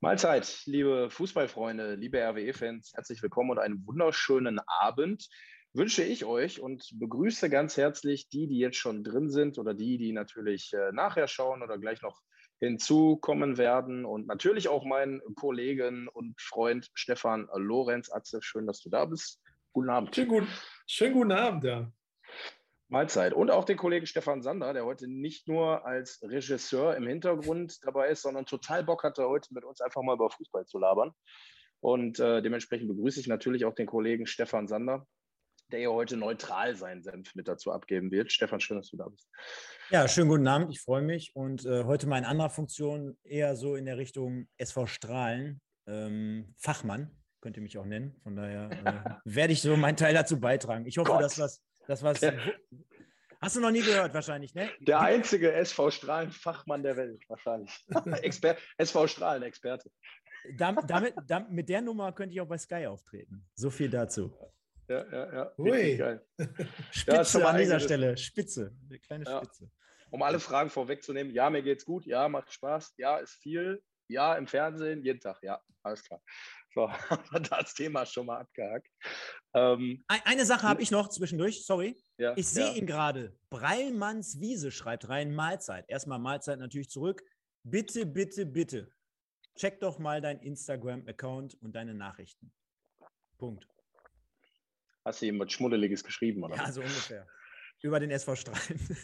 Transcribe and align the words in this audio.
Mahlzeit, 0.00 0.62
liebe 0.66 1.08
Fußballfreunde, 1.08 1.94
liebe 1.94 2.18
RWE-Fans, 2.18 2.92
herzlich 2.94 3.22
willkommen 3.22 3.50
und 3.52 3.58
einen 3.58 3.86
wunderschönen 3.86 4.60
Abend 4.66 5.26
wünsche 5.72 6.02
ich 6.02 6.26
euch 6.26 6.60
und 6.60 6.86
begrüße 6.98 7.48
ganz 7.48 7.78
herzlich 7.78 8.28
die, 8.28 8.46
die 8.46 8.58
jetzt 8.58 8.76
schon 8.76 9.02
drin 9.02 9.30
sind 9.30 9.58
oder 9.58 9.72
die, 9.72 9.96
die 9.96 10.12
natürlich 10.12 10.74
äh, 10.74 10.92
nachher 10.92 11.28
schauen 11.28 11.62
oder 11.62 11.78
gleich 11.78 12.02
noch 12.02 12.20
hinzukommen 12.60 13.56
werden 13.56 14.04
und 14.04 14.26
natürlich 14.26 14.68
auch 14.68 14.84
meinen 14.84 15.22
Kollegen 15.34 16.08
und 16.08 16.38
Freund 16.40 16.90
Stefan 16.92 17.48
Lorenz. 17.54 18.12
Atze, 18.12 18.42
schön, 18.42 18.66
dass 18.66 18.82
du 18.82 18.90
da 18.90 19.06
bist. 19.06 19.40
Guten 19.72 19.88
Abend. 19.88 20.14
Schönen 20.14 20.28
guten, 20.28 20.48
schönen 20.86 21.14
guten 21.14 21.32
Abend, 21.32 21.64
ja. 21.64 21.90
Mahlzeit. 22.88 23.32
Und 23.32 23.50
auch 23.50 23.64
den 23.64 23.76
Kollegen 23.76 24.06
Stefan 24.06 24.42
Sander, 24.42 24.72
der 24.72 24.84
heute 24.84 25.08
nicht 25.08 25.48
nur 25.48 25.84
als 25.84 26.20
Regisseur 26.22 26.96
im 26.96 27.06
Hintergrund 27.06 27.78
dabei 27.82 28.08
ist, 28.08 28.22
sondern 28.22 28.46
total 28.46 28.84
Bock 28.84 29.02
hatte, 29.02 29.28
heute 29.28 29.52
mit 29.52 29.64
uns 29.64 29.80
einfach 29.80 30.02
mal 30.02 30.14
über 30.14 30.30
Fußball 30.30 30.66
zu 30.66 30.78
labern. 30.78 31.12
Und 31.80 32.20
äh, 32.20 32.42
dementsprechend 32.42 32.88
begrüße 32.88 33.20
ich 33.20 33.26
natürlich 33.26 33.64
auch 33.64 33.74
den 33.74 33.86
Kollegen 33.86 34.26
Stefan 34.26 34.68
Sander, 34.68 35.06
der 35.72 35.80
ja 35.80 35.88
heute 35.88 36.16
neutral 36.16 36.76
seinen 36.76 37.02
Senf 37.02 37.34
mit 37.34 37.48
dazu 37.48 37.72
abgeben 37.72 38.10
wird. 38.10 38.32
Stefan, 38.32 38.60
schön, 38.60 38.76
dass 38.76 38.90
du 38.90 38.96
da 38.96 39.08
bist. 39.08 39.28
Ja, 39.90 40.06
schönen 40.08 40.28
guten 40.28 40.46
Abend, 40.46 40.70
ich 40.70 40.80
freue 40.80 41.02
mich. 41.02 41.34
Und 41.34 41.64
äh, 41.64 41.84
heute 41.84 42.06
mal 42.06 42.18
in 42.18 42.24
anderer 42.24 42.50
Funktion, 42.50 43.18
eher 43.24 43.56
so 43.56 43.76
in 43.76 43.84
der 43.84 43.98
Richtung 43.98 44.48
SV 44.58 44.86
Strahlen, 44.86 45.60
ähm, 45.88 46.54
Fachmann, 46.56 47.10
könnt 47.40 47.56
ihr 47.56 47.62
mich 47.62 47.78
auch 47.78 47.84
nennen. 47.84 48.16
Von 48.22 48.36
daher 48.36 48.70
äh, 48.70 49.20
werde 49.24 49.52
ich 49.52 49.60
so 49.60 49.76
meinen 49.76 49.96
Teil 49.96 50.14
dazu 50.14 50.40
beitragen. 50.40 50.86
Ich 50.86 50.98
hoffe, 50.98 51.12
Gott. 51.12 51.22
dass 51.22 51.38
was 51.38 51.62
das 51.86 52.02
war's. 52.02 52.20
Ja. 52.20 52.32
Hast 53.40 53.56
du 53.56 53.60
noch 53.60 53.70
nie 53.70 53.82
gehört, 53.82 54.14
wahrscheinlich, 54.14 54.54
ne? 54.54 54.70
Der 54.80 55.00
einzige 55.00 55.52
SV 55.52 55.90
Strahlen-Fachmann 55.90 56.82
der 56.82 56.96
Welt, 56.96 57.22
wahrscheinlich. 57.28 57.70
Exper 58.22 58.56
SV 58.78 59.06
Strahlen-Experte. 59.06 59.90
Damit, 60.56 60.88
damit, 60.88 61.14
damit, 61.26 61.50
mit 61.50 61.68
der 61.68 61.82
Nummer 61.82 62.12
könnte 62.12 62.34
ich 62.34 62.40
auch 62.40 62.48
bei 62.48 62.58
Sky 62.58 62.86
auftreten. 62.86 63.44
So 63.54 63.68
viel 63.70 63.90
dazu. 63.90 64.32
Ja, 64.88 65.04
ja, 65.10 65.34
ja. 65.34 65.52
Ui. 65.58 65.96
Geil. 65.96 66.24
Spitze 66.90 67.40
ja, 67.40 67.46
an 67.46 67.58
dieser 67.58 67.80
Stelle. 67.80 68.16
Spitze. 68.16 68.74
Eine 68.88 68.98
kleine 69.00 69.24
ja. 69.24 69.38
Spitze. 69.38 69.70
Um 70.10 70.22
alle 70.22 70.38
Fragen 70.38 70.70
vorwegzunehmen, 70.70 71.34
ja, 71.34 71.50
mir 71.50 71.62
geht's 71.62 71.84
gut, 71.84 72.06
ja, 72.06 72.28
macht 72.28 72.52
Spaß, 72.52 72.94
ja, 72.96 73.18
ist 73.18 73.34
viel, 73.34 73.82
ja, 74.08 74.36
im 74.36 74.46
Fernsehen, 74.46 75.02
jeden 75.02 75.20
Tag, 75.20 75.42
ja, 75.42 75.60
alles 75.82 76.04
klar. 76.04 76.22
So, 76.76 76.90
haben 77.10 77.24
wir 77.30 77.40
das 77.40 77.72
Thema 77.72 78.04
schon 78.04 78.26
mal 78.26 78.40
abgehakt. 78.40 78.86
Ähm, 79.54 80.04
Eine 80.08 80.44
Sache 80.44 80.68
habe 80.68 80.82
ich 80.82 80.90
noch 80.90 81.08
zwischendurch, 81.08 81.64
sorry. 81.64 81.96
Ja, 82.18 82.34
ich 82.36 82.46
sehe 82.48 82.66
ja. 82.66 82.74
ihn 82.74 82.86
gerade. 82.86 83.34
Breilmanns 83.48 84.40
Wiese 84.40 84.70
schreibt 84.70 85.08
rein 85.08 85.34
Mahlzeit. 85.34 85.86
Erstmal 85.88 86.18
Mahlzeit 86.18 86.58
natürlich 86.58 86.90
zurück. 86.90 87.22
Bitte, 87.62 88.04
bitte, 88.04 88.44
bitte. 88.44 88.90
Check 89.56 89.80
doch 89.80 89.98
mal 89.98 90.20
dein 90.20 90.38
Instagram-Account 90.40 91.54
und 91.62 91.74
deine 91.74 91.94
Nachrichten. 91.94 92.52
Punkt. 93.38 93.66
Hast 95.02 95.22
du 95.22 95.26
ihm 95.26 95.38
was 95.38 95.50
Schmuddeliges 95.50 96.04
geschrieben, 96.04 96.44
oder? 96.44 96.56
Ja, 96.56 96.70
so 96.70 96.82
ungefähr. 96.82 97.26
Über 97.82 98.00
den 98.00 98.10
SV 98.10 98.34
Strahlen. 98.36 98.98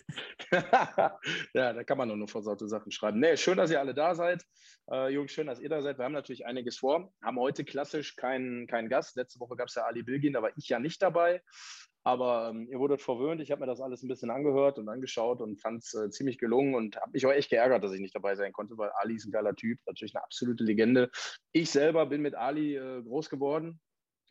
ja, 1.54 1.72
da 1.72 1.84
kann 1.84 1.98
man 1.98 2.08
nur 2.08 2.16
noch 2.16 2.30
versaute 2.30 2.66
Sachen 2.68 2.90
schreiben. 2.90 3.20
Nee, 3.20 3.36
schön, 3.36 3.58
dass 3.58 3.70
ihr 3.70 3.80
alle 3.80 3.94
da 3.94 4.14
seid. 4.14 4.44
Äh, 4.90 5.10
Jungs, 5.10 5.30
schön, 5.30 5.46
dass 5.46 5.60
ihr 5.60 5.68
da 5.68 5.82
seid. 5.82 5.98
Wir 5.98 6.04
haben 6.04 6.12
natürlich 6.12 6.46
einiges 6.46 6.78
vor. 6.78 7.12
Haben 7.22 7.38
heute 7.38 7.64
klassisch 7.64 8.16
keinen, 8.16 8.66
keinen 8.66 8.88
Gast. 8.88 9.16
Letzte 9.16 9.40
Woche 9.40 9.56
gab 9.56 9.68
es 9.68 9.74
ja 9.74 9.84
Ali 9.84 10.02
Bilgin, 10.02 10.32
da 10.32 10.42
war 10.42 10.50
ich 10.56 10.68
ja 10.68 10.78
nicht 10.78 11.02
dabei. 11.02 11.42
Aber 12.04 12.48
ähm, 12.50 12.66
ihr 12.70 12.78
wurdet 12.78 13.00
verwöhnt. 13.00 13.40
Ich 13.40 13.52
habe 13.52 13.60
mir 13.60 13.66
das 13.66 13.80
alles 13.80 14.02
ein 14.02 14.08
bisschen 14.08 14.30
angehört 14.30 14.78
und 14.78 14.88
angeschaut 14.88 15.40
und 15.40 15.60
fand 15.60 15.84
es 15.84 15.94
äh, 15.94 16.10
ziemlich 16.10 16.38
gelungen 16.38 16.74
und 16.74 16.96
habe 16.96 17.12
mich 17.12 17.24
auch 17.26 17.30
echt 17.30 17.50
geärgert, 17.50 17.84
dass 17.84 17.92
ich 17.92 18.00
nicht 18.00 18.14
dabei 18.14 18.34
sein 18.34 18.52
konnte, 18.52 18.76
weil 18.76 18.90
Ali 18.94 19.14
ist 19.14 19.26
ein 19.26 19.32
geiler 19.32 19.54
Typ, 19.54 19.78
natürlich 19.86 20.16
eine 20.16 20.24
absolute 20.24 20.64
Legende. 20.64 21.10
Ich 21.52 21.70
selber 21.70 22.06
bin 22.06 22.22
mit 22.22 22.34
Ali 22.34 22.74
äh, 22.76 23.02
groß 23.02 23.30
geworden, 23.30 23.80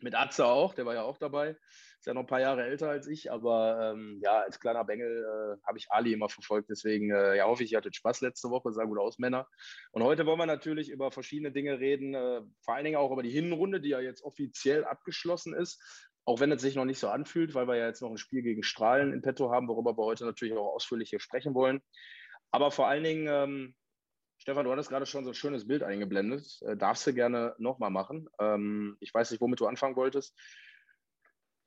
mit 0.02 0.14
Atze 0.14 0.46
auch, 0.46 0.74
der 0.74 0.86
war 0.86 0.94
ja 0.94 1.02
auch 1.02 1.18
dabei. 1.18 1.56
Ist 1.98 2.06
ja 2.06 2.14
noch 2.14 2.22
ein 2.22 2.26
paar 2.26 2.40
Jahre 2.40 2.64
älter 2.64 2.90
als 2.90 3.06
ich, 3.06 3.30
aber 3.30 3.92
ähm, 3.94 4.18
ja, 4.22 4.40
als 4.40 4.58
kleiner 4.58 4.84
Bengel 4.84 5.24
äh, 5.24 5.66
habe 5.66 5.78
ich 5.78 5.90
Ali 5.90 6.12
immer 6.12 6.28
verfolgt. 6.28 6.68
Deswegen 6.68 7.12
äh, 7.12 7.36
ja, 7.36 7.44
hoffe 7.46 7.62
ich, 7.62 7.72
ihr 7.72 7.78
hattet 7.78 7.94
Spaß 7.94 8.22
letzte 8.22 8.50
Woche. 8.50 8.72
Sah 8.72 8.84
gut 8.84 8.98
aus, 8.98 9.18
Männer. 9.18 9.46
Und 9.92 10.02
heute 10.02 10.26
wollen 10.26 10.38
wir 10.38 10.46
natürlich 10.46 10.90
über 10.90 11.12
verschiedene 11.12 11.52
Dinge 11.52 11.78
reden, 11.78 12.14
äh, 12.14 12.42
vor 12.60 12.74
allen 12.74 12.84
Dingen 12.84 12.96
auch 12.96 13.12
über 13.12 13.22
die 13.22 13.30
Hinrunde, 13.30 13.80
die 13.80 13.90
ja 13.90 14.00
jetzt 14.00 14.24
offiziell 14.24 14.84
abgeschlossen 14.84 15.54
ist. 15.54 15.80
Auch 16.24 16.40
wenn 16.40 16.52
es 16.52 16.62
sich 16.62 16.74
noch 16.74 16.84
nicht 16.84 16.98
so 16.98 17.08
anfühlt, 17.08 17.54
weil 17.54 17.68
wir 17.68 17.76
ja 17.76 17.86
jetzt 17.86 18.02
noch 18.02 18.10
ein 18.10 18.18
Spiel 18.18 18.42
gegen 18.42 18.62
Strahlen 18.62 19.12
in 19.12 19.22
petto 19.22 19.50
haben, 19.50 19.68
worüber 19.68 19.96
wir 19.96 20.04
heute 20.04 20.24
natürlich 20.24 20.54
auch 20.54 20.74
ausführlich 20.74 21.10
hier 21.10 21.20
sprechen 21.20 21.54
wollen. 21.54 21.80
Aber 22.50 22.70
vor 22.70 22.88
allen 22.88 23.04
Dingen, 23.04 23.26
ähm, 23.28 23.74
Stefan, 24.42 24.64
du 24.64 24.72
hattest 24.72 24.88
gerade 24.88 25.06
schon 25.06 25.22
so 25.22 25.30
ein 25.30 25.34
schönes 25.34 25.68
Bild 25.68 25.84
eingeblendet. 25.84 26.60
Äh, 26.62 26.76
darfst 26.76 27.06
du 27.06 27.14
gerne 27.14 27.54
nochmal 27.58 27.90
machen. 27.90 28.28
Ähm, 28.40 28.96
ich 28.98 29.14
weiß 29.14 29.30
nicht, 29.30 29.40
womit 29.40 29.60
du 29.60 29.68
anfangen 29.68 29.94
wolltest. 29.94 30.36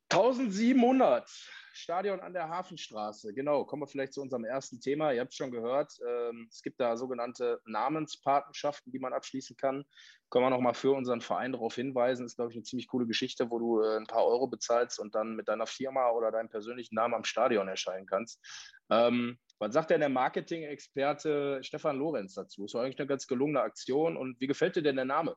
1700, 0.10 1.26
Stadion 1.72 2.20
an 2.20 2.34
der 2.34 2.50
Hafenstraße. 2.50 3.34
Genau, 3.34 3.64
kommen 3.64 3.84
wir 3.84 3.88
vielleicht 3.88 4.12
zu 4.12 4.22
unserem 4.22 4.44
ersten 4.44 4.82
Thema. 4.82 5.14
Ihr 5.14 5.22
habt 5.22 5.32
es 5.32 5.38
schon 5.38 5.52
gehört, 5.52 5.94
ähm, 6.06 6.50
es 6.52 6.62
gibt 6.62 6.82
da 6.82 6.98
sogenannte 6.98 7.62
Namenspatenschaften, 7.66 8.92
die 8.92 9.00
man 9.00 9.14
abschließen 9.14 9.56
kann. 9.56 9.86
Können 10.30 10.44
wir 10.44 10.50
nochmal 10.50 10.74
für 10.74 10.92
unseren 10.92 11.22
Verein 11.22 11.54
darauf 11.54 11.76
hinweisen. 11.76 12.26
Ist, 12.26 12.36
glaube 12.36 12.52
ich, 12.52 12.58
eine 12.58 12.64
ziemlich 12.64 12.90
coole 12.90 13.08
Geschichte, 13.08 13.50
wo 13.52 13.58
du 13.58 13.82
äh, 13.82 13.96
ein 13.96 14.06
paar 14.06 14.26
Euro 14.26 14.48
bezahlst 14.48 15.00
und 15.00 15.16
dann 15.16 15.38
mit 15.38 15.48
deiner 15.48 15.66
Firma 15.66 16.10
oder 16.10 16.30
deinem 16.30 16.50
persönlichen 16.50 16.96
Namen 16.96 17.14
am 17.14 17.24
Stadion 17.24 17.70
erscheinen 17.70 18.06
kannst. 18.06 18.42
Ähm, 18.90 19.40
was 19.60 19.74
sagt 19.74 19.90
denn 19.90 20.02
der 20.02 20.10
Marketing-Experte 20.10 21.64
Stefan 21.64 21.98
Lorenz 21.98 22.34
dazu? 22.34 22.66
Ist 22.66 22.76
eigentlich 22.76 23.00
eine 23.00 23.08
ganz 23.08 23.28
gelungene 23.28 23.62
Aktion. 23.62 24.18
Und 24.18 24.40
wie 24.40 24.48
gefällt 24.48 24.76
dir 24.76 24.84
denn 24.84 24.98
der 24.98 25.06
Name? 25.06 25.36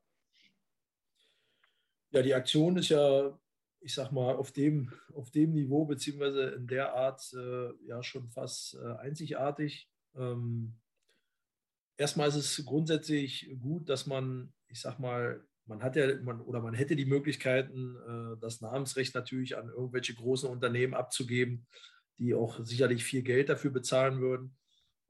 Ja, 2.10 2.22
die 2.22 2.34
Aktion 2.34 2.76
ist 2.76 2.88
ja 2.88 3.38
ich 3.80 3.94
sag 3.94 4.10
mal, 4.12 4.34
auf 4.34 4.52
dem, 4.52 4.92
auf 5.14 5.30
dem 5.30 5.52
Niveau, 5.52 5.84
beziehungsweise 5.84 6.50
in 6.50 6.66
der 6.66 6.94
Art, 6.94 7.22
äh, 7.34 7.70
ja, 7.86 8.02
schon 8.02 8.28
fast 8.28 8.74
äh, 8.74 8.96
einzigartig. 8.98 9.88
Ähm, 10.16 10.76
erstmal 11.96 12.28
ist 12.28 12.36
es 12.36 12.64
grundsätzlich 12.64 13.54
gut, 13.60 13.88
dass 13.88 14.06
man, 14.06 14.52
ich 14.68 14.80
sag 14.80 14.98
mal, 14.98 15.44
man 15.66 15.82
hat 15.82 15.96
ja, 15.96 16.16
man, 16.22 16.40
oder 16.40 16.60
man 16.60 16.74
hätte 16.74 16.96
die 16.96 17.04
Möglichkeiten, 17.04 17.96
äh, 17.96 18.40
das 18.40 18.60
Namensrecht 18.60 19.14
natürlich 19.14 19.56
an 19.56 19.68
irgendwelche 19.68 20.14
großen 20.14 20.48
Unternehmen 20.48 20.94
abzugeben, 20.94 21.66
die 22.18 22.34
auch 22.34 22.64
sicherlich 22.64 23.04
viel 23.04 23.22
Geld 23.22 23.48
dafür 23.48 23.70
bezahlen 23.70 24.20
würden. 24.20 24.56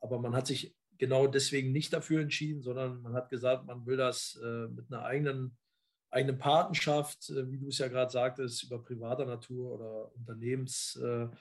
Aber 0.00 0.18
man 0.18 0.34
hat 0.34 0.46
sich 0.46 0.76
genau 0.98 1.26
deswegen 1.26 1.72
nicht 1.72 1.92
dafür 1.92 2.20
entschieden, 2.20 2.62
sondern 2.62 3.02
man 3.02 3.14
hat 3.14 3.30
gesagt, 3.30 3.66
man 3.66 3.86
will 3.86 3.96
das 3.96 4.38
äh, 4.42 4.68
mit 4.68 4.92
einer 4.92 5.04
eigenen 5.04 5.56
eigene 6.10 6.34
Patenschaft, 6.34 7.30
äh, 7.30 7.50
wie 7.50 7.58
du 7.58 7.68
es 7.68 7.78
ja 7.78 7.88
gerade 7.88 8.10
sagtest, 8.10 8.64
über 8.64 8.82
privater 8.82 9.26
Natur 9.26 9.72
oder 9.72 10.14
Unternehmenslust 10.14 11.32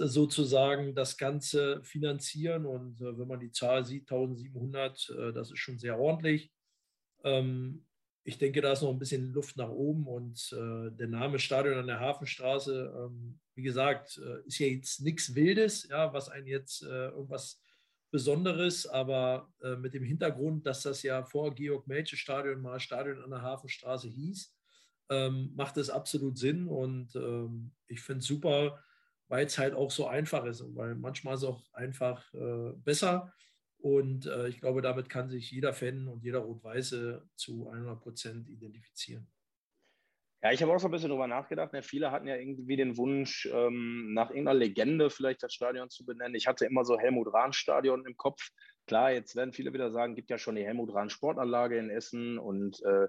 äh, 0.00 0.08
sozusagen 0.08 0.94
das 0.94 1.16
Ganze 1.16 1.82
finanzieren. 1.82 2.66
Und 2.66 3.00
äh, 3.00 3.18
wenn 3.18 3.28
man 3.28 3.40
die 3.40 3.52
Zahl 3.52 3.84
sieht, 3.84 4.10
1700, 4.10 5.14
das 5.34 5.50
ist 5.50 5.58
schon 5.58 5.78
sehr 5.78 5.98
ordentlich. 5.98 6.52
Ähm, 7.24 7.84
ich 8.24 8.38
denke, 8.38 8.60
da 8.60 8.72
ist 8.72 8.82
noch 8.82 8.90
ein 8.90 8.98
bisschen 8.98 9.32
Luft 9.32 9.56
nach 9.56 9.68
oben 9.68 10.08
und 10.08 10.50
der 10.50 11.06
Name 11.06 11.38
Stadion 11.38 11.78
an 11.78 11.86
der 11.86 12.00
Hafenstraße, 12.00 12.92
ähm, 12.98 13.38
wie 13.56 13.62
gesagt, 13.62 14.20
ist 14.44 14.58
ja 14.58 14.66
jetzt 14.66 15.00
nichts 15.00 15.34
Wildes, 15.34 15.88
ja, 15.88 16.12
was 16.12 16.28
einen 16.28 16.46
jetzt 16.46 16.82
irgendwas 16.82 17.58
Besonderes, 18.10 18.86
aber 18.86 19.52
äh, 19.62 19.76
mit 19.76 19.92
dem 19.92 20.04
Hintergrund, 20.04 20.64
dass 20.66 20.82
das 20.82 21.02
ja 21.02 21.24
vor 21.24 21.54
Georg-Melche-Stadion 21.54 22.62
mal 22.62 22.80
Stadion 22.80 23.22
an 23.22 23.30
der 23.30 23.42
Hafenstraße 23.42 24.08
hieß, 24.08 24.54
ähm, 25.10 25.52
macht 25.54 25.76
es 25.76 25.90
absolut 25.90 26.38
Sinn 26.38 26.66
und 26.68 27.14
ähm, 27.16 27.72
ich 27.88 28.00
finde 28.00 28.20
es 28.20 28.26
super, 28.26 28.82
weil 29.28 29.46
es 29.46 29.58
halt 29.58 29.74
auch 29.74 29.90
so 29.90 30.06
einfach 30.06 30.44
ist 30.44 30.60
und 30.60 30.76
weil 30.76 30.94
manchmal 30.94 31.34
ist 31.34 31.42
es 31.42 31.48
auch 31.48 31.72
einfach 31.74 32.32
äh, 32.32 32.72
besser 32.76 33.32
und 33.78 34.26
äh, 34.26 34.48
ich 34.48 34.60
glaube, 34.60 34.82
damit 34.82 35.08
kann 35.08 35.28
sich 35.28 35.50
jeder 35.50 35.72
Fan 35.72 36.08
und 36.08 36.22
jeder 36.22 36.38
Rot-Weiße 36.38 37.28
zu 37.34 37.68
100 37.68 38.00
Prozent 38.00 38.48
identifizieren. 38.48 39.26
Ja, 40.46 40.52
ich 40.52 40.62
habe 40.62 40.72
auch 40.72 40.78
so 40.78 40.86
ein 40.86 40.92
bisschen 40.92 41.10
drüber 41.10 41.26
nachgedacht. 41.26 41.72
Ne? 41.72 41.82
viele 41.82 42.12
hatten 42.12 42.28
ja 42.28 42.36
irgendwie 42.36 42.76
den 42.76 42.96
Wunsch, 42.96 43.48
ähm, 43.52 44.14
nach 44.14 44.30
irgendeiner 44.30 44.56
Legende 44.56 45.10
vielleicht 45.10 45.42
das 45.42 45.52
Stadion 45.52 45.90
zu 45.90 46.06
benennen. 46.06 46.36
Ich 46.36 46.46
hatte 46.46 46.66
immer 46.66 46.84
so 46.84 46.96
Helmut 46.96 47.34
Rahn 47.34 47.52
Stadion 47.52 48.06
im 48.06 48.16
Kopf. 48.16 48.50
Klar, 48.86 49.10
jetzt 49.10 49.34
werden 49.34 49.52
viele 49.52 49.72
wieder 49.72 49.90
sagen, 49.90 50.14
gibt 50.14 50.30
ja 50.30 50.38
schon 50.38 50.54
die 50.54 50.64
Helmut 50.64 50.94
Rahn 50.94 51.10
Sportanlage 51.10 51.78
in 51.78 51.90
Essen 51.90 52.38
und 52.38 52.80
äh, 52.84 53.08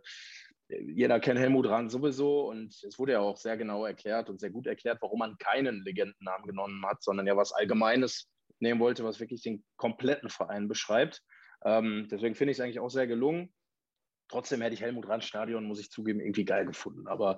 jeder 0.68 1.20
kennt 1.20 1.38
Helmut 1.38 1.68
Rahn 1.68 1.92
sowieso 1.92 2.50
und 2.50 2.74
es 2.74 2.98
wurde 2.98 3.12
ja 3.12 3.20
auch 3.20 3.38
sehr 3.38 3.56
genau 3.56 3.86
erklärt 3.86 4.32
und 4.32 4.40
sehr 4.40 4.50
gut 4.50 4.66
erklärt, 4.66 4.98
warum 5.02 5.20
man 5.20 5.38
keinen 5.38 5.84
Legendennamen 5.84 6.48
genommen 6.48 6.84
hat, 6.88 7.04
sondern 7.04 7.28
ja 7.28 7.38
was 7.38 7.54
Allgemeines 7.54 8.32
nehmen 8.58 8.80
wollte, 8.80 9.04
was 9.04 9.20
wirklich 9.20 9.44
den 9.44 9.64
kompletten 9.76 10.32
Verein 10.32 10.68
beschreibt. 10.68 11.22
Ähm, 11.64 12.08
deswegen 12.10 12.34
finde 12.34 12.54
ich 12.54 12.58
es 12.58 12.64
eigentlich 12.64 12.80
auch 12.80 12.90
sehr 12.90 13.06
gelungen. 13.06 13.54
Trotzdem 14.30 14.62
hätte 14.62 14.74
ich 14.74 14.82
Helmut 14.82 15.08
Rand 15.08 15.24
Stadion, 15.24 15.66
muss 15.66 15.80
ich 15.80 15.90
zugeben, 15.90 16.20
irgendwie 16.20 16.46
geil 16.46 16.66
gefunden. 16.66 17.08
Aber 17.08 17.38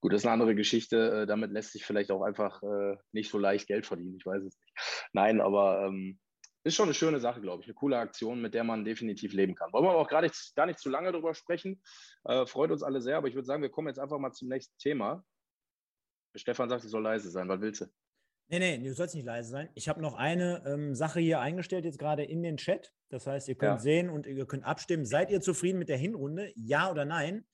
gut, 0.00 0.12
das 0.12 0.22
ist 0.22 0.26
eine 0.26 0.34
andere 0.34 0.54
Geschichte. 0.54 1.22
Äh, 1.22 1.26
damit 1.26 1.50
lässt 1.50 1.72
sich 1.72 1.84
vielleicht 1.84 2.10
auch 2.10 2.22
einfach 2.22 2.62
äh, 2.62 2.96
nicht 3.12 3.30
so 3.30 3.38
leicht 3.38 3.66
Geld 3.66 3.86
verdienen. 3.86 4.16
Ich 4.16 4.26
weiß 4.26 4.44
es 4.44 4.58
nicht. 4.58 5.08
Nein, 5.12 5.40
aber 5.40 5.86
ähm, 5.86 6.18
ist 6.64 6.74
schon 6.74 6.86
eine 6.86 6.94
schöne 6.94 7.20
Sache, 7.20 7.40
glaube 7.40 7.62
ich. 7.62 7.66
Eine 7.66 7.74
coole 7.74 7.98
Aktion, 7.98 8.40
mit 8.40 8.54
der 8.54 8.64
man 8.64 8.84
definitiv 8.84 9.32
leben 9.32 9.54
kann. 9.54 9.72
Wollen 9.72 9.84
wir 9.84 9.90
aber 9.90 10.00
auch 10.00 10.08
gar 10.08 10.22
nicht, 10.22 10.54
gar 10.54 10.66
nicht 10.66 10.78
zu 10.78 10.90
lange 10.90 11.12
darüber 11.12 11.34
sprechen. 11.34 11.82
Äh, 12.24 12.46
freut 12.46 12.70
uns 12.70 12.82
alle 12.82 13.00
sehr, 13.00 13.16
aber 13.16 13.28
ich 13.28 13.34
würde 13.34 13.46
sagen, 13.46 13.62
wir 13.62 13.70
kommen 13.70 13.88
jetzt 13.88 13.98
einfach 13.98 14.18
mal 14.18 14.32
zum 14.32 14.48
nächsten 14.48 14.76
Thema. 14.78 15.24
Stefan 16.34 16.68
sagt, 16.68 16.84
ich 16.84 16.90
soll 16.90 17.02
leise 17.02 17.30
sein. 17.30 17.48
Was 17.48 17.60
willst 17.60 17.80
du? 17.80 17.86
Nee, 18.50 18.58
nee, 18.58 18.78
du 18.78 18.94
sollst 18.94 19.14
nicht 19.14 19.26
leise 19.26 19.50
sein. 19.50 19.68
Ich 19.74 19.90
habe 19.90 20.00
noch 20.00 20.14
eine 20.14 20.62
ähm, 20.66 20.94
Sache 20.94 21.20
hier 21.20 21.40
eingestellt, 21.40 21.84
jetzt 21.84 21.98
gerade 21.98 22.24
in 22.24 22.42
den 22.42 22.56
Chat. 22.56 22.92
Das 23.10 23.26
heißt, 23.26 23.46
ihr 23.48 23.56
könnt 23.56 23.76
ja. 23.76 23.78
sehen 23.78 24.08
und 24.08 24.26
ihr 24.26 24.46
könnt 24.46 24.64
abstimmen. 24.64 25.04
Seid 25.04 25.30
ihr 25.30 25.42
zufrieden 25.42 25.78
mit 25.78 25.90
der 25.90 25.98
Hinrunde? 25.98 26.50
Ja 26.56 26.90
oder 26.90 27.04
nein? 27.04 27.44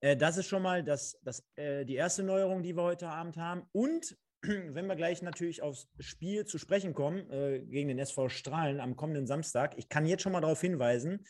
Äh, 0.00 0.16
das 0.16 0.36
ist 0.36 0.46
schon 0.46 0.62
mal 0.62 0.84
das, 0.84 1.18
das, 1.22 1.44
äh, 1.56 1.84
die 1.84 1.96
erste 1.96 2.22
Neuerung, 2.22 2.62
die 2.62 2.76
wir 2.76 2.82
heute 2.82 3.08
Abend 3.08 3.36
haben. 3.38 3.62
Und 3.72 4.16
wenn 4.42 4.86
wir 4.86 4.94
gleich 4.94 5.20
natürlich 5.20 5.62
aufs 5.62 5.88
Spiel 5.98 6.44
zu 6.44 6.58
sprechen 6.58 6.94
kommen, 6.94 7.28
äh, 7.30 7.60
gegen 7.60 7.88
den 7.88 7.98
SV 7.98 8.28
Strahlen 8.28 8.78
am 8.78 8.94
kommenden 8.94 9.26
Samstag, 9.26 9.76
ich 9.78 9.88
kann 9.88 10.06
jetzt 10.06 10.22
schon 10.22 10.32
mal 10.32 10.40
darauf 10.40 10.60
hinweisen, 10.60 11.26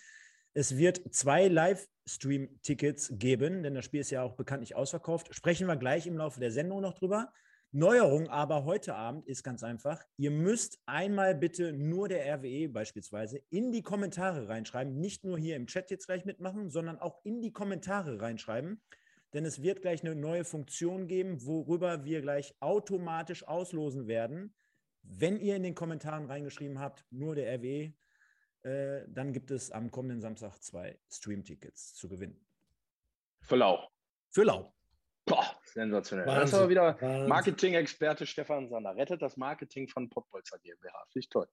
es 0.53 0.77
wird 0.77 1.15
zwei 1.15 1.49
Livestream-Tickets 1.49 3.13
geben, 3.15 3.63
denn 3.63 3.75
das 3.75 3.85
Spiel 3.85 4.01
ist 4.01 4.11
ja 4.11 4.23
auch 4.23 4.35
bekanntlich 4.35 4.75
ausverkauft. 4.75 5.35
Sprechen 5.35 5.69
wir 5.69 5.77
gleich 5.77 6.07
im 6.07 6.17
Laufe 6.17 6.41
der 6.41 6.51
Sendung 6.51 6.81
noch 6.81 6.95
drüber. 6.95 7.33
Neuerung 7.73 8.29
aber 8.29 8.65
heute 8.65 8.97
Abend 8.97 9.29
ist 9.29 9.45
ganz 9.45 9.63
einfach. 9.63 10.05
Ihr 10.17 10.33
müsst 10.33 10.81
einmal 10.87 11.37
bitte 11.37 11.73
nur 11.73 12.09
der 12.09 12.27
RWE 12.27 12.69
beispielsweise 12.69 13.41
in 13.51 13.71
die 13.71 13.83
Kommentare 13.83 14.49
reinschreiben. 14.49 14.99
Nicht 14.99 15.23
nur 15.23 15.39
hier 15.39 15.55
im 15.55 15.69
Chat 15.69 15.89
jetzt 15.93 16.07
gleich 16.07 16.25
mitmachen, 16.25 16.69
sondern 16.69 16.99
auch 16.99 17.21
in 17.23 17.41
die 17.41 17.53
Kommentare 17.53 18.21
reinschreiben. 18.21 18.83
Denn 19.35 19.45
es 19.45 19.63
wird 19.63 19.83
gleich 19.83 20.03
eine 20.03 20.17
neue 20.17 20.45
Funktion 20.45 21.07
geben, 21.07 21.47
worüber 21.47 22.05
wir 22.05 22.23
gleich 22.23 22.57
automatisch 22.59 23.47
auslosen 23.47 24.09
werden. 24.09 24.53
Wenn 25.03 25.39
ihr 25.39 25.55
in 25.55 25.63
den 25.63 25.77
Kommentaren 25.77 26.27
reingeschrieben 26.27 26.81
habt, 26.81 27.05
nur 27.11 27.37
der 27.37 27.55
RWE, 27.55 27.95
äh, 28.63 29.05
dann 29.07 29.33
gibt 29.33 29.53
es 29.53 29.71
am 29.71 29.93
kommenden 29.93 30.21
Samstag 30.21 30.59
zwei 30.61 30.99
Stream-Tickets 31.09 31.95
zu 31.95 32.09
gewinnen. 32.09 32.45
Für 33.43 33.55
Lau. 33.55 33.89
Für 34.29 34.43
Lau. 34.43 34.75
Sensationell. 35.73 36.27
Wahnsinn, 36.27 36.41
das 36.41 36.51
ist 36.51 36.59
aber 36.59 36.69
wieder 36.69 37.27
Marketing-Experte 37.27 38.27
Stefan 38.27 38.69
Sander. 38.69 38.97
Rettet 38.97 39.23
das 39.23 39.37
Marketing 39.37 39.89
von 39.89 40.09
Pottbolzer 40.09 40.59
GmbH. 40.59 41.05
Finde 41.13 41.21
ich 41.21 41.29
toll. 41.29 41.49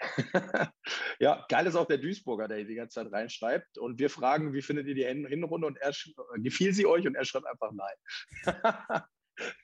ja, 1.18 1.44
geil 1.48 1.66
ist 1.66 1.76
auch 1.76 1.86
der 1.86 1.98
Duisburger, 1.98 2.48
der 2.48 2.64
die 2.64 2.74
ganze 2.74 3.02
Zeit 3.02 3.12
reinschreibt. 3.12 3.78
Und 3.78 3.98
wir 3.98 4.10
fragen, 4.10 4.52
wie 4.52 4.62
findet 4.62 4.86
ihr 4.86 4.94
die 4.94 5.04
Hinrunde? 5.04 5.66
Und 5.66 5.78
er 5.78 5.92
gefiel 6.36 6.72
sie 6.72 6.86
euch? 6.86 7.06
Und 7.06 7.14
er 7.14 7.24
schreibt 7.24 7.46
einfach 7.46 7.72
nein. 7.72 7.96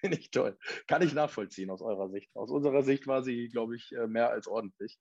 Finde 0.00 0.18
ich 0.18 0.30
toll. 0.30 0.58
Kann 0.88 1.02
ich 1.02 1.14
nachvollziehen 1.14 1.70
aus 1.70 1.80
eurer 1.80 2.08
Sicht. 2.10 2.30
Aus 2.34 2.50
unserer 2.50 2.82
Sicht 2.82 3.06
war 3.06 3.22
sie, 3.22 3.48
glaube 3.48 3.76
ich, 3.76 3.92
äh, 3.92 4.06
mehr 4.06 4.30
als 4.30 4.48
ordentlich. 4.48 4.98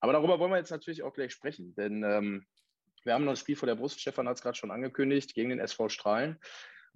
Aber 0.00 0.12
darüber 0.12 0.38
wollen 0.38 0.52
wir 0.52 0.58
jetzt 0.58 0.70
natürlich 0.70 1.02
auch 1.02 1.12
gleich 1.12 1.32
sprechen, 1.32 1.74
denn 1.74 2.02
ähm, 2.02 2.46
wir 3.04 3.14
haben 3.14 3.24
noch 3.24 3.32
ein 3.32 3.36
Spiel 3.36 3.56
vor 3.56 3.66
der 3.66 3.76
Brust. 3.76 4.00
Stefan 4.00 4.26
hat 4.28 4.36
es 4.36 4.42
gerade 4.42 4.56
schon 4.56 4.70
angekündigt, 4.70 5.34
gegen 5.34 5.50
den 5.50 5.60
SV 5.60 5.88
Strahlen 5.88 6.40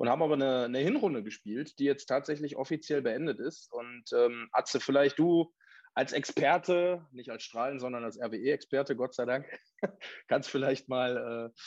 und 0.00 0.08
haben 0.08 0.22
aber 0.22 0.32
eine, 0.32 0.64
eine, 0.64 0.78
Hinrunde 0.78 1.22
gespielt, 1.22 1.78
die 1.78 1.84
jetzt 1.84 2.06
tatsächlich 2.06 2.56
offiziell 2.56 3.02
beendet 3.02 3.38
ist. 3.38 3.70
Und 3.70 4.04
ähm, 4.14 4.48
Atze, 4.50 4.80
vielleicht 4.80 5.18
du 5.18 5.52
als 5.92 6.14
Experte, 6.14 7.06
nicht 7.12 7.28
als 7.30 7.42
Strahlen, 7.42 7.78
sondern 7.78 8.04
als 8.04 8.18
RWE-Experte, 8.18 8.96
Gott 8.96 9.14
sei 9.14 9.26
Dank, 9.26 9.46
kannst 10.28 10.48
vielleicht 10.48 10.88
mal 10.88 11.52
äh, 11.52 11.60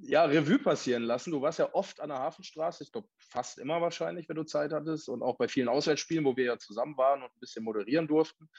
ja, 0.00 0.24
Revue 0.24 0.58
passieren 0.58 1.04
lassen. 1.04 1.30
Du 1.30 1.40
warst 1.40 1.60
ja 1.60 1.72
oft 1.72 2.00
an 2.00 2.08
der 2.08 2.18
Hafenstraße, 2.18 2.82
ich 2.82 2.90
glaube 2.90 3.06
fast 3.16 3.60
immer 3.60 3.80
wahrscheinlich, 3.80 4.28
wenn 4.28 4.34
du 4.34 4.42
Zeit 4.42 4.72
hattest 4.72 5.08
und 5.08 5.22
auch 5.22 5.38
bei 5.38 5.46
vielen 5.46 5.68
Auswärtsspielen, 5.68 6.24
wo 6.24 6.36
wir 6.36 6.46
ja 6.46 6.58
zusammen 6.58 6.96
waren 6.96 7.22
und 7.22 7.30
ein 7.30 7.40
bisschen 7.40 7.62
moderieren 7.62 8.08
durften. 8.08 8.50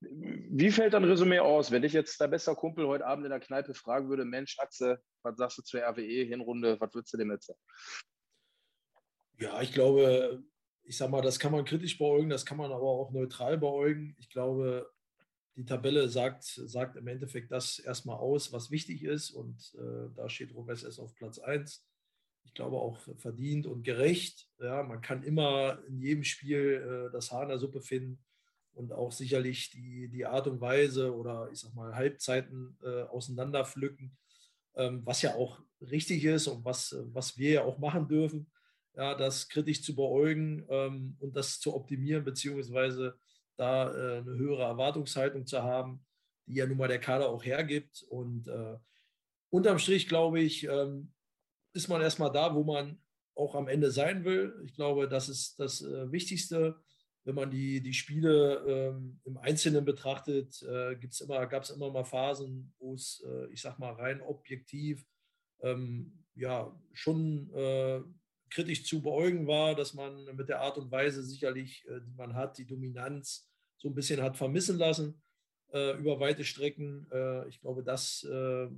Wie 0.00 0.70
fällt 0.70 0.94
dein 0.94 1.04
Resümee 1.04 1.40
aus, 1.40 1.70
wenn 1.70 1.84
ich 1.84 1.92
jetzt 1.92 2.18
dein 2.18 2.30
bester 2.30 2.54
Kumpel 2.54 2.86
heute 2.86 3.04
Abend 3.04 3.26
in 3.26 3.30
der 3.30 3.40
Kneipe 3.40 3.74
fragen 3.74 4.08
würde, 4.08 4.24
Mensch, 4.24 4.58
Atze, 4.58 5.02
was 5.22 5.36
sagst 5.36 5.58
du 5.58 5.62
zur 5.62 5.82
RWE-Hinrunde, 5.82 6.80
was 6.80 6.94
würdest 6.94 7.12
du 7.12 7.18
dem 7.18 7.30
erzählen? 7.30 7.58
Ja, 9.42 9.60
ich 9.60 9.72
glaube, 9.72 10.40
ich 10.84 10.96
sag 10.96 11.10
mal, 11.10 11.20
das 11.20 11.40
kann 11.40 11.50
man 11.50 11.64
kritisch 11.64 11.98
beäugen, 11.98 12.30
das 12.30 12.46
kann 12.46 12.58
man 12.58 12.70
aber 12.70 12.86
auch 12.86 13.10
neutral 13.10 13.58
beäugen. 13.58 14.14
Ich 14.20 14.30
glaube, 14.30 14.88
die 15.56 15.64
Tabelle 15.64 16.08
sagt, 16.08 16.44
sagt 16.44 16.96
im 16.96 17.08
Endeffekt 17.08 17.50
das 17.50 17.80
erstmal 17.80 18.18
aus, 18.18 18.52
was 18.52 18.70
wichtig 18.70 19.02
ist. 19.02 19.32
Und 19.32 19.74
äh, 19.74 20.14
da 20.14 20.28
steht 20.28 20.54
Robes 20.54 20.84
S 20.84 21.00
auf 21.00 21.16
Platz 21.16 21.40
1. 21.40 21.84
Ich 22.44 22.54
glaube 22.54 22.76
auch 22.76 23.00
verdient 23.16 23.66
und 23.66 23.82
gerecht. 23.82 24.48
Ja, 24.60 24.84
man 24.84 25.00
kann 25.00 25.24
immer 25.24 25.82
in 25.88 25.98
jedem 25.98 26.22
Spiel 26.22 27.08
äh, 27.08 27.12
das 27.12 27.32
Haar 27.32 27.42
in 27.42 27.48
der 27.48 27.58
Suppe 27.58 27.80
finden 27.80 28.24
und 28.74 28.92
auch 28.92 29.10
sicherlich 29.10 29.70
die, 29.70 30.08
die 30.08 30.24
Art 30.24 30.46
und 30.46 30.60
Weise 30.60 31.12
oder 31.16 31.48
ich 31.50 31.58
sag 31.58 31.74
mal 31.74 31.96
Halbzeiten 31.96 32.78
äh, 32.84 33.02
auseinanderpflücken, 33.02 34.16
ähm, 34.76 35.02
was 35.04 35.20
ja 35.22 35.34
auch 35.34 35.58
richtig 35.80 36.22
ist 36.22 36.46
und 36.46 36.64
was, 36.64 36.94
was 37.06 37.36
wir 37.36 37.50
ja 37.50 37.64
auch 37.64 37.78
machen 37.78 38.06
dürfen 38.06 38.46
ja, 38.94 39.14
das 39.14 39.48
kritisch 39.48 39.82
zu 39.82 39.94
beäugen 39.94 40.64
ähm, 40.68 41.16
und 41.20 41.36
das 41.36 41.60
zu 41.60 41.74
optimieren, 41.74 42.24
beziehungsweise 42.24 43.18
da 43.56 43.90
äh, 43.90 44.18
eine 44.18 44.36
höhere 44.36 44.64
Erwartungshaltung 44.64 45.46
zu 45.46 45.62
haben, 45.62 46.04
die 46.46 46.54
ja 46.54 46.66
nun 46.66 46.78
mal 46.78 46.88
der 46.88 47.00
Kader 47.00 47.28
auch 47.28 47.44
hergibt. 47.44 48.02
Und 48.08 48.48
äh, 48.48 48.76
unterm 49.50 49.78
Strich, 49.78 50.08
glaube 50.08 50.40
ich, 50.40 50.64
ähm, 50.64 51.12
ist 51.74 51.88
man 51.88 52.02
erstmal 52.02 52.32
da, 52.32 52.54
wo 52.54 52.64
man 52.64 52.98
auch 53.34 53.54
am 53.54 53.68
Ende 53.68 53.90
sein 53.90 54.24
will. 54.24 54.54
Ich 54.64 54.74
glaube, 54.74 55.08
das 55.08 55.28
ist 55.28 55.58
das 55.58 55.82
äh, 55.82 56.10
Wichtigste. 56.12 56.76
Wenn 57.24 57.36
man 57.36 57.50
die, 57.50 57.80
die 57.80 57.94
Spiele 57.94 58.64
ähm, 58.66 59.20
im 59.24 59.38
Einzelnen 59.38 59.84
betrachtet, 59.84 60.60
äh, 60.62 60.94
immer, 60.94 61.46
gab 61.46 61.62
es 61.62 61.70
immer 61.70 61.90
mal 61.90 62.04
Phasen, 62.04 62.74
wo 62.78 62.94
es, 62.94 63.24
äh, 63.26 63.46
ich 63.52 63.60
sag 63.62 63.78
mal, 63.78 63.92
rein 63.92 64.20
objektiv 64.20 65.06
ähm, 65.60 66.24
ja 66.34 66.76
schon 66.92 67.52
äh, 67.54 68.00
kritisch 68.52 68.84
zu 68.84 69.02
beäugen 69.02 69.46
war, 69.46 69.74
dass 69.74 69.94
man 69.94 70.24
mit 70.36 70.48
der 70.48 70.60
Art 70.60 70.78
und 70.78 70.90
Weise 70.90 71.24
sicherlich, 71.24 71.86
äh, 71.88 72.00
die 72.00 72.14
man 72.14 72.34
hat, 72.34 72.58
die 72.58 72.66
Dominanz 72.66 73.48
so 73.78 73.88
ein 73.88 73.94
bisschen 73.94 74.22
hat 74.22 74.36
vermissen 74.36 74.78
lassen 74.78 75.22
äh, 75.72 75.98
über 75.98 76.20
weite 76.20 76.44
Strecken. 76.44 77.06
Äh, 77.10 77.48
ich 77.48 77.60
glaube, 77.60 77.82
das 77.82 78.22
äh, 78.24 78.68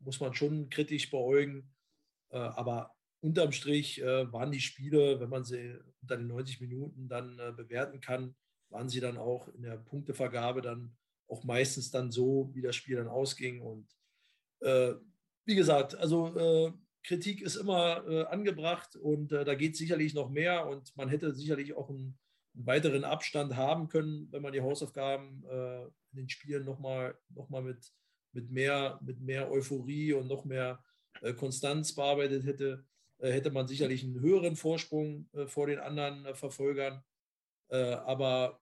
muss 0.00 0.20
man 0.20 0.34
schon 0.34 0.68
kritisch 0.68 1.10
beäugen. 1.10 1.74
Äh, 2.30 2.38
aber 2.38 2.94
unterm 3.20 3.52
Strich 3.52 4.00
äh, 4.00 4.30
waren 4.32 4.52
die 4.52 4.60
Spiele, 4.60 5.18
wenn 5.18 5.30
man 5.30 5.44
sie 5.44 5.78
unter 6.02 6.16
den 6.16 6.28
90 6.28 6.60
Minuten 6.60 7.08
dann 7.08 7.36
bewerten 7.56 8.00
kann, 8.00 8.36
waren 8.68 8.88
sie 8.88 9.00
dann 9.00 9.16
auch 9.16 9.48
in 9.48 9.62
der 9.62 9.76
Punktevergabe 9.76 10.62
dann 10.62 10.96
auch 11.28 11.42
meistens 11.42 11.90
dann 11.90 12.12
so, 12.12 12.50
wie 12.52 12.62
das 12.62 12.76
Spiel 12.76 12.96
dann 12.96 13.08
ausging. 13.08 13.60
Und 13.60 13.88
wie 14.60 15.54
gesagt, 15.56 15.96
also 15.96 16.72
Kritik 17.06 17.40
ist 17.40 17.54
immer 17.54 18.04
äh, 18.08 18.24
angebracht 18.24 18.96
und 18.96 19.32
äh, 19.32 19.44
da 19.44 19.54
geht 19.54 19.76
sicherlich 19.76 20.12
noch 20.12 20.28
mehr 20.28 20.66
und 20.66 20.94
man 20.96 21.08
hätte 21.08 21.32
sicherlich 21.34 21.74
auch 21.74 21.88
einen, 21.88 22.18
einen, 22.54 22.66
weiteren 22.66 23.04
Abstand 23.04 23.54
haben 23.56 23.88
können, 23.88 24.26
wenn 24.32 24.42
man 24.42 24.52
die 24.52 24.60
Hausaufgaben 24.60 25.44
äh, 25.48 25.84
in 25.84 26.16
den 26.16 26.28
Spielen 26.28 26.64
nochmal 26.64 27.16
noch 27.28 27.48
mal 27.48 27.62
mit, 27.62 27.92
mit, 28.32 28.50
mehr, 28.50 28.98
mit 29.04 29.20
mehr 29.20 29.50
Euphorie 29.50 30.14
und 30.14 30.26
noch 30.26 30.44
mehr 30.44 30.82
äh, 31.22 31.32
Konstanz 31.32 31.94
bearbeitet 31.94 32.44
hätte, 32.44 32.84
äh, 33.18 33.30
hätte 33.30 33.52
man 33.52 33.68
sicherlich 33.68 34.02
einen 34.02 34.20
höheren 34.20 34.56
Vorsprung 34.56 35.28
äh, 35.32 35.46
vor 35.46 35.68
den 35.68 35.78
anderen 35.78 36.34
Verfolgern. 36.34 37.02
aber 37.68 38.60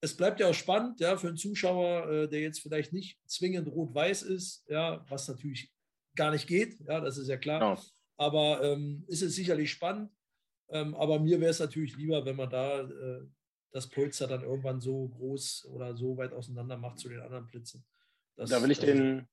es 0.00 0.16
bleibt 0.16 0.40
ja 0.40 0.48
auch 0.48 0.54
spannend, 0.54 0.98
ja, 1.00 1.16
für 1.16 1.28
einen 1.28 1.36
Zuschauer, 1.36 2.26
der 2.26 2.40
jetzt 2.40 2.60
vielleicht 2.60 2.92
nicht 2.92 3.20
zwingend 3.26 3.68
rot-weiß 3.68 4.22
ist, 4.22 4.64
ja, 4.68 5.04
was 5.08 5.28
natürlich 5.28 5.72
gar 6.18 6.30
nicht 6.32 6.46
geht. 6.46 6.78
Ja, 6.86 7.00
das 7.00 7.16
ist 7.16 7.28
ja 7.28 7.38
klar. 7.38 7.60
Genau. 7.60 7.80
Aber 8.18 8.62
ähm, 8.62 9.04
ist 9.06 9.22
es 9.22 9.34
sicherlich 9.34 9.70
spannend. 9.70 10.10
Ähm, 10.70 10.94
aber 10.96 11.18
mir 11.18 11.40
wäre 11.40 11.50
es 11.50 11.60
natürlich 11.60 11.96
lieber, 11.96 12.26
wenn 12.26 12.36
man 12.36 12.50
da 12.50 12.80
äh, 12.80 13.22
das 13.70 13.88
Polster 13.88 14.26
dann 14.26 14.42
irgendwann 14.42 14.80
so 14.80 15.08
groß 15.08 15.68
oder 15.72 15.96
so 15.96 16.16
weit 16.16 16.32
auseinander 16.32 16.76
macht 16.76 16.98
zu 16.98 17.08
den 17.08 17.20
anderen 17.20 17.46
Plätzen. 17.46 17.86
da 18.36 18.62
will 18.62 18.70
ich 18.70 18.78
den, 18.78 19.28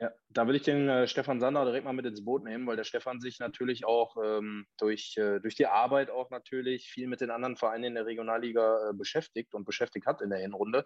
ja, 0.00 0.12
da 0.28 0.46
will 0.46 0.54
ich 0.54 0.62
den 0.62 0.88
äh, 0.88 1.06
Stefan 1.06 1.40
Sander 1.40 1.64
direkt 1.64 1.84
mal 1.84 1.92
mit 1.92 2.06
ins 2.06 2.24
Boot 2.24 2.44
nehmen, 2.44 2.66
weil 2.66 2.76
der 2.76 2.84
Stefan 2.84 3.20
sich 3.20 3.40
natürlich 3.40 3.84
auch 3.84 4.16
ähm, 4.22 4.66
durch, 4.78 5.16
äh, 5.16 5.40
durch 5.40 5.54
die 5.54 5.66
Arbeit 5.66 6.10
auch 6.10 6.30
natürlich 6.30 6.88
viel 6.88 7.08
mit 7.08 7.20
den 7.20 7.30
anderen 7.30 7.56
Vereinen 7.56 7.84
in 7.84 7.94
der 7.94 8.06
Regionalliga 8.06 8.90
äh, 8.90 8.94
beschäftigt 8.94 9.54
und 9.54 9.64
beschäftigt 9.64 10.06
hat 10.06 10.22
in 10.22 10.30
der 10.30 10.40
Hinrunde. 10.40 10.84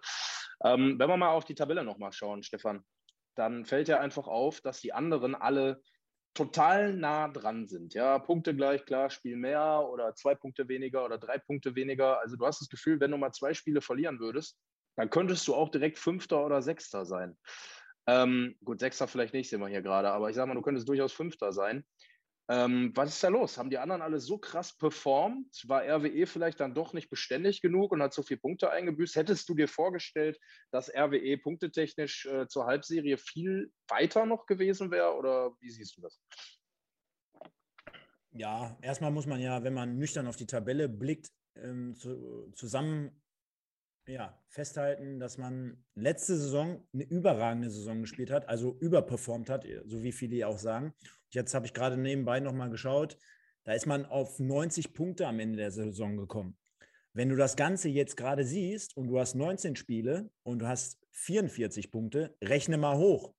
Ähm, 0.63 0.97
wenn 0.99 1.09
wir 1.09 1.17
mal 1.17 1.31
auf 1.31 1.45
die 1.45 1.55
Tabelle 1.55 1.83
nochmal 1.83 2.13
schauen, 2.13 2.43
Stefan, 2.43 2.83
dann 3.35 3.65
fällt 3.65 3.87
ja 3.87 3.99
einfach 3.99 4.27
auf, 4.27 4.61
dass 4.61 4.81
die 4.81 4.93
anderen 4.93 5.35
alle 5.35 5.81
total 6.33 6.93
nah 6.93 7.27
dran 7.27 7.67
sind. 7.67 7.93
Ja, 7.93 8.17
Punkte 8.19 8.55
gleich, 8.55 8.85
klar, 8.85 9.09
Spiel 9.09 9.37
mehr 9.37 9.87
oder 9.89 10.15
zwei 10.15 10.35
Punkte 10.35 10.67
weniger 10.67 11.05
oder 11.05 11.17
drei 11.17 11.37
Punkte 11.37 11.75
weniger. 11.75 12.19
Also 12.21 12.35
du 12.35 12.45
hast 12.45 12.59
das 12.61 12.69
Gefühl, 12.69 12.99
wenn 12.99 13.11
du 13.11 13.17
mal 13.17 13.31
zwei 13.31 13.53
Spiele 13.53 13.81
verlieren 13.81 14.19
würdest, 14.19 14.57
dann 14.95 15.09
könntest 15.09 15.47
du 15.47 15.55
auch 15.55 15.69
direkt 15.69 15.99
Fünfter 15.99 16.45
oder 16.45 16.61
Sechster 16.61 17.05
sein. 17.05 17.37
Ähm, 18.07 18.55
gut, 18.63 18.79
Sechster 18.79 19.07
vielleicht 19.07 19.33
nicht, 19.33 19.49
sehen 19.49 19.61
wir 19.61 19.67
hier 19.67 19.81
gerade, 19.81 20.11
aber 20.11 20.29
ich 20.29 20.35
sage 20.35 20.47
mal, 20.47 20.55
du 20.55 20.61
könntest 20.61 20.89
durchaus 20.89 21.13
Fünfter 21.13 21.53
sein. 21.53 21.85
Ähm, 22.49 22.91
was 22.93 23.13
ist 23.13 23.23
da 23.23 23.29
los? 23.29 23.57
Haben 23.57 23.69
die 23.69 23.77
anderen 23.77 24.01
alle 24.01 24.19
so 24.19 24.37
krass 24.37 24.77
performt? 24.77 25.63
War 25.67 25.83
RWE 25.83 26.25
vielleicht 26.27 26.59
dann 26.59 26.75
doch 26.75 26.91
nicht 26.91 27.09
beständig 27.09 27.61
genug 27.61 27.91
und 27.91 28.01
hat 28.01 28.13
so 28.13 28.21
viele 28.21 28.41
Punkte 28.41 28.69
eingebüßt? 28.69 29.15
Hättest 29.15 29.47
du 29.47 29.55
dir 29.55 29.69
vorgestellt, 29.69 30.37
dass 30.71 30.89
RWE 30.93 31.37
punktetechnisch 31.37 32.25
äh, 32.25 32.47
zur 32.47 32.65
Halbserie 32.65 33.17
viel 33.17 33.71
weiter 33.87 34.25
noch 34.25 34.45
gewesen 34.45 34.91
wäre? 34.91 35.15
Oder 35.15 35.51
wie 35.61 35.69
siehst 35.69 35.95
du 35.95 36.01
das? 36.01 36.19
Ja, 38.31 38.77
erstmal 38.81 39.11
muss 39.11 39.27
man 39.27 39.39
ja, 39.39 39.63
wenn 39.63 39.73
man 39.73 39.97
nüchtern 39.97 40.27
auf 40.27 40.35
die 40.35 40.47
Tabelle 40.47 40.89
blickt, 40.89 41.29
ähm, 41.55 41.95
zu, 41.95 42.51
zusammen 42.55 43.22
ja, 44.07 44.37
festhalten, 44.47 45.19
dass 45.19 45.37
man 45.37 45.83
letzte 45.95 46.35
Saison 46.35 46.85
eine 46.93 47.03
überragende 47.03 47.69
Saison 47.69 48.01
gespielt 48.01 48.31
hat, 48.31 48.49
also 48.49 48.77
überperformt 48.79 49.49
hat, 49.49 49.65
so 49.85 50.03
wie 50.03 50.11
viele 50.11 50.47
auch 50.47 50.57
sagen. 50.57 50.93
Jetzt 51.29 51.53
habe 51.53 51.65
ich 51.65 51.73
gerade 51.73 51.97
nebenbei 51.97 52.39
nochmal 52.39 52.69
geschaut, 52.69 53.17
da 53.63 53.73
ist 53.73 53.85
man 53.85 54.05
auf 54.05 54.39
90 54.39 54.93
Punkte 54.93 55.27
am 55.27 55.39
Ende 55.39 55.57
der 55.57 55.71
Saison 55.71 56.17
gekommen. 56.17 56.57
Wenn 57.13 57.29
du 57.29 57.35
das 57.35 57.55
Ganze 57.55 57.89
jetzt 57.89 58.17
gerade 58.17 58.43
siehst 58.43 58.97
und 58.97 59.07
du 59.07 59.19
hast 59.19 59.35
19 59.35 59.75
Spiele 59.75 60.29
und 60.43 60.59
du 60.59 60.67
hast 60.67 60.99
44 61.11 61.91
Punkte, 61.91 62.35
rechne 62.43 62.77
mal 62.77 62.97
hoch. 62.97 63.33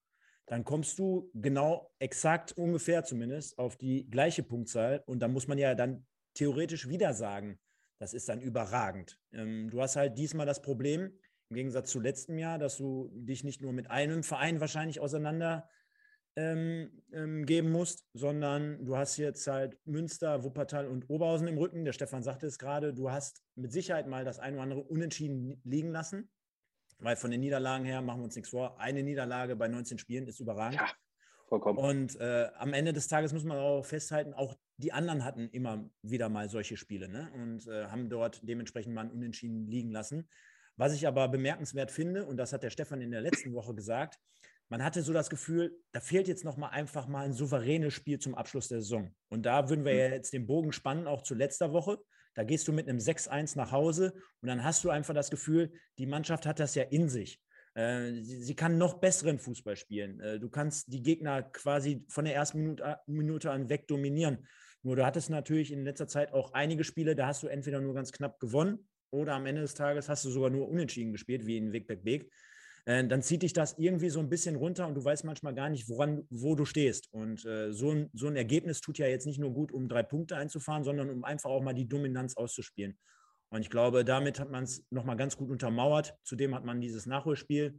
Dann 0.46 0.64
kommst 0.64 0.98
du 0.98 1.30
genau 1.34 1.90
exakt 1.98 2.52
ungefähr 2.52 3.04
zumindest 3.04 3.58
auf 3.58 3.76
die 3.76 4.08
gleiche 4.08 4.42
Punktzahl. 4.42 5.02
Und 5.06 5.20
da 5.20 5.28
muss 5.28 5.48
man 5.48 5.58
ja 5.58 5.74
dann 5.74 6.06
theoretisch 6.34 6.88
wieder 6.88 7.14
sagen, 7.14 7.58
das 7.98 8.14
ist 8.14 8.28
dann 8.28 8.40
überragend. 8.40 9.18
Ähm, 9.32 9.70
du 9.70 9.80
hast 9.80 9.96
halt 9.96 10.18
diesmal 10.18 10.46
das 10.46 10.62
Problem, 10.62 11.12
im 11.50 11.56
Gegensatz 11.56 11.90
zu 11.90 12.00
letztem 12.00 12.38
Jahr, 12.38 12.58
dass 12.58 12.76
du 12.76 13.10
dich 13.12 13.44
nicht 13.44 13.60
nur 13.60 13.72
mit 13.72 13.90
einem 13.90 14.22
Verein 14.22 14.60
wahrscheinlich 14.60 15.00
auseinander 15.00 15.68
ähm, 16.36 16.90
ähm, 17.12 17.46
geben 17.46 17.70
musst, 17.70 18.04
sondern 18.12 18.84
du 18.84 18.96
hast 18.96 19.18
jetzt 19.18 19.46
halt 19.46 19.78
Münster, 19.84 20.42
Wuppertal 20.42 20.88
und 20.88 21.08
Oberhausen 21.08 21.46
im 21.46 21.58
Rücken. 21.58 21.84
Der 21.84 21.92
Stefan 21.92 22.22
sagte 22.22 22.46
es 22.46 22.58
gerade, 22.58 22.92
du 22.92 23.10
hast 23.10 23.42
mit 23.54 23.72
Sicherheit 23.72 24.08
mal 24.08 24.24
das 24.24 24.40
ein 24.40 24.54
oder 24.54 24.62
andere 24.64 24.82
unentschieden 24.82 25.60
liegen 25.64 25.92
lassen, 25.92 26.28
weil 26.98 27.16
von 27.16 27.30
den 27.30 27.40
Niederlagen 27.40 27.84
her, 27.84 28.02
machen 28.02 28.20
wir 28.20 28.24
uns 28.24 28.34
nichts 28.34 28.50
vor, 28.50 28.80
eine 28.80 29.02
Niederlage 29.02 29.54
bei 29.54 29.68
19 29.68 29.98
Spielen 29.98 30.26
ist 30.26 30.40
überragend. 30.40 30.80
Ja, 30.80 30.90
vollkommen. 31.60 31.78
Und 31.78 32.20
äh, 32.20 32.48
am 32.56 32.72
Ende 32.72 32.92
des 32.92 33.08
Tages 33.08 33.32
muss 33.32 33.44
man 33.44 33.58
auch 33.58 33.84
festhalten, 33.84 34.34
auch 34.34 34.54
die 34.76 34.92
anderen 34.92 35.24
hatten 35.24 35.48
immer 35.50 35.88
wieder 36.02 36.28
mal 36.28 36.48
solche 36.48 36.76
Spiele 36.76 37.08
ne? 37.08 37.30
und 37.34 37.66
äh, 37.66 37.86
haben 37.86 38.08
dort 38.08 38.40
dementsprechend 38.42 38.94
mal 38.94 39.02
ein 39.02 39.10
Unentschieden 39.10 39.66
liegen 39.66 39.90
lassen. 39.90 40.28
Was 40.76 40.92
ich 40.94 41.06
aber 41.06 41.28
bemerkenswert 41.28 41.90
finde, 41.90 42.26
und 42.26 42.36
das 42.36 42.52
hat 42.52 42.64
der 42.64 42.70
Stefan 42.70 43.00
in 43.00 43.12
der 43.12 43.20
letzten 43.20 43.52
Woche 43.54 43.74
gesagt, 43.74 44.18
man 44.68 44.82
hatte 44.82 45.02
so 45.02 45.12
das 45.12 45.30
Gefühl, 45.30 45.78
da 45.92 46.00
fehlt 46.00 46.26
jetzt 46.26 46.44
noch 46.44 46.56
mal 46.56 46.68
einfach 46.68 47.06
mal 47.06 47.24
ein 47.24 47.32
souveränes 47.32 47.92
Spiel 47.92 48.18
zum 48.18 48.34
Abschluss 48.34 48.68
der 48.68 48.80
Saison. 48.80 49.14
Und 49.28 49.46
da 49.46 49.68
würden 49.68 49.84
wir 49.84 49.92
mhm. 49.92 49.98
ja 49.98 50.08
jetzt 50.08 50.32
den 50.32 50.46
Bogen 50.46 50.72
spannen, 50.72 51.06
auch 51.06 51.22
zu 51.22 51.34
letzter 51.34 51.72
Woche. 51.72 51.98
Da 52.34 52.42
gehst 52.42 52.66
du 52.66 52.72
mit 52.72 52.88
einem 52.88 52.98
6-1 52.98 53.56
nach 53.56 53.70
Hause 53.70 54.14
und 54.40 54.48
dann 54.48 54.64
hast 54.64 54.82
du 54.82 54.90
einfach 54.90 55.14
das 55.14 55.30
Gefühl, 55.30 55.72
die 55.98 56.06
Mannschaft 56.06 56.46
hat 56.46 56.58
das 56.58 56.74
ja 56.74 56.82
in 56.82 57.08
sich. 57.08 57.40
Äh, 57.74 58.22
sie, 58.22 58.42
sie, 58.42 58.54
kann 58.54 58.78
noch 58.78 59.00
besseren 59.00 59.38
Fußball 59.38 59.76
spielen. 59.76 60.20
Äh, 60.20 60.38
du 60.38 60.48
kannst 60.48 60.92
die 60.92 61.02
Gegner 61.02 61.42
quasi 61.42 62.04
von 62.08 62.24
der 62.24 62.34
ersten 62.34 62.58
Minute, 62.58 62.98
Minute 63.06 63.50
an 63.50 63.68
weg 63.68 63.88
dominieren. 63.88 64.46
Nur 64.82 64.96
du 64.96 65.04
hattest 65.04 65.30
natürlich 65.30 65.72
in 65.72 65.84
letzter 65.84 66.06
Zeit 66.06 66.32
auch 66.32 66.52
einige 66.52 66.84
Spiele, 66.84 67.16
da 67.16 67.26
hast 67.26 67.42
du 67.42 67.48
entweder 67.48 67.80
nur 67.80 67.94
ganz 67.94 68.12
knapp 68.12 68.38
gewonnen 68.38 68.86
oder 69.10 69.34
am 69.34 69.46
Ende 69.46 69.62
des 69.62 69.74
Tages 69.74 70.08
hast 70.08 70.24
du 70.24 70.30
sogar 70.30 70.50
nur 70.50 70.68
unentschieden 70.68 71.12
gespielt, 71.12 71.46
wie 71.46 71.56
in 71.56 71.72
Wegbeck-Weg. 71.72 72.30
Äh, 72.84 73.06
dann 73.06 73.22
zieht 73.22 73.42
dich 73.42 73.54
das 73.54 73.78
irgendwie 73.78 74.10
so 74.10 74.20
ein 74.20 74.28
bisschen 74.28 74.56
runter 74.56 74.86
und 74.86 74.94
du 74.94 75.04
weißt 75.04 75.24
manchmal 75.24 75.54
gar 75.54 75.70
nicht, 75.70 75.88
woran, 75.88 76.26
wo 76.30 76.54
du 76.54 76.64
stehst. 76.64 77.12
Und 77.12 77.44
äh, 77.44 77.72
so, 77.72 77.90
ein, 77.90 78.10
so 78.12 78.26
ein 78.26 78.36
Ergebnis 78.36 78.80
tut 78.80 78.98
ja 78.98 79.06
jetzt 79.06 79.26
nicht 79.26 79.40
nur 79.40 79.52
gut, 79.52 79.72
um 79.72 79.88
drei 79.88 80.02
Punkte 80.02 80.36
einzufahren, 80.36 80.84
sondern 80.84 81.10
um 81.10 81.24
einfach 81.24 81.50
auch 81.50 81.62
mal 81.62 81.74
die 81.74 81.88
Dominanz 81.88 82.36
auszuspielen. 82.36 82.98
Und 83.54 83.60
ich 83.60 83.70
glaube, 83.70 84.04
damit 84.04 84.40
hat 84.40 84.50
man 84.50 84.64
es 84.64 84.84
nochmal 84.90 85.16
ganz 85.16 85.36
gut 85.36 85.48
untermauert. 85.48 86.18
Zudem 86.24 86.56
hat 86.56 86.64
man 86.64 86.80
dieses 86.80 87.06
Nachholspiel. 87.06 87.78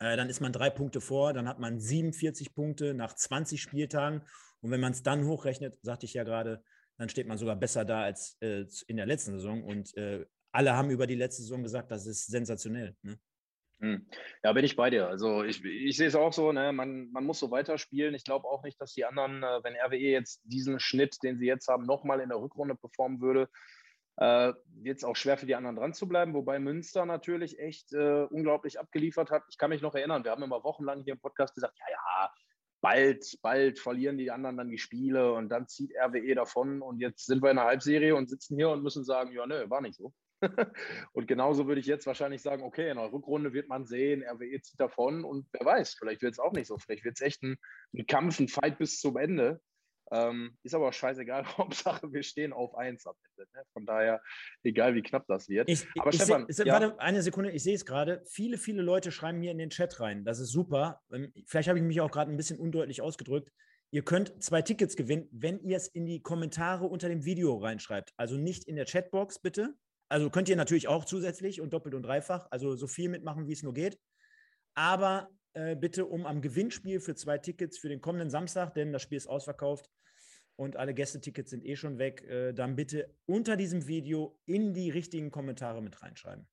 Äh, 0.00 0.18
dann 0.18 0.28
ist 0.28 0.40
man 0.40 0.52
drei 0.52 0.68
Punkte 0.68 1.00
vor, 1.00 1.32
dann 1.32 1.48
hat 1.48 1.58
man 1.58 1.80
47 1.80 2.54
Punkte 2.54 2.92
nach 2.92 3.14
20 3.14 3.62
Spieltagen. 3.62 4.20
Und 4.60 4.70
wenn 4.70 4.80
man 4.80 4.92
es 4.92 5.02
dann 5.02 5.24
hochrechnet, 5.24 5.78
sagte 5.80 6.04
ich 6.04 6.12
ja 6.12 6.24
gerade, 6.24 6.62
dann 6.98 7.08
steht 7.08 7.26
man 7.26 7.38
sogar 7.38 7.56
besser 7.56 7.86
da 7.86 8.02
als 8.02 8.36
äh, 8.40 8.66
in 8.86 8.98
der 8.98 9.06
letzten 9.06 9.32
Saison. 9.32 9.64
Und 9.64 9.96
äh, 9.96 10.26
alle 10.52 10.76
haben 10.76 10.90
über 10.90 11.06
die 11.06 11.14
letzte 11.14 11.40
Saison 11.40 11.62
gesagt, 11.62 11.90
das 11.90 12.06
ist 12.06 12.26
sensationell. 12.26 12.94
Ne? 13.00 13.18
Hm. 13.80 14.06
Ja, 14.44 14.52
bin 14.52 14.66
ich 14.66 14.76
bei 14.76 14.90
dir. 14.90 15.08
Also 15.08 15.42
ich, 15.42 15.64
ich 15.64 15.96
sehe 15.96 16.08
es 16.08 16.14
auch 16.14 16.34
so, 16.34 16.52
ne? 16.52 16.70
man, 16.74 17.10
man 17.12 17.24
muss 17.24 17.38
so 17.38 17.50
weiterspielen. 17.50 18.14
Ich 18.14 18.24
glaube 18.24 18.46
auch 18.46 18.62
nicht, 18.62 18.78
dass 18.78 18.92
die 18.92 19.06
anderen, 19.06 19.42
äh, 19.42 19.64
wenn 19.64 19.74
RWE 19.74 19.96
jetzt 19.96 20.42
diesen 20.44 20.78
Schnitt, 20.80 21.16
den 21.22 21.38
sie 21.38 21.46
jetzt 21.46 21.68
haben, 21.68 21.86
nochmal 21.86 22.20
in 22.20 22.28
der 22.28 22.42
Rückrunde 22.42 22.74
performen 22.74 23.22
würde, 23.22 23.48
äh, 24.16 24.52
es 24.84 25.04
auch 25.04 25.16
schwer 25.16 25.38
für 25.38 25.46
die 25.46 25.54
anderen 25.54 25.76
dran 25.76 25.94
zu 25.94 26.08
bleiben, 26.08 26.34
wobei 26.34 26.58
Münster 26.58 27.06
natürlich 27.06 27.58
echt 27.58 27.92
äh, 27.92 28.26
unglaublich 28.30 28.78
abgeliefert 28.78 29.30
hat. 29.30 29.44
Ich 29.50 29.58
kann 29.58 29.70
mich 29.70 29.82
noch 29.82 29.94
erinnern, 29.94 30.24
wir 30.24 30.30
haben 30.30 30.42
immer 30.42 30.64
wochenlang 30.64 31.02
hier 31.02 31.14
im 31.14 31.20
Podcast 31.20 31.54
gesagt, 31.54 31.78
ja, 31.78 31.86
ja, 31.90 32.32
bald, 32.82 33.38
bald 33.42 33.78
verlieren 33.78 34.18
die 34.18 34.30
anderen 34.30 34.56
dann 34.56 34.68
die 34.68 34.78
Spiele 34.78 35.32
und 35.32 35.48
dann 35.48 35.68
zieht 35.68 35.92
RWE 35.96 36.34
davon 36.34 36.82
und 36.82 36.98
jetzt 36.98 37.26
sind 37.26 37.42
wir 37.42 37.50
in 37.50 37.56
der 37.56 37.66
Halbserie 37.66 38.14
und 38.14 38.28
sitzen 38.28 38.56
hier 38.56 38.70
und 38.70 38.82
müssen 38.82 39.04
sagen, 39.04 39.32
ja, 39.32 39.46
nö, 39.46 39.70
war 39.70 39.80
nicht 39.80 39.96
so. 39.96 40.12
und 41.12 41.28
genauso 41.28 41.68
würde 41.68 41.80
ich 41.80 41.86
jetzt 41.86 42.06
wahrscheinlich 42.06 42.42
sagen, 42.42 42.64
okay, 42.64 42.90
in 42.90 42.96
der 42.96 43.12
Rückrunde 43.12 43.52
wird 43.52 43.68
man 43.68 43.86
sehen, 43.86 44.24
RWE 44.24 44.60
zieht 44.60 44.80
davon 44.80 45.24
und 45.24 45.46
wer 45.52 45.64
weiß, 45.64 45.94
vielleicht 45.94 46.22
wird 46.22 46.32
es 46.32 46.40
auch 46.40 46.52
nicht 46.52 46.66
so. 46.66 46.78
Vielleicht 46.78 47.04
wird 47.04 47.14
es 47.14 47.20
echt 47.20 47.42
ein, 47.42 47.56
ein, 47.94 48.06
Kampf, 48.06 48.40
ein 48.40 48.48
Fight 48.48 48.78
bis 48.78 49.00
zum 49.00 49.16
Ende. 49.16 49.60
Ähm, 50.12 50.58
ist 50.62 50.74
aber 50.74 50.92
scheißegal, 50.92 51.44
Hauptsache 51.58 52.12
wir 52.12 52.22
stehen 52.22 52.52
auf 52.52 52.74
1 52.74 53.06
am 53.06 53.14
Ende. 53.30 53.50
Ne? 53.54 53.64
Von 53.72 53.86
daher, 53.86 54.22
egal 54.62 54.94
wie 54.94 55.02
knapp 55.02 55.26
das 55.26 55.48
wird. 55.48 55.70
Ich, 55.70 55.86
aber 55.98 56.10
ich 56.10 56.16
Stefan, 56.16 56.44
seh, 56.48 56.64
ja. 56.64 56.74
warte 56.74 57.00
eine 57.00 57.22
Sekunde, 57.22 57.50
ich 57.50 57.62
sehe 57.62 57.74
es 57.74 57.86
gerade. 57.86 58.22
Viele, 58.26 58.58
viele 58.58 58.82
Leute 58.82 59.10
schreiben 59.10 59.38
mir 59.38 59.50
in 59.50 59.58
den 59.58 59.70
Chat 59.70 60.00
rein. 60.00 60.24
Das 60.24 60.38
ist 60.38 60.50
super. 60.50 61.00
Ähm, 61.10 61.32
vielleicht 61.46 61.68
habe 61.68 61.78
ich 61.78 61.84
mich 61.84 62.00
auch 62.02 62.10
gerade 62.10 62.30
ein 62.30 62.36
bisschen 62.36 62.58
undeutlich 62.58 63.00
ausgedrückt. 63.00 63.50
Ihr 63.90 64.02
könnt 64.02 64.42
zwei 64.42 64.62
Tickets 64.62 64.96
gewinnen, 64.96 65.28
wenn 65.32 65.60
ihr 65.60 65.76
es 65.76 65.88
in 65.88 66.06
die 66.06 66.22
Kommentare 66.22 66.86
unter 66.86 67.08
dem 67.08 67.24
Video 67.24 67.56
reinschreibt. 67.56 68.12
Also 68.16 68.36
nicht 68.36 68.64
in 68.64 68.76
der 68.76 68.84
Chatbox, 68.86 69.40
bitte. 69.40 69.74
Also 70.10 70.28
könnt 70.28 70.48
ihr 70.50 70.56
natürlich 70.56 70.88
auch 70.88 71.06
zusätzlich 71.06 71.62
und 71.62 71.72
doppelt 71.72 71.94
und 71.94 72.02
dreifach, 72.02 72.46
also 72.50 72.76
so 72.76 72.86
viel 72.86 73.08
mitmachen, 73.08 73.46
wie 73.48 73.52
es 73.52 73.62
nur 73.62 73.72
geht. 73.72 73.98
Aber 74.74 75.30
äh, 75.54 75.76
bitte 75.76 76.06
um 76.06 76.26
am 76.26 76.40
Gewinnspiel 76.40 77.00
für 77.00 77.14
zwei 77.14 77.38
Tickets 77.38 77.78
für 77.78 77.88
den 77.88 78.00
kommenden 78.00 78.30
Samstag, 78.30 78.74
denn 78.74 78.92
das 78.92 79.02
Spiel 79.02 79.18
ist 79.18 79.26
ausverkauft, 79.26 79.88
und 80.56 80.76
alle 80.76 80.94
Gästetickets 80.94 81.50
sind 81.50 81.64
eh 81.64 81.76
schon 81.76 81.98
weg, 81.98 82.22
äh, 82.28 82.52
dann 82.52 82.76
bitte 82.76 83.14
unter 83.26 83.56
diesem 83.56 83.86
Video 83.86 84.38
in 84.46 84.74
die 84.74 84.90
richtigen 84.90 85.30
Kommentare 85.30 85.82
mit 85.82 86.02
reinschreiben. 86.02 86.46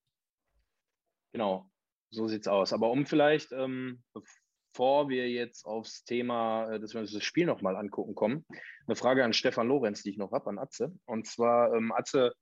Genau, 1.33 1.69
so 2.09 2.27
sieht 2.27 2.41
es 2.41 2.47
aus. 2.47 2.73
Aber 2.73 2.89
um 2.89 3.05
vielleicht, 3.05 3.51
ähm, 3.51 4.01
bevor 4.13 5.09
wir 5.09 5.29
jetzt 5.29 5.65
aufs 5.65 6.03
Thema, 6.05 6.71
äh, 6.71 6.79
dass 6.79 6.93
wir 6.93 7.01
uns 7.01 7.11
das 7.11 7.23
Spiel 7.23 7.45
nochmal 7.45 7.75
angucken 7.75 8.15
kommen, 8.15 8.45
eine 8.87 8.95
Frage 8.95 9.23
an 9.23 9.33
Stefan 9.33 9.67
Lorenz, 9.67 10.01
die 10.03 10.11
ich 10.11 10.17
noch 10.17 10.31
habe, 10.31 10.49
an 10.49 10.59
Atze. 10.59 10.93
Und 11.05 11.27
zwar, 11.27 11.73
ähm, 11.73 11.91
Atze, 11.91 12.33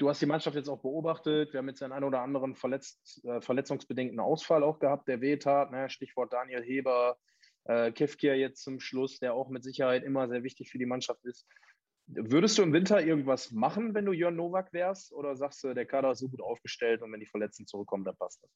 du 0.00 0.08
hast 0.08 0.22
die 0.22 0.26
Mannschaft 0.26 0.56
jetzt 0.56 0.68
auch 0.68 0.80
beobachtet. 0.80 1.52
Wir 1.52 1.58
haben 1.58 1.68
jetzt 1.68 1.82
einen 1.82 1.92
ein 1.92 2.04
oder 2.04 2.22
anderen 2.22 2.54
verletzt, 2.54 3.22
äh, 3.24 3.40
verletzungsbedingten 3.40 4.18
Ausfall 4.18 4.62
auch 4.62 4.78
gehabt, 4.78 5.08
der 5.08 5.20
wehtat. 5.20 5.70
Ne? 5.70 5.90
Stichwort 5.90 6.32
Daniel 6.32 6.62
Heber, 6.62 7.18
äh, 7.64 7.92
Kefkir 7.92 8.36
jetzt 8.36 8.62
zum 8.62 8.80
Schluss, 8.80 9.18
der 9.18 9.34
auch 9.34 9.50
mit 9.50 9.62
Sicherheit 9.62 10.02
immer 10.02 10.28
sehr 10.28 10.42
wichtig 10.42 10.70
für 10.70 10.78
die 10.78 10.86
Mannschaft 10.86 11.24
ist. 11.24 11.46
Würdest 12.06 12.58
du 12.58 12.62
im 12.62 12.72
Winter 12.72 13.00
irgendwas 13.00 13.52
machen, 13.52 13.94
wenn 13.94 14.06
du 14.06 14.12
Jörn 14.12 14.34
Nowak 14.34 14.72
wärst? 14.72 15.12
Oder 15.12 15.36
sagst 15.36 15.62
du, 15.62 15.74
der 15.74 15.86
Kader 15.86 16.12
ist 16.12 16.18
so 16.18 16.28
gut 16.28 16.40
aufgestellt 16.40 17.02
und 17.02 17.12
wenn 17.12 17.20
die 17.20 17.26
Verletzten 17.26 17.66
zurückkommen, 17.66 18.04
dann 18.04 18.16
passt 18.16 18.42
das? 18.42 18.50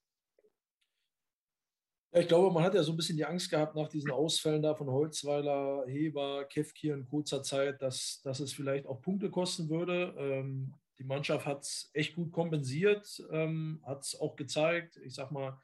Ja, 2.12 2.20
ich 2.20 2.28
glaube, 2.28 2.52
man 2.52 2.64
hat 2.64 2.74
ja 2.74 2.82
so 2.82 2.92
ein 2.92 2.96
bisschen 2.96 3.16
die 3.16 3.24
Angst 3.24 3.50
gehabt 3.50 3.76
nach 3.76 3.88
diesen 3.88 4.10
Ausfällen 4.10 4.62
da 4.62 4.74
von 4.74 4.88
Holzweiler, 4.88 5.84
Heber, 5.86 6.46
Kefkir 6.46 6.94
in 6.94 7.04
kurzer 7.04 7.42
Zeit, 7.42 7.82
dass, 7.82 8.22
dass 8.24 8.40
es 8.40 8.52
vielleicht 8.52 8.86
auch 8.86 9.02
Punkte 9.02 9.30
kosten 9.30 9.68
würde. 9.68 10.14
Ähm, 10.16 10.74
die 10.98 11.04
Mannschaft 11.04 11.46
hat 11.46 11.62
es 11.62 11.90
echt 11.92 12.14
gut 12.14 12.32
kompensiert, 12.32 13.22
ähm, 13.30 13.80
hat 13.84 14.02
es 14.04 14.18
auch 14.18 14.36
gezeigt. 14.36 14.98
Ich 15.04 15.14
sag 15.14 15.30
mal, 15.30 15.58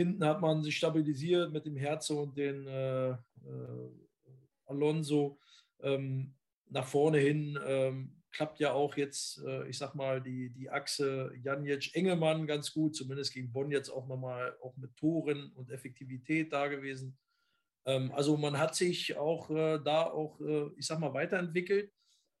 Hinten 0.00 0.24
hat 0.24 0.40
man 0.40 0.62
sich 0.62 0.78
stabilisiert 0.78 1.52
mit 1.52 1.66
dem 1.66 1.76
Herze 1.76 2.14
und 2.14 2.34
den 2.34 2.66
äh, 2.66 3.10
äh, 3.10 3.16
Alonso. 4.64 5.38
Ähm, 5.82 6.34
nach 6.70 6.86
vorne 6.86 7.18
hin 7.18 7.58
ähm, 7.66 8.22
klappt 8.32 8.60
ja 8.60 8.72
auch 8.72 8.96
jetzt, 8.96 9.42
äh, 9.44 9.68
ich 9.68 9.76
sag 9.76 9.94
mal, 9.94 10.22
die, 10.22 10.48
die 10.54 10.70
Achse 10.70 11.30
Janic-Engelmann 11.42 12.46
ganz 12.46 12.72
gut, 12.72 12.96
zumindest 12.96 13.34
gegen 13.34 13.52
Bonn 13.52 13.70
jetzt 13.70 13.90
auch 13.90 14.06
nochmal 14.06 14.56
auch 14.62 14.74
mit 14.78 14.96
Toren 14.96 15.52
und 15.52 15.70
Effektivität 15.70 16.50
da 16.50 16.68
gewesen. 16.68 17.18
Ähm, 17.84 18.10
also 18.12 18.38
man 18.38 18.56
hat 18.56 18.74
sich 18.74 19.18
auch 19.18 19.50
äh, 19.50 19.80
da 19.84 20.04
auch, 20.04 20.40
äh, 20.40 20.70
ich 20.78 20.86
sag 20.86 20.98
mal, 21.00 21.12
weiterentwickelt, 21.12 21.92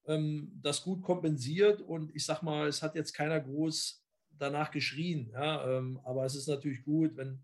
ähm, 0.06 0.52
das 0.62 0.82
gut 0.82 1.02
kompensiert 1.02 1.80
und 1.80 2.14
ich 2.14 2.24
sag 2.24 2.42
mal, 2.42 2.68
es 2.68 2.82
hat 2.82 2.94
jetzt 2.94 3.12
keiner 3.12 3.40
groß 3.40 4.04
danach 4.38 4.70
geschrien. 4.70 5.30
Ja, 5.32 5.78
ähm, 5.78 6.00
aber 6.04 6.24
es 6.24 6.34
ist 6.34 6.48
natürlich 6.48 6.82
gut, 6.84 7.16
wenn 7.16 7.40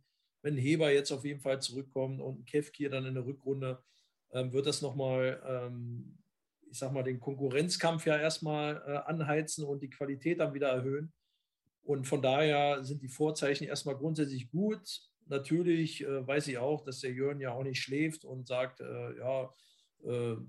wenn 0.47 0.57
Heber 0.57 0.93
jetzt 0.93 1.11
auf 1.11 1.25
jeden 1.25 1.41
Fall 1.41 1.61
zurückkommt 1.61 2.21
und 2.21 2.47
Kevkir 2.47 2.89
dann 2.89 3.05
in 3.05 3.15
der 3.15 3.27
Rückrunde, 3.27 3.83
ähm, 4.33 4.53
wird 4.53 4.67
das 4.67 4.81
nochmal, 4.81 5.43
ähm, 5.45 6.19
ich 6.71 6.79
sag 6.79 6.93
mal, 6.93 7.03
den 7.03 7.19
Konkurrenzkampf 7.19 8.07
ja 8.07 8.17
erstmal 8.17 8.81
äh, 8.87 9.11
anheizen 9.11 9.65
und 9.65 9.83
die 9.83 9.91
Qualität 9.91 10.39
dann 10.39 10.55
wieder 10.55 10.69
erhöhen. 10.69 11.13
Und 11.83 12.07
von 12.07 12.23
daher 12.23 12.85
sind 12.85 13.03
die 13.03 13.09
Vorzeichen 13.09 13.65
erstmal 13.65 13.97
grundsätzlich 13.97 14.49
gut. 14.49 15.01
Natürlich 15.27 16.05
äh, 16.05 16.25
weiß 16.25 16.47
ich 16.47 16.59
auch, 16.59 16.85
dass 16.85 17.01
der 17.01 17.13
Jörn 17.13 17.41
ja 17.41 17.53
auch 17.53 17.65
nicht 17.65 17.83
schläft 17.83 18.25
und 18.25 18.47
sagt, 18.47 18.81
äh, 18.81 19.19
ja, 19.19 19.51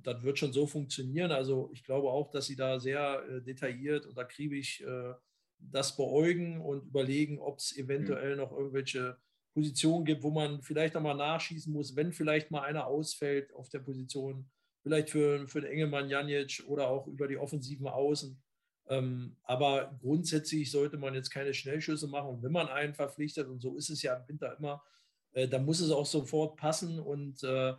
das 0.04 0.24
wird 0.24 0.38
schon 0.38 0.54
so 0.54 0.68
funktionieren. 0.68 1.32
Also 1.32 1.70
ich 1.74 1.84
glaube 1.84 2.10
auch, 2.10 2.30
dass 2.30 2.46
sie 2.46 2.56
da 2.56 2.80
sehr 2.80 3.24
äh, 3.28 3.42
detailliert 3.42 4.06
und 4.06 4.18
akribisch 4.18 4.82
äh, 4.82 5.14
das 5.60 5.96
beäugen 5.96 6.62
und 6.62 6.86
überlegen, 6.86 7.40
ob 7.40 7.58
es 7.58 7.76
eventuell 7.76 8.32
mhm. 8.32 8.42
noch 8.42 8.52
irgendwelche 8.52 9.18
Positionen 9.54 10.06
gibt, 10.06 10.22
wo 10.22 10.30
man 10.30 10.62
vielleicht 10.62 10.94
nochmal 10.94 11.16
nachschießen 11.16 11.74
muss, 11.74 11.96
wenn 11.96 12.14
vielleicht 12.14 12.52
mal 12.52 12.62
einer 12.62 12.86
ausfällt 12.86 13.52
auf 13.56 13.70
der 13.70 13.80
Position, 13.80 14.48
vielleicht 14.84 15.10
für, 15.10 15.48
für 15.48 15.62
den 15.62 15.72
Engelmann 15.72 16.10
Janic 16.10 16.64
oder 16.68 16.88
auch 16.88 17.08
über 17.08 17.28
die 17.28 17.38
offensiven 17.38 17.88
Außen. 17.88 18.40
Ähm, 18.90 19.36
aber 19.44 19.98
grundsätzlich 20.00 20.70
sollte 20.70 20.98
man 20.98 21.16
jetzt 21.16 21.32
keine 21.32 21.54
Schnellschüsse 21.54 22.08
machen. 22.08 22.30
Und 22.30 22.44
wenn 22.44 22.52
man 22.52 22.68
einen 22.68 22.94
verpflichtet, 22.94 23.48
und 23.48 23.60
so 23.60 23.76
ist 23.76 23.90
es 23.90 24.04
ja 24.04 24.16
im 24.16 24.28
Winter 24.28 24.56
immer, 24.58 24.84
äh, 25.34 25.48
dann 25.48 25.66
muss 25.66 25.80
es 25.80 25.92
auch 25.92 26.06
sofort 26.06 26.58
passen. 26.58 27.00
Und 27.00 27.44
äh, 27.44 27.74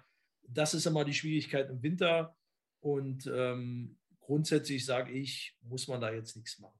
das 0.48 0.74
ist 0.74 0.86
immer 0.86 1.04
die 1.04 1.14
Schwierigkeit 1.14 1.68
im 1.70 1.82
Winter. 1.82 2.36
Und 2.80 3.30
ähm, 3.32 3.98
grundsätzlich 4.20 4.84
sage 4.84 5.12
ich, 5.12 5.56
muss 5.62 5.88
man 5.88 6.00
da 6.00 6.12
jetzt 6.12 6.36
nichts 6.36 6.58
machen. 6.58 6.78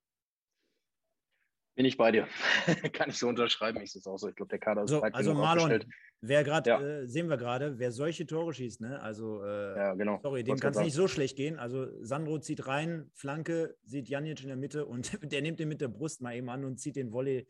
Bin 1.74 1.84
ich 1.84 1.96
bei 1.96 2.10
dir. 2.10 2.26
Kann 2.92 3.10
ich 3.10 3.18
so 3.18 3.28
unterschreiben. 3.28 3.80
Ich 3.80 3.92
sehe 3.92 4.00
es 4.00 4.06
auch 4.06 4.18
so. 4.18 4.28
Ich 4.28 4.34
glaube, 4.34 4.50
der 4.50 4.58
Kader 4.58 4.82
ist 4.82 4.90
so, 4.90 5.00
breit 5.00 5.14
Also 5.14 5.32
Marlon, 5.32 5.84
wer 6.20 6.42
gerade, 6.42 6.70
ja. 6.70 6.80
äh, 6.80 7.06
sehen 7.06 7.28
wir 7.28 7.36
gerade, 7.36 7.78
wer 7.78 7.92
solche 7.92 8.26
Tore 8.26 8.52
schießt, 8.52 8.80
ne? 8.80 9.00
Also, 9.00 9.44
äh, 9.44 9.76
ja, 9.76 9.94
genau. 9.94 10.18
sorry, 10.20 10.42
dem 10.42 10.58
kann 10.58 10.72
es 10.72 10.80
nicht 10.80 10.94
so 10.94 11.06
schlecht 11.06 11.36
gehen. 11.36 11.56
Also 11.56 11.86
Sandro 12.02 12.40
zieht 12.40 12.66
rein, 12.66 13.10
Flanke, 13.14 13.76
sieht 13.84 14.08
Janic 14.08 14.42
in 14.42 14.48
der 14.48 14.56
Mitte 14.56 14.86
und 14.86 15.12
der 15.32 15.40
nimmt 15.40 15.60
den 15.60 15.68
mit 15.68 15.80
der 15.80 15.86
Brust 15.86 16.20
mal 16.20 16.34
eben 16.34 16.50
an 16.50 16.64
und 16.64 16.78
zieht 16.78 16.96
den 16.96 17.12
Volley 17.12 17.46